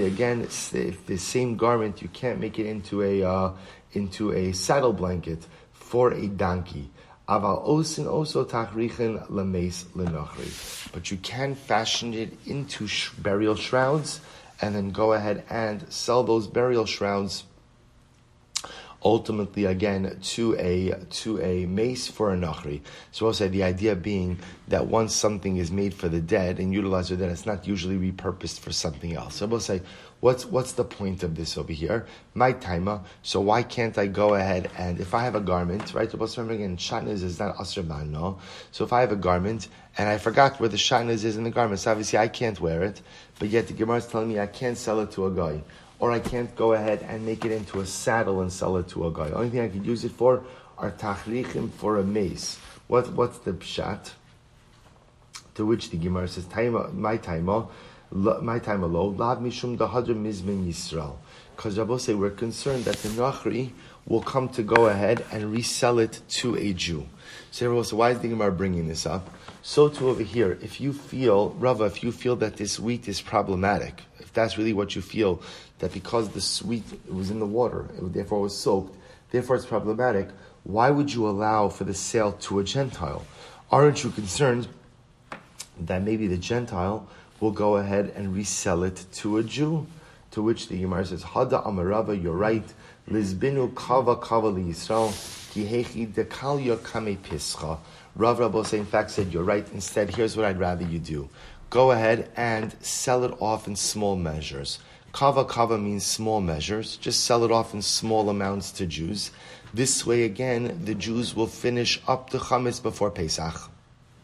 again, 0.06 0.42
if 0.42 1.06
the 1.06 1.16
same 1.16 1.56
garment, 1.56 2.02
you 2.02 2.08
can't 2.08 2.38
make 2.38 2.58
it 2.58 2.66
into 2.66 3.02
a 3.02 3.22
uh, 3.22 3.52
into 3.92 4.32
a 4.32 4.52
saddle 4.52 4.92
blanket 4.92 5.46
for 5.72 6.12
a 6.12 6.26
donkey. 6.26 6.90
Aval 7.28 7.66
osin 7.66 8.06
oso 8.06 8.44
tachrichen 8.44 9.26
lemes 9.30 9.84
lenachri. 9.96 10.92
But 10.92 11.10
you 11.10 11.16
can 11.16 11.54
fashion 11.54 12.12
it 12.12 12.36
into 12.46 12.86
sh- 12.86 13.10
burial 13.10 13.54
shrouds 13.54 14.20
and 14.60 14.74
then 14.74 14.90
go 14.90 15.14
ahead 15.14 15.44
and 15.48 15.90
sell 15.90 16.24
those 16.24 16.46
burial 16.46 16.84
shrouds 16.84 17.44
ultimately 19.02 19.64
again 19.64 20.18
to 20.22 20.56
a 20.58 20.92
to 21.10 21.40
a 21.40 21.66
mace 21.66 22.08
for 22.08 22.32
a 22.32 22.36
nachri. 22.36 22.80
So 23.12 23.26
I'll 23.26 23.32
say 23.32 23.48
the 23.48 23.62
idea 23.62 23.96
being 23.96 24.38
that 24.68 24.86
once 24.86 25.14
something 25.14 25.56
is 25.56 25.70
made 25.70 25.94
for 25.94 26.08
the 26.08 26.20
dead 26.20 26.58
and 26.58 26.72
utilized 26.72 27.10
that, 27.10 27.30
it's 27.30 27.46
not 27.46 27.66
usually 27.66 27.96
repurposed 27.96 28.60
for 28.60 28.72
something 28.72 29.14
else. 29.14 29.36
So 29.36 29.46
we'll 29.46 29.60
say 29.60 29.82
What's 30.20 30.44
what's 30.44 30.72
the 30.72 30.84
point 30.84 31.22
of 31.22 31.34
this 31.34 31.56
over 31.56 31.72
here? 31.72 32.06
My 32.34 32.52
timer. 32.52 33.00
So 33.22 33.40
why 33.40 33.62
can't 33.62 33.96
I 33.96 34.06
go 34.06 34.34
ahead 34.34 34.70
and 34.76 35.00
if 35.00 35.14
I 35.14 35.24
have 35.24 35.34
a 35.34 35.40
garment, 35.40 35.94
right? 35.94 36.10
So 36.10 36.18
remember 36.18 36.52
again, 36.52 36.76
shatnez 36.76 37.22
is 37.22 37.38
not 37.38 37.56
asr 37.56 38.06
no. 38.06 38.38
So 38.70 38.84
if 38.84 38.92
I 38.92 39.00
have 39.00 39.12
a 39.12 39.16
garment 39.16 39.68
and 39.96 40.10
I 40.10 40.18
forgot 40.18 40.60
where 40.60 40.68
the 40.68 40.76
shatnez 40.76 41.24
is 41.24 41.38
in 41.38 41.44
the 41.44 41.50
garment, 41.50 41.80
so 41.80 41.90
obviously 41.90 42.18
I 42.18 42.28
can't 42.28 42.60
wear 42.60 42.82
it, 42.82 43.00
but 43.38 43.48
yet 43.48 43.68
the 43.68 43.72
Gemara 43.72 43.96
is 43.96 44.06
telling 44.06 44.28
me 44.28 44.38
I 44.38 44.46
can't 44.46 44.76
sell 44.76 45.00
it 45.00 45.10
to 45.12 45.24
a 45.24 45.30
guy, 45.30 45.62
or 46.00 46.10
I 46.10 46.18
can't 46.18 46.54
go 46.56 46.72
ahead 46.72 47.04
and 47.06 47.24
make 47.24 47.44
it 47.44 47.52
into 47.52 47.80
a 47.80 47.86
saddle 47.86 48.40
and 48.40 48.52
sell 48.52 48.76
it 48.78 48.88
to 48.88 49.06
a 49.06 49.12
guy. 49.12 49.28
The 49.28 49.36
only 49.36 49.50
thing 49.50 49.60
I 49.60 49.68
could 49.68 49.86
use 49.86 50.04
it 50.04 50.12
for 50.12 50.42
are 50.78 50.90
tachrichim 50.90 51.70
for 51.70 51.98
a 51.98 52.02
mace. 52.02 52.58
What 52.88 53.12
what's 53.12 53.38
the 53.38 53.52
pshat? 53.52 54.12
To 55.54 55.66
which 55.66 55.90
the 55.90 55.98
Gemara 55.98 56.26
says, 56.26 56.46
my 56.92 57.16
timer 57.18 57.66
my 58.12 58.58
time 58.58 58.82
alone, 58.82 59.16
lav 59.16 59.38
mishum 59.38 59.76
dahadr 59.76 60.16
mizmin 60.16 60.66
Yisrael. 60.66 61.16
Because 61.54 61.78
Rabbi 61.78 61.98
say 61.98 62.14
we're 62.14 62.30
concerned 62.30 62.86
that 62.86 62.96
the 62.96 63.10
Nachri 63.10 63.70
will 64.06 64.22
come 64.22 64.48
to 64.48 64.62
go 64.62 64.86
ahead 64.86 65.24
and 65.30 65.52
resell 65.52 65.98
it 65.98 66.20
to 66.28 66.56
a 66.56 66.72
Jew. 66.72 67.06
So 67.50 67.70
Rabbi 67.70 67.88
why 67.94 68.10
is 68.10 68.20
the 68.20 68.28
Gemara 68.28 68.50
bringing 68.50 68.88
this 68.88 69.06
up? 69.06 69.28
So 69.62 69.88
too 69.88 70.08
over 70.08 70.22
here, 70.22 70.58
if 70.62 70.80
you 70.80 70.92
feel, 70.92 71.50
Rava, 71.50 71.84
if 71.84 72.02
you 72.02 72.12
feel 72.12 72.34
that 72.36 72.56
this 72.56 72.80
wheat 72.80 73.06
is 73.08 73.20
problematic, 73.20 74.02
if 74.18 74.32
that's 74.32 74.56
really 74.56 74.72
what 74.72 74.96
you 74.96 75.02
feel, 75.02 75.42
that 75.80 75.92
because 75.92 76.28
the 76.30 76.40
sweet 76.40 76.84
was 77.10 77.30
in 77.30 77.40
the 77.40 77.46
water, 77.46 77.86
it 77.98 78.12
therefore 78.12 78.40
was 78.40 78.56
soaked, 78.56 78.96
therefore 79.30 79.56
it's 79.56 79.66
problematic, 79.66 80.28
why 80.62 80.90
would 80.90 81.12
you 81.12 81.28
allow 81.28 81.68
for 81.68 81.84
the 81.84 81.94
sale 81.94 82.32
to 82.32 82.60
a 82.60 82.64
Gentile? 82.64 83.24
Aren't 83.70 84.04
you 84.04 84.10
concerned 84.10 84.68
that 85.80 86.02
maybe 86.02 86.26
the 86.26 86.36
Gentile 86.36 87.08
will 87.40 87.50
go 87.50 87.76
ahead 87.76 88.12
and 88.14 88.34
resell 88.34 88.84
it 88.84 89.04
to 89.12 89.38
a 89.38 89.42
Jew. 89.42 89.86
To 90.32 90.42
which 90.42 90.68
the 90.68 90.78
Gemara 90.78 91.06
says, 91.06 91.24
Hada 91.24 91.64
Amarava, 91.66 92.20
you're 92.20 92.36
right. 92.36 92.64
Lizbinu 93.08 93.74
kava 93.74 94.14
kava 94.16 94.52
Yisrael, 94.52 95.08
kihechi 95.52 96.12
dekalya 96.12 96.78
kame 96.84 97.16
pischa. 97.16 97.78
Rav 98.14 98.38
Rabose 98.38 98.74
in 98.74 98.86
fact 98.86 99.10
said, 99.10 99.32
you're 99.32 99.42
right. 99.42 99.66
Instead, 99.72 100.14
here's 100.14 100.36
what 100.36 100.46
I'd 100.46 100.58
rather 100.58 100.84
you 100.84 100.98
do. 100.98 101.28
Go 101.70 101.90
ahead 101.90 102.30
and 102.36 102.74
sell 102.80 103.24
it 103.24 103.34
off 103.40 103.66
in 103.66 103.74
small 103.74 104.16
measures. 104.16 104.78
Kava 105.12 105.44
kava 105.44 105.76
means 105.76 106.04
small 106.04 106.40
measures. 106.40 106.96
Just 106.96 107.24
sell 107.24 107.44
it 107.44 107.50
off 107.50 107.74
in 107.74 107.82
small 107.82 108.28
amounts 108.30 108.70
to 108.72 108.86
Jews. 108.86 109.30
This 109.74 110.06
way, 110.06 110.24
again, 110.24 110.80
the 110.84 110.94
Jews 110.94 111.34
will 111.34 111.46
finish 111.46 112.00
up 112.06 112.30
the 112.30 112.38
chametz 112.38 112.82
before 112.82 113.10
Pesach. 113.10 113.70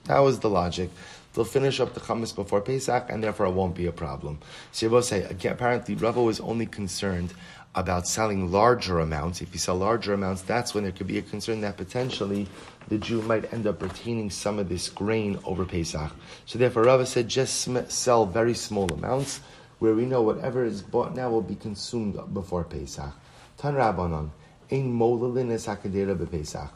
That 0.04 0.20
was 0.20 0.40
the 0.40 0.50
logic. 0.50 0.90
They'll 1.34 1.44
finish 1.44 1.80
up 1.80 1.92
the 1.94 2.00
chametz 2.00 2.34
before 2.34 2.60
Pesach, 2.60 3.06
and 3.10 3.22
therefore 3.22 3.46
it 3.46 3.52
won't 3.52 3.74
be 3.74 3.86
a 3.86 3.92
problem. 3.92 4.38
So 4.72 4.86
you 4.86 5.02
say, 5.02 5.24
again, 5.24 5.52
apparently 5.52 5.94
Rava 5.94 6.22
was 6.22 6.40
only 6.40 6.66
concerned 6.66 7.34
about 7.74 8.08
selling 8.08 8.50
larger 8.50 9.00
amounts. 9.00 9.42
If 9.42 9.52
you 9.52 9.58
sell 9.58 9.76
larger 9.76 10.14
amounts, 10.14 10.42
that's 10.42 10.72
when 10.72 10.84
there 10.84 10.92
could 10.92 11.06
be 11.06 11.18
a 11.18 11.22
concern 11.22 11.60
that 11.60 11.76
potentially 11.76 12.46
the 12.88 12.96
Jew 12.96 13.20
might 13.22 13.52
end 13.52 13.66
up 13.66 13.82
retaining 13.82 14.30
some 14.30 14.58
of 14.58 14.70
this 14.70 14.88
grain 14.88 15.38
over 15.44 15.66
Pesach. 15.66 16.10
So 16.46 16.58
therefore 16.58 16.84
Rava 16.84 17.04
said, 17.04 17.28
just 17.28 17.68
sell 17.90 18.24
very 18.24 18.54
small 18.54 18.90
amounts, 18.90 19.40
where 19.78 19.94
we 19.94 20.06
know 20.06 20.22
whatever 20.22 20.64
is 20.64 20.82
bought 20.82 21.14
now 21.14 21.30
will 21.30 21.42
be 21.42 21.54
consumed 21.54 22.18
before 22.32 22.64
Pesach. 22.64 23.12
Tan 23.58 23.74
Rabbanon, 23.74 24.30
ein 24.70 24.92
molalin 24.92 25.50
es 25.50 25.66
hakadera 25.66 26.16
bepesach. 26.16 26.70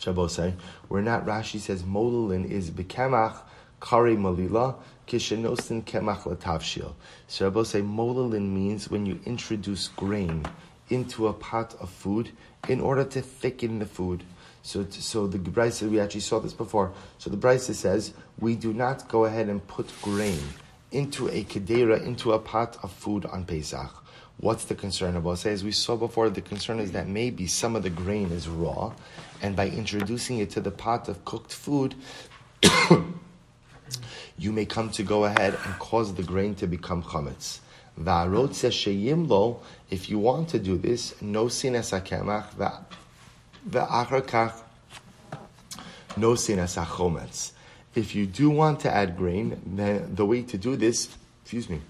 Shabbosai. 0.00 0.54
We're 0.88 1.02
not, 1.02 1.26
Rashi 1.26 1.58
says 1.58 1.82
molulin 1.82 2.48
is 2.48 2.70
bekemach 2.70 3.38
kari 3.80 4.16
malila 4.16 4.76
kishenosin 5.06 5.82
kemach 5.84 6.22
latavshil. 6.22 6.94
So 7.26 7.50
Shabbosai 7.50 7.82
molulin 7.82 8.50
means 8.52 8.90
when 8.90 9.06
you 9.06 9.20
introduce 9.24 9.88
grain 9.88 10.44
into 10.88 11.26
a 11.26 11.32
pot 11.32 11.74
of 11.80 11.90
food 11.90 12.30
in 12.68 12.80
order 12.80 13.04
to 13.04 13.20
thicken 13.20 13.78
the 13.78 13.86
food. 13.86 14.24
So, 14.62 14.86
so 14.90 15.26
the 15.26 15.38
Brisa, 15.38 15.88
we 15.88 16.00
actually 16.00 16.20
saw 16.20 16.40
this 16.40 16.52
before. 16.52 16.92
So 17.18 17.30
the 17.30 17.36
Brisa 17.36 17.74
says, 17.74 18.12
we 18.38 18.54
do 18.54 18.72
not 18.72 19.08
go 19.08 19.24
ahead 19.24 19.48
and 19.48 19.66
put 19.66 19.90
grain 20.02 20.40
into 20.90 21.28
a 21.28 21.44
kedera, 21.44 22.04
into 22.04 22.32
a 22.32 22.38
pot 22.38 22.76
of 22.82 22.90
food 22.92 23.26
on 23.26 23.44
Pesach. 23.44 24.04
What's 24.38 24.64
the 24.64 24.74
concern 24.74 25.16
about? 25.16 25.38
Say, 25.38 25.52
as 25.52 25.64
we 25.64 25.72
saw 25.72 25.96
before, 25.96 26.30
the 26.30 26.40
concern 26.40 26.78
is 26.78 26.92
that 26.92 27.08
maybe 27.08 27.46
some 27.46 27.74
of 27.74 27.82
the 27.82 27.90
grain 27.90 28.30
is 28.30 28.48
raw, 28.48 28.92
and 29.42 29.56
by 29.56 29.68
introducing 29.68 30.38
it 30.38 30.50
to 30.50 30.60
the 30.60 30.70
pot 30.70 31.08
of 31.08 31.24
cooked 31.24 31.52
food, 31.52 31.96
you 34.38 34.52
may 34.52 34.64
come 34.64 34.90
to 34.90 35.02
go 35.02 35.24
ahead 35.24 35.58
and 35.64 35.78
cause 35.78 36.14
the 36.14 36.22
grain 36.22 36.54
to 36.56 36.66
become 36.66 37.02
chametz. 37.02 37.58
If 39.90 40.08
you 40.08 40.18
want 40.20 40.48
to 40.50 40.58
do 40.60 40.78
this, 40.78 41.20
no 41.20 41.46
sinas 41.46 41.90
hakemach 41.90 42.84
no 46.16 46.32
sinas 46.34 46.76
hachometz. 46.76 47.52
If 47.98 48.14
you 48.14 48.26
do 48.26 48.48
want 48.48 48.78
to 48.80 48.94
add 48.94 49.16
grain, 49.16 49.60
then 49.66 50.14
the 50.14 50.24
way 50.24 50.42
to 50.42 50.56
do 50.56 50.76
this, 50.76 51.08
excuse 51.42 51.68
me, 51.68 51.80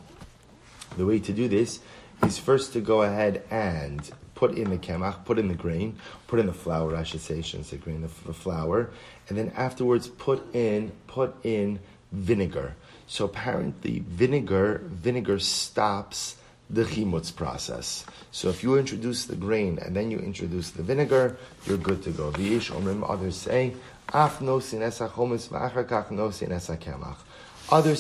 the 0.97 1.05
way 1.05 1.19
to 1.19 1.35
do 1.35 1.49
this 1.49 1.81
is 2.25 2.39
first 2.39 2.73
to 2.73 2.81
go 2.81 3.03
ahead 3.03 3.43
and 3.51 4.11
put 4.35 4.57
in 4.57 4.71
the 4.71 4.79
kemach, 4.79 5.27
put 5.27 5.39
in 5.39 5.49
the 5.49 5.55
grain, 5.55 5.99
put 6.27 6.39
in 6.39 6.47
the 6.47 6.55
flour, 6.55 6.97
I 6.97 7.03
should 7.03 7.21
say, 7.21 7.39
I 7.39 7.41
shouldn't 7.43 7.67
say 7.67 7.77
grain, 7.77 8.01
the, 8.01 8.11
the 8.27 8.33
flour, 8.33 8.89
and 9.29 9.37
then 9.37 9.53
afterwards 9.55 10.09
put 10.09 10.55
in 10.55 10.93
put 11.09 11.37
in 11.45 11.79
vinegar. 12.11 12.75
So 13.07 13.27
apparently, 13.27 13.99
vinegar 13.99 14.81
vinegar 14.85 15.39
stops 15.41 16.37
the 16.71 16.85
chimutz 16.85 17.35
process. 17.37 18.07
So 18.31 18.49
if 18.49 18.63
you 18.63 18.79
introduce 18.79 19.27
the 19.27 19.37
grain 19.37 19.79
and 19.79 19.95
then 19.95 20.11
you 20.11 20.19
introduce 20.19 20.71
the 20.71 20.83
vinegar, 20.83 21.37
you're 21.67 21.77
good 21.77 22.03
to 22.05 22.11
go. 22.11 22.31
V'yish 22.31 22.71
omrim, 22.71 23.05
others 23.09 23.37
say, 23.37 23.75
Others 24.11 24.65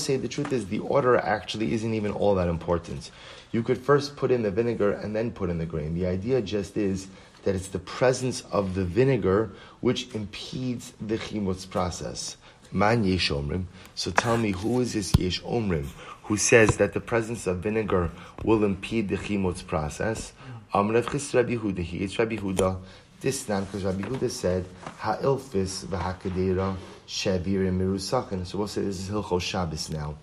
say 0.02 0.16
the 0.16 0.28
truth 0.28 0.52
is 0.52 0.66
the 0.66 0.78
order 0.78 1.16
actually 1.16 1.74
isn't 1.74 1.94
even 1.94 2.12
all 2.12 2.34
that 2.34 2.48
important. 2.48 3.10
You 3.52 3.62
could 3.62 3.78
first 3.78 4.16
put 4.16 4.30
in 4.30 4.42
the 4.42 4.50
vinegar 4.50 4.92
and 4.92 5.14
then 5.14 5.30
put 5.30 5.50
in 5.50 5.58
the 5.58 5.66
grain. 5.66 5.94
The 5.94 6.06
idea 6.06 6.40
just 6.40 6.76
is 6.76 7.08
that 7.44 7.54
it's 7.54 7.68
the 7.68 7.78
presence 7.78 8.42
of 8.52 8.74
the 8.74 8.84
vinegar 8.84 9.50
which 9.80 10.14
impedes 10.14 10.92
the 11.00 11.18
chimutz 11.18 11.68
process. 11.68 12.36
Man 12.72 13.04
yesh 13.04 13.30
omrim. 13.30 13.64
So 13.94 14.10
tell 14.10 14.36
me, 14.36 14.52
who 14.52 14.80
is 14.80 14.94
this 14.94 15.16
yesh 15.18 15.42
omrim 15.42 15.86
who 16.24 16.36
says 16.36 16.76
that 16.78 16.94
the 16.94 17.00
presence 17.00 17.46
of 17.46 17.58
vinegar 17.58 18.10
will 18.44 18.64
impede 18.64 19.08
the 19.08 19.16
chimutz 19.16 19.66
process? 19.66 20.32
Amrav 20.74 21.10
Chis 21.10 21.34
Rabbi 21.34 21.56
Huda. 21.56 22.18
Rabbi 22.18 22.36
Huda. 22.36 22.78
This 23.20 23.48
now 23.48 23.60
because 23.62 23.84
Rabbi 23.84 24.02
Huda 24.02 24.30
said 24.30 24.64
ha'ilfis 24.98 25.84
v'hakadera 25.86 26.76
shavir 27.06 27.68
mirusachin. 27.72 28.46
So 28.46 28.58
we'll 28.58 28.68
say 28.68 28.82
this 28.82 29.00
is 29.00 29.10
Hilchos 29.10 29.40
Shabbos 29.42 29.90
now. 29.90 30.16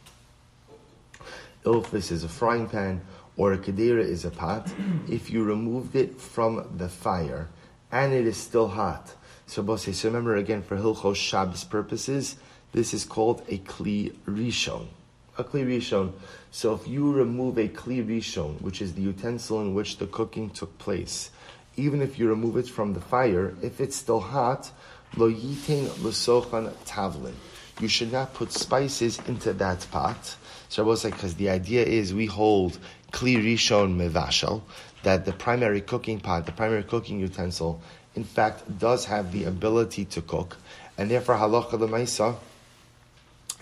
Ilfis 1.66 2.12
is 2.12 2.24
a 2.24 2.30
frying 2.30 2.70
pan 2.70 3.02
or 3.38 3.54
a 3.54 3.58
kedera 3.58 4.00
is 4.00 4.24
a 4.24 4.32
pot, 4.32 4.72
if 5.10 5.30
you 5.30 5.44
removed 5.44 5.96
it 5.96 6.20
from 6.20 6.66
the 6.78 6.88
fire 6.88 7.50
and 7.92 8.14
it 8.14 8.26
is 8.26 8.38
still 8.38 8.70
hot. 8.70 9.14
So, 9.48 9.62
Bose, 9.62 9.96
so 9.96 10.08
remember 10.08 10.38
again 10.38 10.62
for 10.62 10.78
Hilchos 10.78 11.18
Shabbos 11.18 11.64
purposes, 11.64 12.38
this 12.72 12.94
is 12.94 13.04
called 13.04 13.42
a 13.48 13.60
Kli 13.60 14.14
Rishon. 14.26 14.88
A 15.38 15.44
Kli 15.44 15.66
Rishon. 15.66 16.14
So 16.50 16.74
if 16.74 16.88
you 16.88 17.12
remove 17.12 17.58
a 17.58 17.68
Kli 17.68 18.06
Rishon, 18.06 18.62
which 18.62 18.82
is 18.82 18.94
the 18.94 19.02
utensil 19.02 19.62
in 19.62 19.74
which 19.74 19.98
the 19.98 20.08
cooking 20.08 20.50
took 20.50 20.78
place, 20.78 21.30
even 21.78 22.02
if 22.02 22.18
you 22.18 22.30
remove 22.30 22.58
it 22.58 22.68
from 22.68 22.94
the 22.94 23.02
fire, 23.02 23.54
if 23.62 23.82
it's 23.82 23.96
still 23.96 24.20
hot, 24.20 24.72
lo 25.18 25.32
yitin 25.32 26.04
l'sochan 26.04 26.72
tavlin. 26.86 27.34
You 27.80 27.88
should 27.88 28.12
not 28.12 28.34
put 28.34 28.52
spices 28.52 29.20
into 29.28 29.52
that 29.54 29.86
pot. 29.92 30.38
So 30.70 30.90
I 30.90 31.10
because 31.10 31.36
the 31.36 31.50
idea 31.50 31.84
is 31.84 32.14
we 32.14 32.26
hold 32.26 32.78
kli 33.12 33.38
rishon 33.38 33.98
mevashal, 33.98 34.62
that 35.04 35.26
the 35.26 35.34
primary 35.34 35.82
cooking 35.82 36.20
pot, 36.20 36.46
the 36.46 36.52
primary 36.52 36.84
cooking 36.84 37.20
utensil, 37.20 37.82
in 38.16 38.24
fact, 38.24 38.80
does 38.80 39.06
have 39.06 39.32
the 39.32 39.44
ability 39.44 40.06
to 40.06 40.22
cook, 40.22 40.58
and 40.98 41.12
therefore 41.12 41.36
halacha 41.36 41.74
lemaisa, 41.74 42.38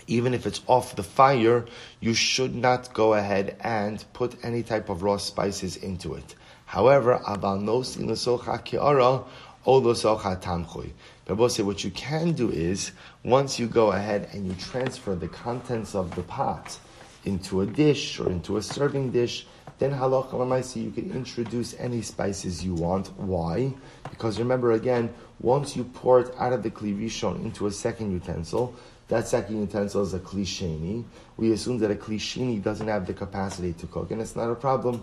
even 0.06 0.34
if 0.34 0.46
it's 0.46 0.60
off 0.66 0.96
the 0.96 1.02
fire, 1.02 1.64
you 2.00 2.14
should 2.14 2.54
not 2.54 2.92
go 2.92 3.14
ahead 3.14 3.56
and 3.60 4.04
put 4.12 4.36
any 4.44 4.62
type 4.62 4.88
of 4.88 5.02
raw 5.02 5.16
spices 5.16 5.76
into 5.76 6.14
it. 6.14 6.34
However, 6.66 7.20
abal 7.26 7.60
nos 7.60 7.96
kiara 7.96 9.24
Rabbi 9.66 11.46
say 11.48 11.62
what 11.62 11.84
you 11.84 11.90
can 11.90 12.32
do 12.32 12.50
is 12.50 12.92
once 13.24 13.58
you 13.58 13.66
go 13.66 13.92
ahead 13.92 14.28
and 14.32 14.46
you 14.46 14.54
transfer 14.54 15.14
the 15.14 15.28
contents 15.28 15.94
of 15.94 16.14
the 16.14 16.22
pot 16.22 16.78
into 17.24 17.62
a 17.62 17.66
dish 17.66 18.20
or 18.20 18.30
into 18.30 18.58
a 18.58 18.62
serving 18.62 19.10
dish, 19.10 19.46
then 19.78 19.90
halacha 19.92 20.32
lamaisi 20.32 20.84
you 20.84 20.90
can 20.90 21.10
introduce 21.12 21.74
any 21.78 22.02
spices 22.02 22.62
you 22.62 22.74
want. 22.74 23.06
Why? 23.18 23.72
Because 24.10 24.38
remember 24.38 24.72
again, 24.72 25.12
once 25.40 25.74
you 25.74 25.84
pour 25.84 26.20
it 26.20 26.34
out 26.38 26.52
of 26.52 26.62
the 26.62 26.70
kli 26.70 26.94
rishon 26.94 27.42
into 27.42 27.66
a 27.66 27.70
second 27.70 28.12
utensil, 28.12 28.74
that 29.08 29.26
second 29.26 29.60
utensil 29.60 30.02
is 30.02 30.12
a 30.12 30.18
klisheni. 30.18 31.04
We 31.38 31.52
assume 31.52 31.78
that 31.78 31.90
a 31.90 31.94
klisheni 31.94 32.62
doesn't 32.62 32.88
have 32.88 33.06
the 33.06 33.14
capacity 33.14 33.72
to 33.74 33.86
cook, 33.86 34.10
and 34.10 34.20
it's 34.20 34.36
not 34.36 34.50
a 34.50 34.54
problem. 34.54 35.02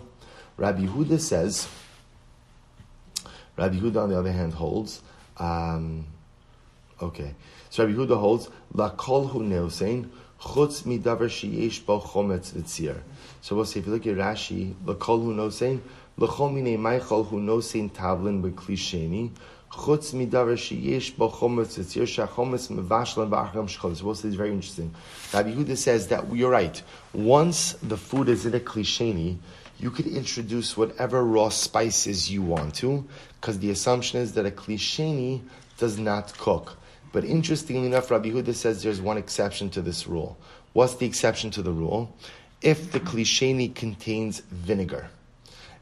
Rabbi 0.56 0.86
Huda 0.86 1.18
says, 1.18 1.68
Rabbi 3.56 3.76
Huda 3.76 4.02
on 4.02 4.10
the 4.10 4.18
other 4.18 4.32
hand 4.32 4.54
holds, 4.54 5.02
um, 5.38 6.06
okay, 7.00 7.34
so 7.70 7.84
Rabbi 7.84 7.96
Huda 7.96 8.18
holds, 8.18 8.48
La 8.74 8.90
kol 8.90 9.26
hu 9.26 9.40
neosein, 9.40 10.08
chutz 10.40 10.82
midavar 10.82 11.28
sheyesh 11.28 11.84
bo 11.84 12.00
chometz 12.00 12.52
v'tzir. 12.52 13.00
So 13.40 13.56
we'll 13.56 13.64
say, 13.64 13.80
if 13.80 13.86
you 13.86 13.92
look 13.92 14.06
at 14.06 14.16
Rashi, 14.16 14.74
La 14.84 14.94
kol 14.94 15.20
hu 15.20 15.34
neosein, 15.34 15.80
L'chol 16.18 16.52
minei 16.52 16.76
maichol 16.76 17.26
hu 17.26 17.40
nosein 17.40 17.90
tavlin 17.90 18.42
b'klisheni, 18.42 19.30
chutz 19.70 20.12
midavar 20.12 20.56
sheyesh 20.56 21.16
bo 21.16 21.30
chometz 21.30 21.78
v'tzir, 21.78 22.02
shachometz 22.02 22.68
mevashlan 22.70 23.30
ba'achram 23.30 23.66
shchol. 23.66 23.96
So 23.96 24.04
we'll 24.04 24.14
say, 24.14 24.28
it's 24.28 24.36
very 24.36 24.50
interesting. 24.50 24.94
Rabbi 25.32 25.52
Huda 25.52 25.76
says 25.76 26.08
that 26.08 26.30
you're 26.34 26.50
right. 26.50 26.82
Once 27.14 27.72
the 27.82 27.96
food 27.96 28.28
is 28.28 28.44
in 28.44 28.54
a 28.54 28.60
klisheni, 28.60 29.38
you 29.82 29.90
could 29.90 30.06
introduce 30.06 30.76
whatever 30.76 31.24
raw 31.24 31.48
spices 31.48 32.30
you 32.30 32.40
want 32.40 32.72
to, 32.76 33.04
because 33.40 33.58
the 33.58 33.70
assumption 33.70 34.20
is 34.20 34.32
that 34.34 34.46
a 34.46 34.50
klisheni 34.50 35.42
does 35.76 35.98
not 35.98 36.32
cook. 36.38 36.78
But 37.10 37.24
interestingly 37.24 37.88
enough, 37.88 38.08
Rabbi 38.08 38.30
Huda 38.30 38.54
says 38.54 38.84
there's 38.84 39.00
one 39.00 39.18
exception 39.18 39.70
to 39.70 39.82
this 39.82 40.06
rule. 40.06 40.38
What's 40.72 40.94
the 40.94 41.06
exception 41.06 41.50
to 41.50 41.62
the 41.62 41.72
rule? 41.72 42.16
If 42.62 42.92
the 42.92 43.00
klisheni 43.00 43.74
contains 43.74 44.38
vinegar. 44.38 45.10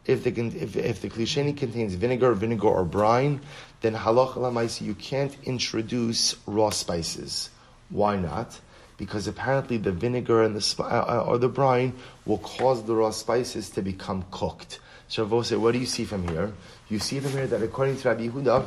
If 0.06 0.24
the, 0.24 0.30
if, 0.30 0.76
if 0.76 1.02
the 1.02 1.10
klisheni 1.10 1.54
contains 1.54 1.94
vinegar, 1.94 2.32
vinegar 2.32 2.68
or 2.68 2.86
brine, 2.86 3.42
then 3.82 3.94
halach 3.94 4.80
you 4.80 4.94
can't 4.94 5.36
introduce 5.44 6.36
raw 6.46 6.70
spices. 6.70 7.50
Why 7.90 8.16
not? 8.16 8.58
Because 9.00 9.26
apparently 9.26 9.78
the 9.78 9.92
vinegar 9.92 10.42
and 10.42 10.54
the 10.54 10.76
uh, 10.78 10.84
uh, 10.84 11.24
or 11.26 11.38
the 11.38 11.48
brine 11.48 11.94
will 12.26 12.36
cause 12.36 12.84
the 12.84 12.94
raw 12.94 13.10
spices 13.10 13.70
to 13.70 13.80
become 13.80 14.26
cooked. 14.30 14.78
So 15.08 15.24
what 15.24 15.72
do 15.72 15.78
you 15.78 15.86
see 15.86 16.04
from 16.04 16.28
here? 16.28 16.52
You 16.90 16.98
see 16.98 17.18
from 17.18 17.32
here 17.32 17.46
that 17.46 17.62
according 17.62 17.96
to 17.96 18.08
Rabbi 18.10 18.28
Yehuda, 18.28 18.66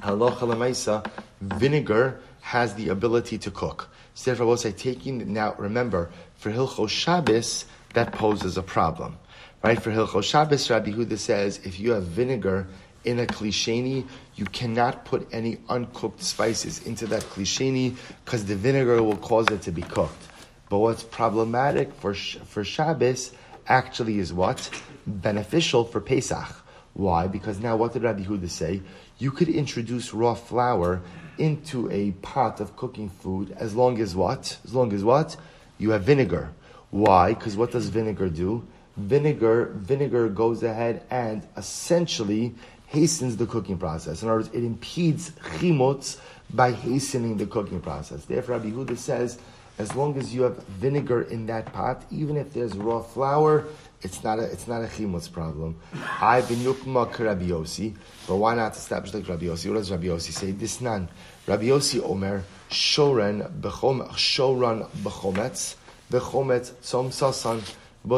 halacha 0.00 0.40
lemaisa, 0.40 1.08
vinegar 1.40 2.18
has 2.40 2.74
the 2.74 2.88
ability 2.88 3.38
to 3.38 3.50
cook. 3.52 3.88
So 4.14 4.32
therefore, 4.32 4.46
I 4.46 4.48
will 4.48 4.56
say, 4.56 4.72
taking 4.72 5.32
now, 5.32 5.54
remember, 5.56 6.10
for 6.34 6.50
Hilchos 6.50 6.88
Shabbos, 6.88 7.64
that 7.94 8.10
poses 8.10 8.58
a 8.58 8.62
problem. 8.62 9.18
Right? 9.62 9.80
For 9.80 9.92
Hilchos 9.92 10.24
Shabbos, 10.24 10.68
Rabbi 10.68 10.90
Huda 10.90 11.16
says, 11.16 11.60
if 11.64 11.78
you 11.78 11.92
have 11.92 12.02
vinegar 12.02 12.66
in 13.06 13.20
a 13.20 13.26
klisheni, 13.26 14.06
you 14.34 14.44
cannot 14.46 15.04
put 15.04 15.26
any 15.32 15.58
uncooked 15.68 16.22
spices 16.22 16.86
into 16.86 17.06
that 17.06 17.22
klisheni 17.22 17.96
because 18.24 18.44
the 18.44 18.56
vinegar 18.56 19.02
will 19.02 19.16
cause 19.16 19.46
it 19.48 19.62
to 19.62 19.72
be 19.72 19.82
cooked. 19.82 20.28
But 20.68 20.78
what's 20.78 21.04
problematic 21.04 21.94
for, 21.94 22.12
for 22.14 22.64
Shabbos 22.64 23.32
actually 23.68 24.18
is 24.18 24.32
what? 24.32 24.68
Beneficial 25.06 25.84
for 25.84 26.00
Pesach. 26.00 26.48
Why? 26.94 27.28
Because 27.28 27.60
now 27.60 27.76
what 27.76 27.92
did 27.92 28.02
Rabbi 28.02 28.24
Huda 28.24 28.50
say? 28.50 28.82
You 29.18 29.30
could 29.30 29.48
introduce 29.48 30.12
raw 30.12 30.34
flour 30.34 31.02
into 31.38 31.90
a 31.90 32.12
pot 32.22 32.60
of 32.60 32.76
cooking 32.76 33.10
food 33.10 33.54
as 33.58 33.74
long 33.74 34.00
as 34.00 34.16
what? 34.16 34.58
As 34.64 34.74
long 34.74 34.92
as 34.92 35.04
what? 35.04 35.36
You 35.78 35.90
have 35.90 36.04
vinegar. 36.04 36.52
Why? 36.90 37.34
Because 37.34 37.56
what 37.56 37.70
does 37.72 37.88
vinegar 37.88 38.28
do? 38.28 38.66
Vinegar, 38.96 39.72
vinegar 39.74 40.28
goes 40.28 40.62
ahead 40.62 41.04
and 41.10 41.46
essentially 41.56 42.54
hastens 42.86 43.36
the 43.36 43.46
cooking 43.46 43.78
process. 43.78 44.22
In 44.22 44.28
other 44.28 44.38
words, 44.38 44.50
it 44.52 44.64
impedes 44.64 45.30
chimotz 45.30 46.18
by 46.52 46.72
hastening 46.72 47.36
the 47.36 47.46
cooking 47.46 47.80
process. 47.80 48.24
Therefore, 48.24 48.56
Rabbi 48.56 48.70
Huda 48.70 48.96
says, 48.96 49.38
as 49.78 49.94
long 49.94 50.16
as 50.16 50.34
you 50.34 50.42
have 50.42 50.56
vinegar 50.64 51.22
in 51.22 51.46
that 51.46 51.72
pot, 51.72 52.04
even 52.10 52.36
if 52.36 52.52
there's 52.54 52.74
raw 52.76 53.02
flour, 53.02 53.66
it's 54.02 54.22
not 54.24 54.38
a 54.38 54.44
it's 54.44 54.66
not 54.66 54.82
a 54.82 54.86
chimutz 54.86 55.30
problem. 55.30 55.78
I 56.20 56.40
benukma 56.40 57.18
Rabbi 57.18 57.48
Yossi, 57.48 57.94
but 58.26 58.36
why 58.36 58.54
not 58.54 58.74
establish 58.74 59.12
like 59.12 59.28
Rabbi 59.28 59.46
Yossi? 59.46 59.68
What 59.68 59.78
does 59.78 59.90
Rabbi 59.90 60.06
Yossi 60.06 60.32
say? 60.32 60.52
This 60.52 60.80
nan. 60.80 61.08
Rabbi 61.46 61.64
Yossi 61.64 62.02
Omer 62.02 62.44
shoren 62.70 63.50
bechom 63.60 64.08
shoran 64.10 64.88
bechometz 65.02 65.76
bechometz 66.10 66.72
tzom 66.82 67.08
sasan. 67.08 67.62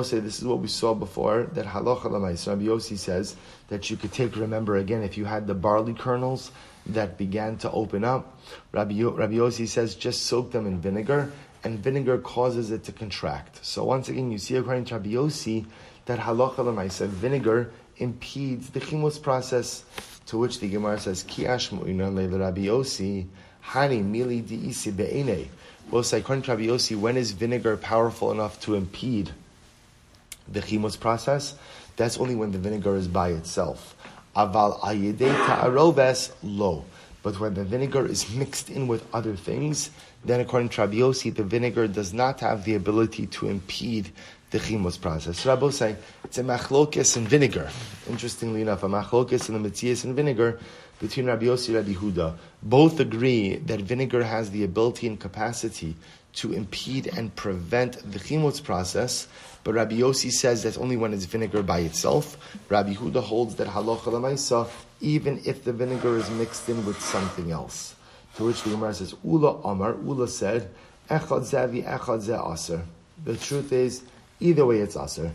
Say 0.05 0.21
this 0.21 0.39
is 0.39 0.45
what 0.45 0.59
we 0.59 0.69
saw 0.69 0.95
before 0.95 1.45
that 1.55 1.65
halacha 1.65 2.05
lamais. 2.05 2.47
Rabbi 2.47 2.65
Yossi 2.65 2.99
says 2.99 3.37
that 3.69 3.91
you 3.91 3.97
could 3.97 4.13
take. 4.13 4.37
Remember 4.37 4.77
again, 4.77 5.03
if 5.03 5.17
you 5.17 5.25
had 5.25 5.47
the 5.47 5.55
barley 5.55 5.95
kernels 5.95 6.51
that 6.87 7.17
began 7.17 7.57
to 7.59 7.71
open 7.71 8.05
up, 8.05 8.39
Rabbi, 8.73 9.03
Rabbi 9.03 9.35
Yossi 9.35 9.69
says 9.69 9.95
just 9.95 10.27
soak 10.27 10.53
them 10.53 10.67
in 10.67 10.81
vinegar 10.81 11.33
and 11.65 11.79
vinegar 11.79 12.19
causes 12.19 12.71
it 12.71 12.85
to 12.85 12.93
contract. 12.93 13.65
So 13.65 13.85
once 13.85 14.09
again, 14.09 14.31
you 14.31 14.39
see 14.39 14.57
according 14.57 14.87
to 14.87 14.95
Rabbi 14.95 15.11
Yossi 15.11 15.67
that 16.07 16.19
halacha 16.21 17.07
vinegar 17.09 17.71
impedes 17.97 18.71
the 18.71 18.81
chimos 18.81 19.21
process. 19.21 19.85
To 20.27 20.39
which 20.39 20.61
the 20.61 20.69
Gemara 20.69 21.01
says, 21.01 21.23
"Ki 21.23 21.45
ashmu'inan 21.45 22.15
le 22.15 22.39
Rabbi 22.39 22.67
Yossi 22.67 23.27
hani 23.65 24.05
mili 24.05 24.43
diisi 24.43 24.95
be'ene." 24.95 25.49
Both 25.91 26.13
according 26.13 26.43
to 26.43 26.51
Rabbi 26.53 26.67
Yossi, 26.67 26.97
when 26.97 27.17
is 27.17 27.33
vinegar 27.33 27.77
powerful 27.79 28.31
enough 28.31 28.61
to 28.61 28.75
impede 28.75 29.31
the 30.47 30.61
chimos 30.61 31.01
process? 31.01 31.55
That's 31.99 32.17
only 32.19 32.37
when 32.37 32.53
the 32.53 32.59
vinegar 32.59 32.95
is 32.95 33.09
by 33.09 33.31
itself. 33.31 33.97
Aval 34.37 34.79
ayedei 34.81 35.35
ta'aroves 35.47 36.33
lo. 36.45 36.85
But 37.25 37.41
when 37.41 37.55
the 37.55 37.65
vinegar 37.65 38.07
is 38.07 38.33
mixed 38.33 38.71
in 38.71 38.87
with 38.87 39.05
other 39.13 39.35
things, 39.35 39.91
then 40.25 40.39
according 40.39 40.69
to 40.71 40.83
Rabbi 40.83 40.95
Yossi, 40.95 41.35
the 41.35 41.43
vinegar 41.43 41.89
does 41.89 42.15
not 42.15 42.39
have 42.39 42.65
the 42.65 42.77
ability 42.77 43.27
to 43.27 43.49
impede 43.49 44.13
the 44.51 44.59
chimos 44.59 44.97
process. 44.99 45.41
So 45.41 45.51
Rabbi 45.51 45.71
say 45.71 45.97
it's 46.23 46.39
a 46.39 46.45
machlokes 46.45 47.17
in 47.17 47.27
vinegar. 47.27 47.69
Interestingly 48.09 48.63
enough, 48.63 48.85
a 48.85 48.89
machlokes 48.89 49.49
in 49.49 49.61
the 49.61 49.69
metzias 49.69 50.05
and 50.05 50.15
vinegar 50.15 50.61
between 51.01 51.27
Rabbi 51.27 51.47
Yossi 51.47 51.69
and 51.69 51.77
Rabbi 51.77 51.95
Huda. 51.95 52.37
Both 52.63 53.01
agree 53.01 53.57
that 53.57 53.81
vinegar 53.81 54.23
has 54.23 54.53
the 54.53 54.63
ability 54.63 55.09
and 55.09 55.19
capacity 55.19 55.97
to 56.39 56.53
impede 56.53 57.09
and 57.09 57.35
prevent 57.35 57.95
the 58.13 58.19
chimos 58.19 58.63
process, 58.63 59.27
but 59.65 59.75
Rabbi 59.75 59.97
Yossi 59.97 60.31
says 60.31 60.63
that's 60.63 60.79
only 60.79 60.97
when 60.97 61.13
it's 61.13 61.25
vinegar 61.25 61.63
by 61.63 61.81
itself. 61.81 62.37
Rabbi 62.69 62.95
Huda 62.95 63.23
holds 63.23 63.57
that 63.57 63.67
halacha 63.69 64.13
lemaisa, 64.13 64.69
even 65.01 65.43
if 65.45 65.65
the 65.65 65.73
vinegar 65.73 66.17
is 66.17 66.31
mixed 66.31 66.69
in 66.69 66.85
with 66.87 67.01
something 67.01 67.51
else. 67.51 67.95
To 68.37 68.45
which 68.45 68.63
the 68.63 68.71
Gemara 68.71 68.95
says, 68.95 69.15
Ula 69.25 69.61
Amar, 69.65 69.95
Ula 69.95 70.29
said, 70.29 70.71
Echad 71.11 71.43
Zavi, 71.43 71.85
Echad 71.85 72.21
Ze 72.21 72.35
Aser. 72.35 72.85
The 73.25 73.37
truth 73.37 73.73
is, 73.73 74.03
either 74.39 74.65
way 74.65 74.79
it's 74.79 74.97
Aser. 74.97 75.33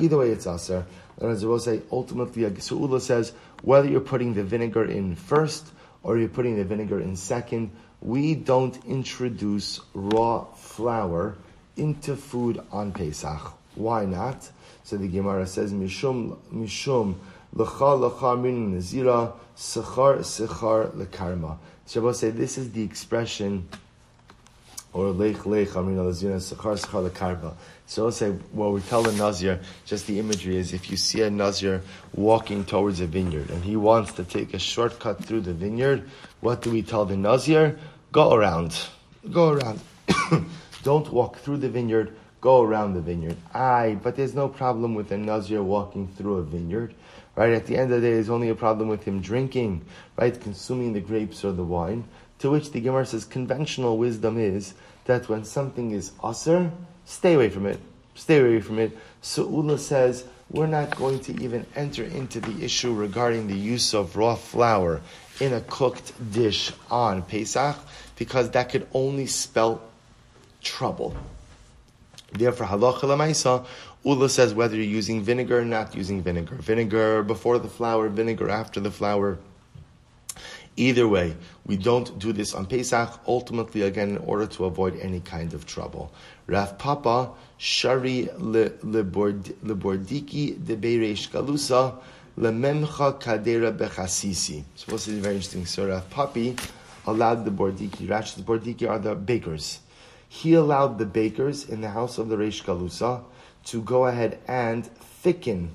Either 0.00 0.18
way 0.18 0.30
it's 0.30 0.46
Aser. 0.46 0.86
And 1.20 1.30
as 1.32 1.44
will 1.44 1.58
say, 1.58 1.82
ultimately, 1.90 2.60
so 2.60 2.78
Ula 2.78 3.00
says, 3.00 3.32
whether 3.62 3.88
you're 3.88 4.00
putting 4.00 4.34
the 4.34 4.44
vinegar 4.44 4.84
in 4.84 5.16
first 5.16 5.66
or 6.04 6.16
you're 6.16 6.28
putting 6.28 6.56
the 6.56 6.64
vinegar 6.64 7.00
in 7.00 7.16
second, 7.16 7.70
we 8.04 8.34
don't 8.34 8.78
introduce 8.84 9.80
raw 9.94 10.44
flour 10.44 11.36
into 11.76 12.14
food 12.14 12.60
on 12.70 12.92
Pesach. 12.92 13.52
Why 13.74 14.04
not? 14.04 14.48
So 14.84 14.96
the 14.96 15.08
Gemara 15.08 15.46
says, 15.46 15.72
Mishum, 15.72 16.36
Mishum, 16.52 17.16
L'cha 17.56 17.94
l'cha 17.94 18.34
min 18.34 18.74
nazira, 18.74 19.32
sechar 19.56 20.18
sechar 20.18 20.90
lekarma. 20.90 21.56
Shabbos 21.86 22.18
say 22.18 22.30
this 22.30 22.58
is 22.58 22.72
the 22.72 22.82
expression, 22.82 23.68
or 24.92 25.10
lech 25.10 25.46
lech 25.46 25.76
amin 25.76 25.96
nazira, 25.96 26.36
sechar 26.36 26.76
sechar 26.76 27.08
lekarma. 27.08 27.54
So 27.86 28.06
I'll 28.06 28.12
say, 28.12 28.34
well, 28.52 28.72
we 28.72 28.80
tell 28.80 29.02
the 29.02 29.12
Nazir, 29.12 29.60
just 29.84 30.06
the 30.06 30.18
imagery 30.18 30.56
is 30.56 30.72
if 30.72 30.90
you 30.90 30.96
see 30.96 31.20
a 31.20 31.30
Nazir 31.30 31.82
walking 32.14 32.64
towards 32.64 33.00
a 33.00 33.06
vineyard 33.06 33.50
and 33.50 33.62
he 33.62 33.76
wants 33.76 34.12
to 34.14 34.24
take 34.24 34.54
a 34.54 34.58
shortcut 34.58 35.22
through 35.22 35.42
the 35.42 35.52
vineyard, 35.52 36.08
what 36.40 36.62
do 36.62 36.70
we 36.70 36.82
tell 36.82 37.04
the 37.04 37.16
Nazir? 37.16 37.78
Go 38.14 38.32
around. 38.32 38.78
Go 39.32 39.48
around. 39.48 39.80
Don't 40.84 41.12
walk 41.12 41.38
through 41.38 41.56
the 41.56 41.68
vineyard, 41.68 42.14
go 42.40 42.62
around 42.62 42.94
the 42.94 43.00
vineyard. 43.00 43.36
Aye, 43.52 43.98
but 44.04 44.14
there's 44.14 44.36
no 44.36 44.46
problem 44.46 44.94
with 44.94 45.10
a 45.10 45.18
Nazir 45.18 45.64
walking 45.64 46.06
through 46.06 46.36
a 46.36 46.42
vineyard. 46.44 46.94
Right? 47.34 47.52
At 47.52 47.66
the 47.66 47.76
end 47.76 47.92
of 47.92 48.00
the 48.00 48.06
day, 48.06 48.14
there's 48.14 48.30
only 48.30 48.50
a 48.50 48.54
problem 48.54 48.86
with 48.86 49.02
him 49.02 49.20
drinking, 49.20 49.84
right? 50.16 50.40
Consuming 50.40 50.92
the 50.92 51.00
grapes 51.00 51.44
or 51.44 51.50
the 51.50 51.64
wine. 51.64 52.04
To 52.38 52.52
which 52.52 52.70
the 52.70 52.80
Gemara 52.80 53.04
says 53.04 53.24
conventional 53.24 53.98
wisdom 53.98 54.38
is 54.38 54.74
that 55.06 55.28
when 55.28 55.42
something 55.42 55.90
is 55.90 56.12
aser, 56.24 56.70
stay 57.06 57.34
away 57.34 57.50
from 57.50 57.66
it. 57.66 57.80
Stay 58.14 58.38
away 58.38 58.60
from 58.60 58.78
it. 58.78 58.96
So 59.22 59.42
Ula 59.42 59.76
says, 59.76 60.24
we're 60.50 60.68
not 60.68 60.94
going 60.94 61.18
to 61.20 61.42
even 61.42 61.66
enter 61.74 62.04
into 62.04 62.38
the 62.38 62.64
issue 62.64 62.94
regarding 62.94 63.48
the 63.48 63.56
use 63.56 63.92
of 63.92 64.14
raw 64.16 64.36
flour 64.36 65.00
in 65.40 65.52
a 65.52 65.60
cooked 65.62 66.12
dish 66.32 66.72
on 66.90 67.22
Pesach, 67.22 67.76
because 68.16 68.50
that 68.50 68.70
could 68.70 68.86
only 68.92 69.26
spell 69.26 69.82
trouble. 70.62 71.14
Therefore, 72.32 72.66
halacha 72.66 73.02
lemaisa, 73.02 73.64
Ula 74.04 74.28
says 74.28 74.52
whether 74.54 74.76
you're 74.76 74.84
using 74.84 75.22
vinegar 75.22 75.60
or 75.60 75.64
not 75.64 75.94
using 75.94 76.22
vinegar. 76.22 76.56
Vinegar 76.56 77.22
before 77.22 77.58
the 77.58 77.68
flour, 77.68 78.08
vinegar 78.08 78.50
after 78.50 78.80
the 78.80 78.90
flour. 78.90 79.38
Either 80.76 81.06
way, 81.06 81.36
we 81.64 81.76
don't 81.76 82.18
do 82.18 82.32
this 82.32 82.52
on 82.52 82.66
Pesach, 82.66 83.20
ultimately, 83.28 83.82
again, 83.82 84.10
in 84.10 84.18
order 84.18 84.46
to 84.46 84.64
avoid 84.64 84.98
any 84.98 85.20
kind 85.20 85.54
of 85.54 85.64
trouble. 85.66 86.12
Rav 86.48 86.76
Papa, 86.78 87.30
Shari 87.58 88.28
Lebordiki 88.36 88.82
de 90.66 90.76
Beiresh 90.76 91.30
Galusa, 91.30 91.94
Lememcha 92.36 93.20
Kadera 93.22 93.72
Bechasisi. 93.76 94.64
So 94.74 94.90
this 94.90 95.06
is 95.06 95.20
very 95.20 95.36
interesting. 95.36 95.64
So 95.64 95.86
Rav 95.86 96.10
Papi 96.10 96.58
allowed 97.06 97.44
the 97.44 97.50
Bordiki, 97.50 98.08
Rash 98.08 98.32
the 98.32 98.42
Bordiki 98.42 98.88
are 98.88 98.98
the 98.98 99.14
bakers. 99.14 99.80
He 100.28 100.54
allowed 100.54 100.98
the 100.98 101.06
bakers 101.06 101.68
in 101.68 101.80
the 101.80 101.90
house 101.90 102.18
of 102.18 102.28
the 102.28 102.36
Reish 102.36 102.64
Galusa 102.64 103.22
to 103.66 103.82
go 103.82 104.06
ahead 104.06 104.38
and 104.48 104.86
thicken, 104.86 105.70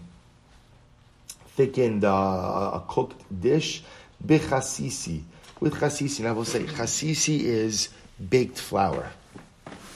thicken 1.55 2.01
the, 2.01 2.09
uh, 2.09 2.81
a 2.81 2.83
cooked 2.87 3.23
dish 3.41 3.83
Bechasisi. 4.25 5.23
With 5.59 5.75
chasisi, 5.75 6.19
and 6.19 6.27
I 6.29 6.31
will 6.31 6.45
say 6.45 6.63
chasisi 6.63 7.41
is 7.41 7.89
baked 8.29 8.57
flour. 8.57 9.11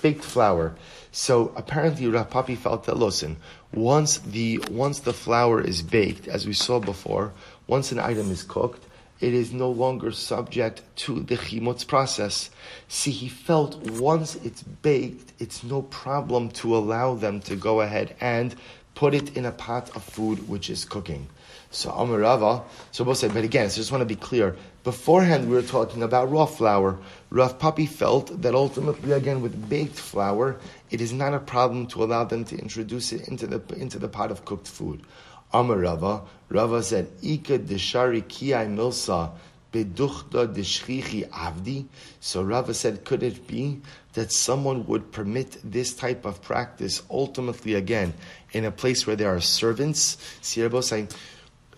Baked 0.01 0.23
flour. 0.23 0.75
So 1.11 1.53
apparently 1.55 2.07
Rav 2.07 2.29
Papi 2.29 2.57
felt 2.57 2.83
that 2.85 2.97
listen, 2.97 3.37
once 3.71 4.17
the 4.17 4.57
once 4.69 4.99
the 4.99 5.13
flour 5.13 5.61
is 5.61 5.81
baked, 5.81 6.27
as 6.27 6.45
we 6.45 6.53
saw 6.53 6.79
before, 6.79 7.31
once 7.67 7.93
an 7.93 7.99
item 7.99 8.29
is 8.29 8.43
cooked, 8.43 8.83
it 9.23 9.33
is 9.33 9.53
no 9.53 9.69
longer 9.69 10.11
subject 10.11 10.81
to 10.97 11.21
the 11.21 11.37
chimutz 11.37 11.87
process. 11.87 12.49
See, 12.89 13.11
he 13.11 13.29
felt 13.29 13.77
once 13.91 14.35
it's 14.35 14.61
baked, 14.61 15.31
it's 15.39 15.63
no 15.63 15.83
problem 15.83 16.49
to 16.59 16.75
allow 16.75 17.13
them 17.13 17.39
to 17.43 17.55
go 17.55 17.79
ahead 17.79 18.17
and 18.19 18.53
put 18.95 19.13
it 19.13 19.37
in 19.37 19.45
a 19.45 19.51
pot 19.53 19.95
of 19.95 20.03
food 20.03 20.49
which 20.49 20.69
is 20.69 20.83
cooking. 20.83 21.29
So 21.71 21.89
Amarava, 21.91 22.63
so 22.91 23.05
both 23.05 23.17
said, 23.17 23.33
but 23.33 23.45
again, 23.45 23.69
so 23.69 23.75
I 23.75 23.77
just 23.77 23.91
want 23.93 24.01
to 24.01 24.05
be 24.05 24.17
clear. 24.17 24.57
Beforehand, 24.83 25.49
we 25.49 25.55
were 25.55 25.61
talking 25.61 26.03
about 26.03 26.29
raw 26.29 26.45
flour. 26.45 26.99
Rav 27.29 27.57
Papi 27.57 27.87
felt 27.87 28.41
that 28.41 28.53
ultimately, 28.53 29.13
again, 29.13 29.41
with 29.41 29.69
baked 29.69 29.95
flour, 29.95 30.57
it 30.91 30.99
is 30.99 31.13
not 31.13 31.33
a 31.33 31.39
problem 31.39 31.87
to 31.87 32.03
allow 32.03 32.25
them 32.25 32.43
to 32.45 32.57
introduce 32.57 33.13
it 33.13 33.29
into 33.29 33.47
the 33.47 33.61
into 33.75 33.97
the 33.97 34.09
pot 34.09 34.31
of 34.31 34.43
cooked 34.43 34.67
food. 34.67 35.01
Amarava, 35.53 36.25
Rava 36.49 36.81
said, 36.83 37.09
Ika 37.21 37.59
deshari 37.59 38.23
kiai 38.23 38.67
milsa 38.67 39.31
beduchta 39.71 40.47
deshchichi 40.53 41.27
avdi. 41.29 41.85
So 42.19 42.43
Rava 42.43 42.73
said, 42.73 43.05
could 43.05 43.23
it 43.23 43.47
be 43.47 43.81
that 44.13 44.31
someone 44.31 44.85
would 44.87 45.11
permit 45.11 45.57
this 45.63 45.93
type 45.93 46.25
of 46.25 46.41
practice 46.41 47.01
ultimately 47.09 47.73
again 47.73 48.13
in 48.51 48.65
a 48.65 48.71
place 48.71 49.05
where 49.07 49.15
there 49.15 49.35
are 49.35 49.41
servants? 49.41 50.17
Saying 50.41 51.09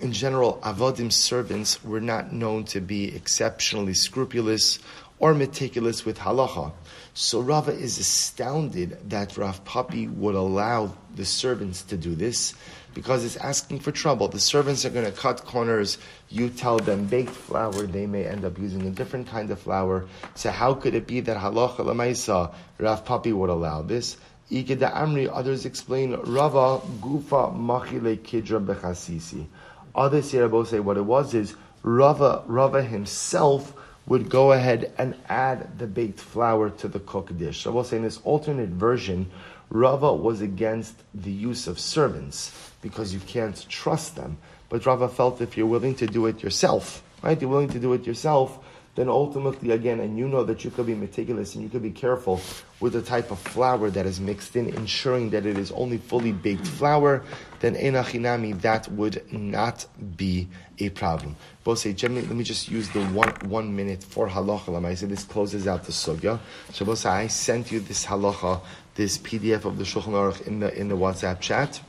in 0.01 0.11
general, 0.11 0.59
avodim 0.61 1.11
servants 1.11 1.83
were 1.83 2.01
not 2.01 2.33
known 2.33 2.65
to 2.65 2.81
be 2.81 3.15
exceptionally 3.15 3.93
scrupulous 3.93 4.79
or 5.19 5.33
meticulous 5.33 6.03
with 6.03 6.19
halacha. 6.19 6.73
So 7.13 7.39
Rava 7.39 7.71
is 7.71 7.97
astounded 7.97 9.09
that 9.09 9.37
Rav 9.37 9.63
Papi 9.63 10.13
would 10.13 10.35
allow 10.35 10.93
the 11.15 11.23
servants 11.23 11.81
to 11.83 11.95
do 11.95 12.13
this 12.13 12.53
because 12.95 13.25
it's 13.25 13.35
asking 13.35 13.81
for 13.81 13.91
trouble. 13.91 14.29
The 14.29 14.39
servants 14.39 14.85
are 14.85 14.89
going 14.89 15.05
to 15.05 15.11
cut 15.11 15.45
corners. 15.45 15.99
You 16.29 16.49
tell 16.49 16.79
them 16.79 17.05
baked 17.05 17.29
flour, 17.29 17.85
they 17.85 18.07
may 18.07 18.25
end 18.25 18.45
up 18.45 18.57
using 18.57 18.87
a 18.87 18.89
different 18.89 19.27
kind 19.27 19.51
of 19.51 19.59
flour. 19.59 20.05
So 20.33 20.49
how 20.49 20.73
could 20.73 20.95
it 20.95 21.05
be 21.05 21.19
that 21.19 21.37
halacha 21.37 21.79
lemaisa 21.79 22.55
Rav 22.79 23.05
Papi 23.05 23.33
would 23.33 23.51
allow 23.51 23.83
this? 23.83 24.17
Ikeda 24.49 24.93
Amri, 24.93 25.29
others 25.31 25.65
explain 25.65 26.13
Rava 26.13 26.79
Gufa 27.01 27.53
Machile 27.53 28.17
Kidra 28.17 28.65
Bechasisi. 28.65 29.45
Others 29.93 30.31
here 30.31 30.65
say 30.65 30.79
what 30.79 30.97
it 30.97 31.05
was 31.05 31.33
is 31.33 31.55
Rava, 31.83 32.43
Rava 32.47 32.81
himself 32.81 33.73
would 34.07 34.29
go 34.29 34.53
ahead 34.53 34.93
and 34.97 35.15
add 35.27 35.77
the 35.77 35.87
baked 35.87 36.19
flour 36.19 36.69
to 36.69 36.87
the 36.87 36.99
cooked 36.99 37.37
dish. 37.37 37.63
So 37.63 37.71
I 37.71 37.73
will 37.73 37.83
say 37.83 37.97
in 37.97 38.03
this 38.03 38.19
alternate 38.23 38.69
version, 38.69 39.29
Rava 39.69 40.13
was 40.13 40.41
against 40.41 40.95
the 41.13 41.31
use 41.31 41.67
of 41.67 41.79
servants 41.79 42.64
because 42.85 43.11
you 43.15 43.19
can't 43.21 43.65
trust 43.67 44.15
them. 44.15 44.37
But 44.69 44.85
Rava 44.85 45.09
felt 45.09 45.41
if 45.41 45.57
you're 45.57 45.65
willing 45.65 45.95
to 45.95 46.05
do 46.05 46.27
it 46.27 46.43
yourself, 46.43 47.01
right? 47.23 47.39
You're 47.41 47.49
willing 47.49 47.69
to 47.69 47.79
do 47.79 47.93
it 47.93 48.05
yourself, 48.05 48.59
then 48.93 49.09
ultimately, 49.09 49.71
again, 49.71 49.99
and 49.99 50.19
you 50.19 50.27
know 50.27 50.43
that 50.43 50.63
you 50.63 50.69
could 50.69 50.85
be 50.85 50.93
meticulous 50.93 51.55
and 51.55 51.63
you 51.63 51.69
could 51.71 51.81
be 51.81 51.89
careful 51.89 52.39
with 52.79 52.93
the 52.93 53.01
type 53.01 53.31
of 53.31 53.39
flour 53.39 53.89
that 53.89 54.05
is 54.05 54.19
mixed 54.19 54.55
in, 54.55 54.69
ensuring 54.69 55.31
that 55.31 55.47
it 55.47 55.57
is 55.57 55.71
only 55.71 55.97
fully 55.97 56.31
baked 56.31 56.67
flour, 56.67 57.23
then 57.59 57.73
enachinami, 57.73 58.61
that 58.61 58.87
would 58.91 59.33
not 59.33 59.87
be 60.15 60.47
a 60.77 60.89
problem. 60.89 61.35
Both 61.63 61.79
say, 61.79 61.95
let 61.99 62.11
me 62.11 62.43
just 62.43 62.69
use 62.69 62.87
the 62.89 63.03
one 63.07 63.33
one 63.45 63.75
minute 63.75 64.03
for 64.03 64.29
halacha. 64.29 64.85
I 64.85 64.93
say 64.93 65.07
this 65.07 65.23
closes 65.23 65.65
out 65.65 65.85
the 65.85 65.91
sugya. 65.91 66.39
So 66.71 66.85
both 66.85 67.03
I 67.07 67.25
sent 67.25 67.71
you 67.71 67.79
this 67.79 68.05
halacha, 68.05 68.61
this 68.93 69.17
PDF 69.17 69.65
of 69.65 69.79
the 69.79 69.85
Shulchan 69.85 70.13
Aruch 70.13 70.45
in 70.45 70.59
the 70.59 70.71
in 70.79 70.87
the 70.87 70.95
WhatsApp 70.95 71.39
chat. 71.39 71.81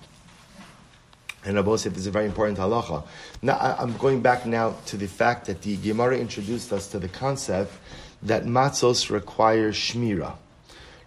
And 1.47 1.55
Rabbi 1.55 1.77
said 1.77 1.93
this 1.93 2.01
is 2.01 2.07
a 2.09 2.11
very 2.11 2.27
important 2.27 2.59
halacha. 2.59 3.05
Now, 3.41 3.55
I, 3.55 3.81
am 3.81 3.97
going 3.99 4.21
back 4.21 4.47
now 4.47 4.75
to 4.87 4.97
the 4.97 5.07
fact 5.07 5.47
that 5.47 5.63
the 5.63 5.77
Gemara 5.77 6.19
introduced 6.19 6.73
us 6.73 6.89
to 6.89 6.99
the 6.99 7.09
concept 7.09 7.73
that 8.25 8.45
matzos 8.45 9.11
require 9.11 9.71
shmira. 9.71 10.35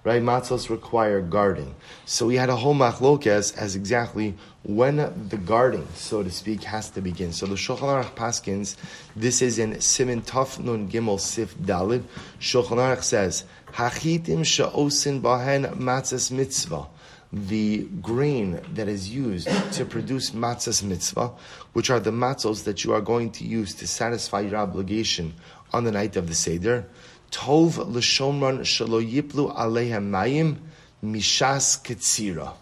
Right? 0.05 0.21
Matzos 0.21 0.69
require 0.69 1.19
guarding. 1.19 1.75
So 2.05 2.25
we 2.25 2.35
had 2.35 2.47
a 2.47 2.55
whole 2.55 2.73
machlokes 2.73 3.57
as 3.57 3.75
exactly 3.75 4.33
when 4.63 4.95
the 5.27 5.35
guarding, 5.35 5.85
so 5.93 6.23
to 6.23 6.31
speak, 6.31 6.63
has 6.63 6.89
to 6.91 7.01
begin. 7.01 7.33
So 7.33 7.45
the 7.45 7.55
Shulchan 7.55 7.79
Aruch 7.79 8.15
Paskins, 8.15 8.77
this 9.17 9.41
is 9.41 9.59
in 9.59 9.81
Simin 9.81 10.21
Taf 10.21 10.57
Nun 10.57 10.87
Gimel 10.87 11.19
Sif 11.19 11.53
Dalid. 11.57 12.03
Shulchan 12.39 12.77
Aruch 12.77 13.03
says, 13.03 13.43
Hachitim 13.73 14.45
sha'osin 14.45 15.21
bahen 15.21 15.75
matzas 15.75 16.31
mitzvah 16.31 16.87
the 17.31 17.83
grain 18.01 18.59
that 18.73 18.87
is 18.87 19.09
used 19.09 19.47
to 19.73 19.85
produce 19.85 20.31
matzahs 20.31 20.81
mitzvah, 20.81 21.31
which 21.73 21.89
are 21.89 21.99
the 21.99 22.11
matzos 22.11 22.63
that 22.63 22.83
you 22.83 22.93
are 22.93 23.01
going 23.01 23.31
to 23.31 23.43
use 23.45 23.75
to 23.75 23.87
satisfy 23.87 24.39
your 24.41 24.57
obligation 24.57 25.33
on 25.71 25.83
the 25.83 25.91
night 25.91 26.15
of 26.15 26.27
the 26.27 26.33
Seder. 26.33 26.85
Tov 27.31 27.77
l'shomran 27.77 28.61
shelo 28.61 28.99
yiplu 29.05 29.55
alehem 29.55 30.09
mayim 30.09 30.57
mishas 31.03 31.81
ketzira. 31.83 32.53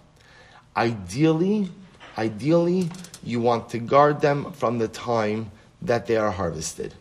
Ideally, 0.76 1.72
ideally, 2.18 2.90
you 3.24 3.40
want 3.40 3.70
to 3.70 3.80
guard 3.80 4.20
them 4.20 4.52
from 4.52 4.80
the 4.80 4.90
time 4.90 5.52
that 5.82 6.08
they 6.08 6.18
are 6.18 6.32
harvested. 6.32 6.94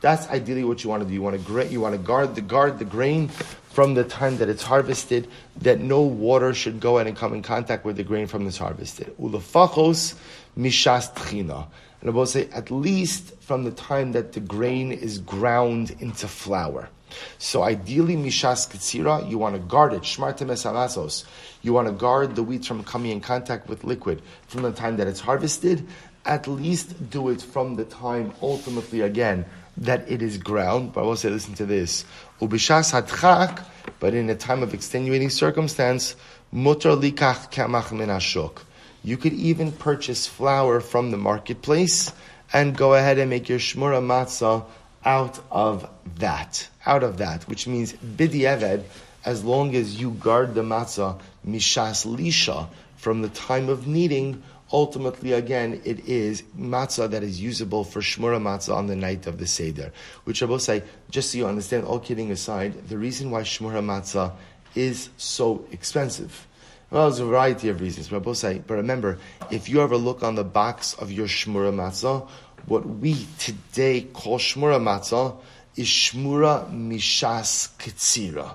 That's 0.00 0.26
ideally 0.28 0.64
what 0.64 0.82
you 0.82 0.90
want 0.90 1.04
to 1.04 1.08
do. 1.08 1.14
You 1.14 1.22
want 1.22 1.46
to 1.46 1.68
you 1.68 1.80
want 1.80 1.94
to 1.94 1.98
guard 1.98 2.34
the 2.34 2.40
guard 2.40 2.80
the 2.80 2.84
grain 2.84 3.30
from 3.72 3.94
the 3.94 4.04
time 4.04 4.36
that 4.36 4.50
it's 4.50 4.62
harvested, 4.62 5.26
that 5.62 5.80
no 5.80 6.02
water 6.02 6.52
should 6.52 6.78
go 6.78 6.98
in 6.98 7.06
and 7.06 7.16
come 7.16 7.32
in 7.32 7.42
contact 7.42 7.84
with 7.84 7.96
the 7.96 8.04
grain 8.04 8.26
from 8.26 8.44
this 8.44 8.58
harvested. 8.58 9.16
Ulafachos 9.18 10.14
mishas 10.58 11.12
tchina. 11.14 11.66
And 12.00 12.10
I 12.10 12.12
will 12.12 12.26
say 12.26 12.48
at 12.52 12.70
least 12.70 13.34
from 13.40 13.64
the 13.64 13.70
time 13.70 14.12
that 14.12 14.32
the 14.32 14.40
grain 14.40 14.92
is 14.92 15.18
ground 15.18 15.96
into 16.00 16.28
flour. 16.28 16.90
So 17.38 17.62
ideally, 17.62 18.16
mishas 18.16 18.68
ketzira, 18.70 19.28
you 19.30 19.38
want 19.38 19.54
to 19.56 19.60
guard 19.60 19.94
it. 19.94 20.02
Shmartem 20.02 20.48
esalasos. 20.48 21.24
You 21.62 21.72
want 21.72 21.88
to 21.88 21.94
guard 21.94 22.36
the 22.36 22.42
wheat 22.42 22.66
from 22.66 22.84
coming 22.84 23.10
in 23.10 23.20
contact 23.20 23.68
with 23.68 23.84
liquid 23.84 24.20
from 24.48 24.62
the 24.62 24.72
time 24.72 24.98
that 24.98 25.06
it's 25.06 25.20
harvested. 25.20 25.86
At 26.24 26.46
least 26.46 27.10
do 27.10 27.30
it 27.30 27.40
from 27.40 27.76
the 27.76 27.84
time, 27.84 28.32
ultimately, 28.42 29.00
again, 29.00 29.44
that 29.76 30.10
it 30.10 30.22
is 30.22 30.38
ground. 30.38 30.92
But 30.92 31.02
I 31.02 31.04
will 31.04 31.16
say, 31.16 31.30
listen 31.30 31.54
to 31.54 31.66
this. 31.66 32.04
Ubishas 32.40 32.92
hadchak, 32.92 33.64
but 34.00 34.14
in 34.14 34.28
a 34.30 34.34
time 34.34 34.62
of 34.62 34.74
extenuating 34.74 35.30
circumstance, 35.30 36.16
mutar 36.54 37.00
likach 37.00 37.52
kamach 37.52 37.92
min 37.92 38.08
ashok. 38.08 38.58
You 39.04 39.16
could 39.16 39.32
even 39.32 39.72
purchase 39.72 40.26
flour 40.26 40.80
from 40.80 41.10
the 41.10 41.16
marketplace 41.16 42.12
and 42.52 42.76
go 42.76 42.94
ahead 42.94 43.18
and 43.18 43.30
make 43.30 43.48
your 43.48 43.58
shmura 43.58 44.00
matzah 44.00 44.64
out 45.04 45.40
of 45.50 45.88
that. 46.16 46.68
Out 46.86 47.02
of 47.02 47.18
that, 47.18 47.48
which 47.48 47.66
means 47.66 47.92
bidi 47.92 48.82
as 49.24 49.44
long 49.44 49.74
as 49.74 50.00
you 50.00 50.10
guard 50.10 50.54
the 50.54 50.62
matzah 50.62 51.20
mishas 51.46 52.06
lisha 52.06 52.68
from 52.96 53.22
the 53.22 53.28
time 53.28 53.68
of 53.68 53.86
kneading 53.86 54.42
ultimately, 54.72 55.32
again, 55.32 55.80
it 55.84 56.08
is 56.08 56.42
matzah 56.58 57.10
that 57.10 57.22
is 57.22 57.40
usable 57.40 57.84
for 57.84 58.00
shmura 58.00 58.40
matzah 58.40 58.74
on 58.74 58.86
the 58.86 58.96
night 58.96 59.26
of 59.26 59.38
the 59.38 59.46
Seder. 59.46 59.92
Which 60.24 60.42
I 60.42 60.46
will 60.46 60.58
say, 60.58 60.82
just 61.10 61.30
so 61.30 61.38
you 61.38 61.46
understand, 61.46 61.84
all 61.84 62.00
kidding 62.00 62.30
aside, 62.30 62.88
the 62.88 62.98
reason 62.98 63.30
why 63.30 63.42
shmura 63.42 63.82
matzah 63.84 64.32
is 64.74 65.10
so 65.16 65.66
expensive. 65.70 66.46
Well, 66.90 67.08
there's 67.08 67.20
a 67.20 67.24
variety 67.24 67.68
of 67.68 67.80
reasons, 67.80 68.08
but 68.08 68.24
will 68.24 68.34
say, 68.34 68.62
but 68.66 68.74
remember, 68.74 69.18
if 69.50 69.68
you 69.68 69.80
ever 69.80 69.96
look 69.96 70.22
on 70.22 70.34
the 70.34 70.44
box 70.44 70.94
of 70.94 71.10
your 71.10 71.26
shmura 71.26 71.72
matzah, 71.72 72.28
what 72.66 72.86
we 72.86 73.26
today 73.38 74.02
call 74.02 74.38
shmura 74.38 74.80
matzah 74.80 75.36
is 75.76 75.86
shmura 75.86 76.70
mishas 76.70 77.70
ketzira. 77.78 78.54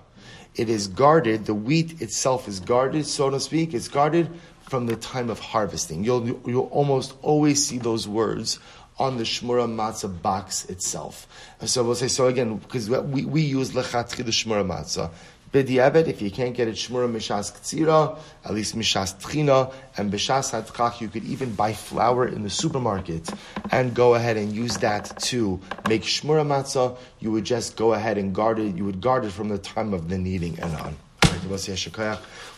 It 0.56 0.70
is 0.70 0.88
guarded, 0.88 1.46
the 1.46 1.54
wheat 1.54 2.02
itself 2.02 2.48
is 2.48 2.60
guarded, 2.60 3.06
so 3.06 3.30
to 3.30 3.40
speak, 3.40 3.74
it's 3.74 3.88
guarded 3.88 4.30
from 4.68 4.86
the 4.86 4.96
time 4.96 5.30
of 5.30 5.40
harvesting. 5.40 6.04
You'll, 6.04 6.28
you'll 6.46 6.68
almost 6.68 7.14
always 7.22 7.66
see 7.66 7.78
those 7.78 8.08
words 8.08 8.60
on 9.00 9.18
the 9.18 9.24
shmura 9.24 9.68
matzah 9.68 10.22
box 10.22 10.66
itself. 10.66 11.28
So 11.66 11.84
we'll 11.84 11.96
say 11.96 12.08
so 12.08 12.28
again 12.28 12.58
because 12.58 12.90
we, 12.90 13.26
we 13.26 13.42
use 13.42 13.72
lechatchi 13.72 14.18
the 14.18 14.32
shmura 14.32 14.66
matzah. 14.66 15.12
B'diabet, 15.54 16.08
if 16.08 16.22
you 16.22 16.30
can't 16.30 16.54
get 16.54 16.68
it 16.68 16.76
shmura 16.76 17.10
mishas 17.10 17.54
ktsira, 17.54 18.20
at 18.44 18.54
least 18.54 18.76
mishas 18.76 19.18
tchina, 19.22 19.74
and 19.96 20.12
b'shas 20.12 20.52
hadchach, 20.52 21.00
you 21.00 21.08
could 21.08 21.24
even 21.24 21.54
buy 21.56 21.72
flour 21.72 22.28
in 22.28 22.44
the 22.44 22.50
supermarket 22.50 23.30
and 23.72 23.94
go 23.94 24.16
ahead 24.16 24.36
and 24.36 24.52
use 24.52 24.76
that 24.78 25.18
to 25.22 25.62
make 25.88 26.02
shmura 26.02 26.46
matzah. 26.46 26.98
You 27.20 27.32
would 27.32 27.46
just 27.46 27.78
go 27.78 27.94
ahead 27.94 28.18
and 28.18 28.36
guard 28.36 28.60
it. 28.60 28.76
You 28.76 28.84
would 28.84 29.00
guard 29.00 29.24
it 29.24 29.32
from 29.32 29.48
the 29.48 29.58
time 29.58 29.94
of 29.94 30.10
the 30.10 30.18
kneading 30.18 30.60
and 30.60 30.76
on. 30.76 30.98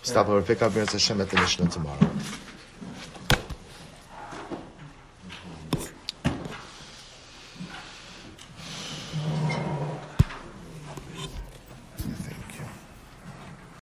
Stavo 0.02 0.34
per 0.34 0.44
peccato 0.44 0.72
per 0.74 0.90
se 0.90 0.98
scemete 0.98 1.36
nessuno 1.36 1.70
tomorrow. 1.70 2.10